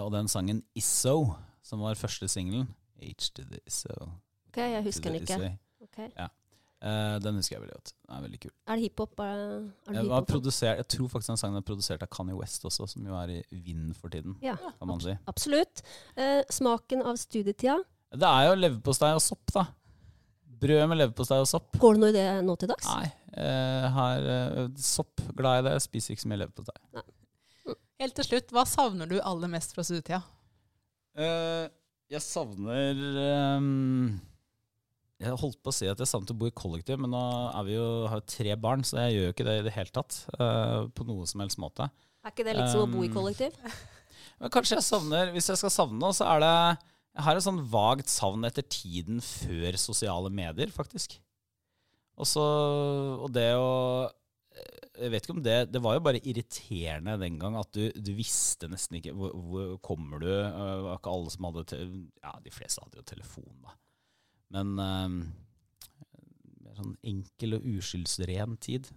og 0.00 0.06
den 0.14 0.30
sangen 0.32 0.62
Isso 0.72 1.18
som 1.64 1.82
var 1.84 1.98
første 1.98 2.28
singelen. 2.30 2.68
H 3.00 3.30
to 3.34 3.44
the 3.48 3.60
so. 3.66 3.92
Ok, 4.50 4.60
jeg 4.62 4.84
husker 4.86 5.10
den 5.10 5.22
ikke. 5.22 5.54
Okay. 5.88 6.10
Ja. 6.16 6.30
Uh, 6.84 7.16
den 7.22 7.38
husker 7.38 7.54
jeg 7.56 7.62
veldig 7.62 7.76
godt. 7.78 7.92
Den 8.04 8.16
er 8.16 8.24
veldig 8.26 8.38
kul. 8.42 8.50
Er 8.68 8.76
det 8.76 8.82
hiphop? 8.84 9.20
Hip 9.24 10.60
jeg 10.66 10.86
tror 10.92 11.08
faktisk 11.08 11.30
den 11.32 11.40
sangen 11.40 11.56
er 11.56 11.64
produsert 11.64 12.02
av 12.04 12.10
Kanye 12.12 12.36
West 12.36 12.66
også, 12.68 12.86
som 12.92 13.06
jo 13.08 13.16
er 13.16 13.38
i 13.38 13.60
vind 13.64 13.94
for 13.96 14.12
tiden. 14.12 14.36
Ja, 14.44 14.58
kan 14.60 14.90
man 14.90 15.00
si. 15.00 15.14
Absolutt. 15.30 15.80
Uh, 16.18 16.42
smaken 16.52 17.06
av 17.08 17.16
studietida? 17.20 17.78
Det 18.12 18.28
er 18.28 18.50
jo 18.50 18.58
leverpostei 18.60 19.14
og 19.16 19.24
sopp, 19.24 19.48
da. 19.54 19.64
Brød 20.64 20.84
med 20.90 21.00
leverpostei 21.00 21.40
og 21.40 21.48
sopp. 21.48 21.72
Går 21.80 21.96
det 21.96 22.02
noe 22.04 22.12
i 22.12 22.18
det 22.18 22.28
nå 22.44 22.58
til 22.60 22.70
dags? 22.74 22.90
Nei. 22.92 23.08
Uh, 23.32 23.88
her, 23.96 24.28
uh, 24.28 24.68
sopp. 24.76 25.24
Glad 25.40 25.64
i 25.64 25.66
det. 25.70 25.74
Spiser 25.88 26.14
ikke 26.14 26.26
så 26.26 26.34
mye 26.34 26.42
leverpostei. 26.44 26.78
Helt 28.04 28.16
til 28.18 28.28
slutt, 28.28 28.52
hva 28.52 28.68
savner 28.68 29.08
du 29.08 29.16
aller 29.22 29.48
mest 29.48 29.72
fra 29.72 29.86
studietida? 29.86 30.20
Eh, 31.14 31.66
jeg 32.10 32.22
savner 32.24 32.98
um, 33.54 34.16
Jeg 35.22 35.38
holdt 35.38 35.60
på 35.62 35.70
å 35.70 35.74
si 35.74 35.86
at 35.86 36.00
jeg 36.02 36.10
savnet 36.10 36.32
å 36.34 36.38
bo 36.38 36.48
i 36.50 36.54
kollektiv, 36.54 36.98
men 37.00 37.12
nå 37.14 37.22
er 37.52 37.66
vi 37.68 37.76
jo, 37.76 37.86
har 38.10 38.20
jo 38.20 38.26
tre 38.34 38.56
barn, 38.60 38.82
så 38.86 38.98
jeg 39.04 39.14
gjør 39.14 39.28
jo 39.28 39.34
ikke 39.36 39.46
det 39.46 39.58
i 39.60 39.66
det 39.68 39.74
hele 39.76 39.94
tatt. 39.94 40.18
Uh, 40.38 40.90
på 40.94 41.06
noe 41.08 41.26
som 41.30 41.44
helst 41.44 41.60
måte. 41.62 41.88
Er 42.24 42.34
ikke 42.34 42.46
det 42.46 42.56
litt 42.58 42.72
som 42.72 42.86
å 42.86 42.90
bo 42.90 43.04
i 43.06 43.12
kollektiv? 43.12 43.54
Men 44.40 44.50
kanskje 44.50 44.78
jeg 44.78 44.86
savner 44.86 45.30
Hvis 45.34 45.46
jeg 45.52 45.60
skal 45.60 45.70
savne 45.70 46.00
noe, 46.00 46.14
så 46.16 46.26
er 46.26 46.40
det 46.42 46.54
Jeg 47.14 47.24
har 47.26 47.38
et 47.38 47.44
sånn 47.44 47.60
vagt 47.70 48.10
savn 48.10 48.46
etter 48.48 48.66
tiden 48.66 49.20
før 49.22 49.78
sosiale 49.78 50.32
medier, 50.34 50.72
faktisk. 50.74 51.18
Og 52.18 52.26
så 52.28 52.44
Og 53.22 53.28
det 53.34 53.52
å 53.58 53.70
jeg 54.54 55.10
vet 55.10 55.24
ikke 55.24 55.34
om 55.34 55.42
det 55.42 55.54
Det 55.74 55.80
var 55.82 55.96
jo 55.96 56.02
bare 56.06 56.20
irriterende 56.22 57.16
den 57.18 57.38
gang 57.42 57.56
at 57.58 57.70
du, 57.74 57.88
du 57.90 58.12
visste 58.14 58.68
nesten 58.70 59.00
ikke 59.00 59.14
hvor, 59.16 59.32
hvor 59.34 59.72
kommer 59.82 60.22
du. 60.22 60.28
Det 60.30 60.84
var 60.86 61.00
ikke 61.00 61.14
alle 61.14 61.32
som 61.34 61.48
hadde 61.48 61.80
Ja, 62.22 62.34
de 62.44 62.52
fleste 62.54 62.84
hadde 62.84 63.00
jo 63.00 63.08
telefon, 63.08 63.56
da. 63.64 63.74
Men 64.54 64.76
um, 64.78 65.16
sånn 66.76 66.94
enkel 67.06 67.58
og 67.58 67.66
uskyldsren 67.74 68.58
tid. 68.62 68.90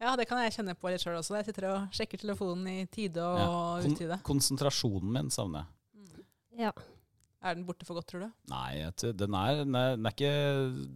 Ja, 0.00 0.14
det 0.16 0.24
kan 0.30 0.40
jeg 0.40 0.54
kjenne 0.54 0.72
på 0.80 0.88
litt 0.88 1.02
sjøl 1.02 1.18
også. 1.18 1.36
Jeg 1.36 1.50
sitter 1.50 1.66
og 1.74 1.96
sjekker 1.96 2.22
telefonen 2.22 2.70
i 2.72 2.78
tide 2.88 3.20
og 3.20 3.36
ja. 3.36 3.50
Kon 3.84 3.96
utide. 3.98 4.18
Konsentrasjonen 4.24 5.12
min 5.12 5.28
savner 5.34 5.66
jeg. 5.66 5.76
Mm. 6.00 6.24
Ja. 6.62 6.72
Er 7.40 7.56
den 7.56 7.64
borte 7.64 7.86
for 7.88 7.96
godt, 7.96 8.10
tror 8.10 8.26
du? 8.26 8.32
Nei, 8.52 8.82
den 9.00 9.36
er, 9.36 9.62
den 9.62 9.76
er, 9.78 9.94
den 9.96 10.08
er 10.08 10.12
ikke 10.12 10.32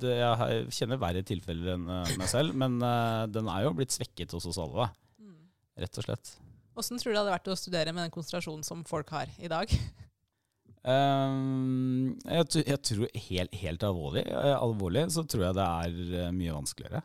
det, 0.03 0.17
Jeg 0.19 0.67
kjenner 0.77 1.01
verre 1.01 1.23
tilfeller 1.25 1.71
enn 1.73 1.87
uh, 1.89 2.11
meg 2.21 2.29
selv, 2.29 2.53
men 2.61 2.77
uh, 2.85 3.25
den 3.33 3.49
er 3.49 3.65
jo 3.65 3.73
blitt 3.79 3.95
svekket 3.95 4.35
hos 4.37 4.45
oss 4.51 4.61
alle. 4.61 4.91
Mm. 5.17 5.39
Rett 5.81 6.01
og 6.03 6.05
slett. 6.05 6.35
Åssen 6.77 7.01
tror 7.01 7.13
du 7.13 7.15
det 7.15 7.23
hadde 7.23 7.33
vært 7.33 7.49
å 7.49 7.57
studere 7.57 7.95
med 7.97 8.05
den 8.05 8.13
konsentrasjonen 8.13 8.67
som 8.67 8.85
folk 8.85 9.15
har 9.17 9.33
i 9.41 9.49
dag? 9.49 9.73
Um, 10.85 12.13
jeg, 12.37 12.51
jeg, 12.61 12.81
tror 12.91 13.19
helt, 13.31 13.57
helt 13.63 13.89
alvorlig, 13.89 14.27
alvorlig, 14.53 15.07
så 15.17 15.25
tror 15.25 15.47
jeg 15.47 15.59
det 15.63 15.69
er 15.71 16.37
mye 16.37 16.59
vanskeligere. 16.59 17.05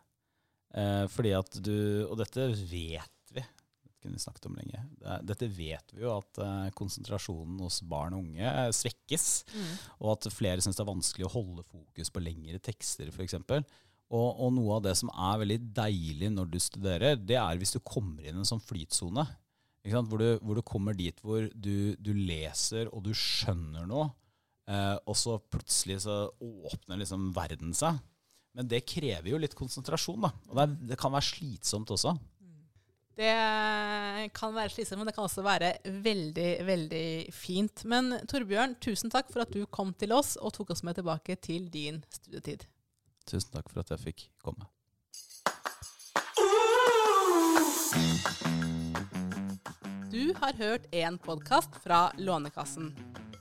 Uh, 0.76 1.06
fordi 1.10 1.32
at 1.34 1.56
du 1.66 1.78
Og 2.12 2.20
dette 2.20 2.52
vet 2.70 3.32
vi. 3.34 3.42
Kunne 4.00 4.22
snakket 4.22 4.48
om 4.48 4.56
lenge. 4.56 4.80
Dette 5.28 5.50
vet 5.52 5.92
vi 5.92 6.06
jo, 6.06 6.14
at 6.22 6.40
eh, 6.40 6.70
konsentrasjonen 6.78 7.58
hos 7.66 7.82
barn 7.84 8.16
og 8.16 8.24
unge 8.24 8.46
eh, 8.48 8.70
svekkes. 8.76 9.28
Mm. 9.52 9.74
Og 10.00 10.14
at 10.14 10.30
flere 10.32 10.64
syns 10.64 10.80
det 10.80 10.86
er 10.86 10.92
vanskelig 10.94 11.28
å 11.28 11.34
holde 11.34 11.66
fokus 11.68 12.12
på 12.16 12.24
lengre 12.24 12.62
tekster, 12.64 13.12
f.eks. 13.12 13.36
Og, 14.10 14.30
og 14.42 14.54
noe 14.56 14.78
av 14.78 14.86
det 14.88 14.96
som 14.98 15.12
er 15.12 15.42
veldig 15.44 15.60
deilig 15.76 16.32
når 16.34 16.48
du 16.50 16.58
studerer, 16.64 17.20
det 17.20 17.38
er 17.38 17.60
hvis 17.60 17.76
du 17.76 17.82
kommer 17.84 18.24
inn 18.24 18.40
i 18.40 18.42
en 18.42 18.48
sånn 18.48 18.64
flytsone. 18.64 19.28
Hvor 19.90 20.22
du, 20.22 20.30
hvor, 20.44 20.58
du, 20.58 20.64
kommer 20.66 20.96
dit 20.98 21.20
hvor 21.24 21.46
du, 21.56 21.96
du 21.98 22.10
leser 22.14 22.90
og 22.92 23.04
du 23.06 23.14
skjønner 23.16 23.88
noe, 23.90 24.10
eh, 24.70 24.96
og 25.08 25.16
så 25.18 25.38
plutselig 25.52 26.02
så 26.06 26.22
åpner 26.40 27.00
liksom 27.00 27.30
verden 27.36 27.76
seg. 27.76 28.00
Men 28.58 28.68
det 28.70 28.82
krever 28.90 29.30
jo 29.32 29.40
litt 29.40 29.56
konsentrasjon, 29.58 30.24
da. 30.26 30.34
Og 30.50 30.58
det, 30.58 30.66
er, 30.66 30.76
det 30.92 31.00
kan 31.00 31.14
være 31.14 31.30
slitsomt 31.30 31.92
også. 31.96 32.16
Det 33.20 34.30
kan 34.32 34.54
være 34.56 34.72
slitsomt, 34.72 35.02
men 35.02 35.10
det 35.10 35.14
kan 35.18 35.26
også 35.26 35.44
være 35.44 35.74
veldig, 35.84 36.52
veldig 36.64 37.08
fint. 37.36 37.84
Men 37.84 38.14
Torbjørn, 38.32 38.78
tusen 38.80 39.12
takk 39.12 39.28
for 39.34 39.44
at 39.44 39.52
du 39.52 39.66
kom 39.68 39.92
til 40.00 40.14
oss 40.16 40.38
og 40.40 40.54
tok 40.56 40.72
oss 40.72 40.86
med 40.88 40.96
tilbake 40.96 41.36
til 41.44 41.68
din 41.74 42.00
studietid. 42.16 42.64
Tusen 43.28 43.52
takk 43.52 43.68
for 43.74 43.84
at 43.84 43.92
jeg 43.92 44.06
fikk 44.06 44.30
komme. 44.40 44.72
Du 50.10 50.32
har 50.40 50.56
hørt 50.56 50.88
en 50.96 51.20
podkast 51.20 51.76
fra 51.84 52.06
Lånekassen. 52.16 52.94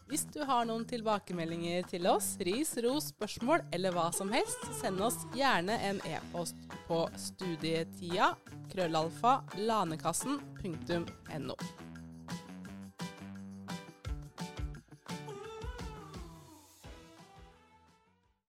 Hvis 0.09 0.25
du 0.33 0.39
har 0.49 0.65
noen 0.65 0.87
tilbakemeldinger 0.89 1.85
til 1.91 2.07
oss, 2.09 2.31
ris, 2.41 2.71
ros, 2.81 3.11
spørsmål 3.13 3.67
eller 3.77 3.93
hva 3.93 4.07
som 4.17 4.31
helst, 4.33 4.63
send 4.79 5.03
oss 5.05 5.19
gjerne 5.37 5.77
en 5.85 6.01
e-post 6.09 6.57
på 6.89 7.03
studietida 7.21 8.31
krøllalfa 8.73 9.35
lanekassen.no. 9.61 11.59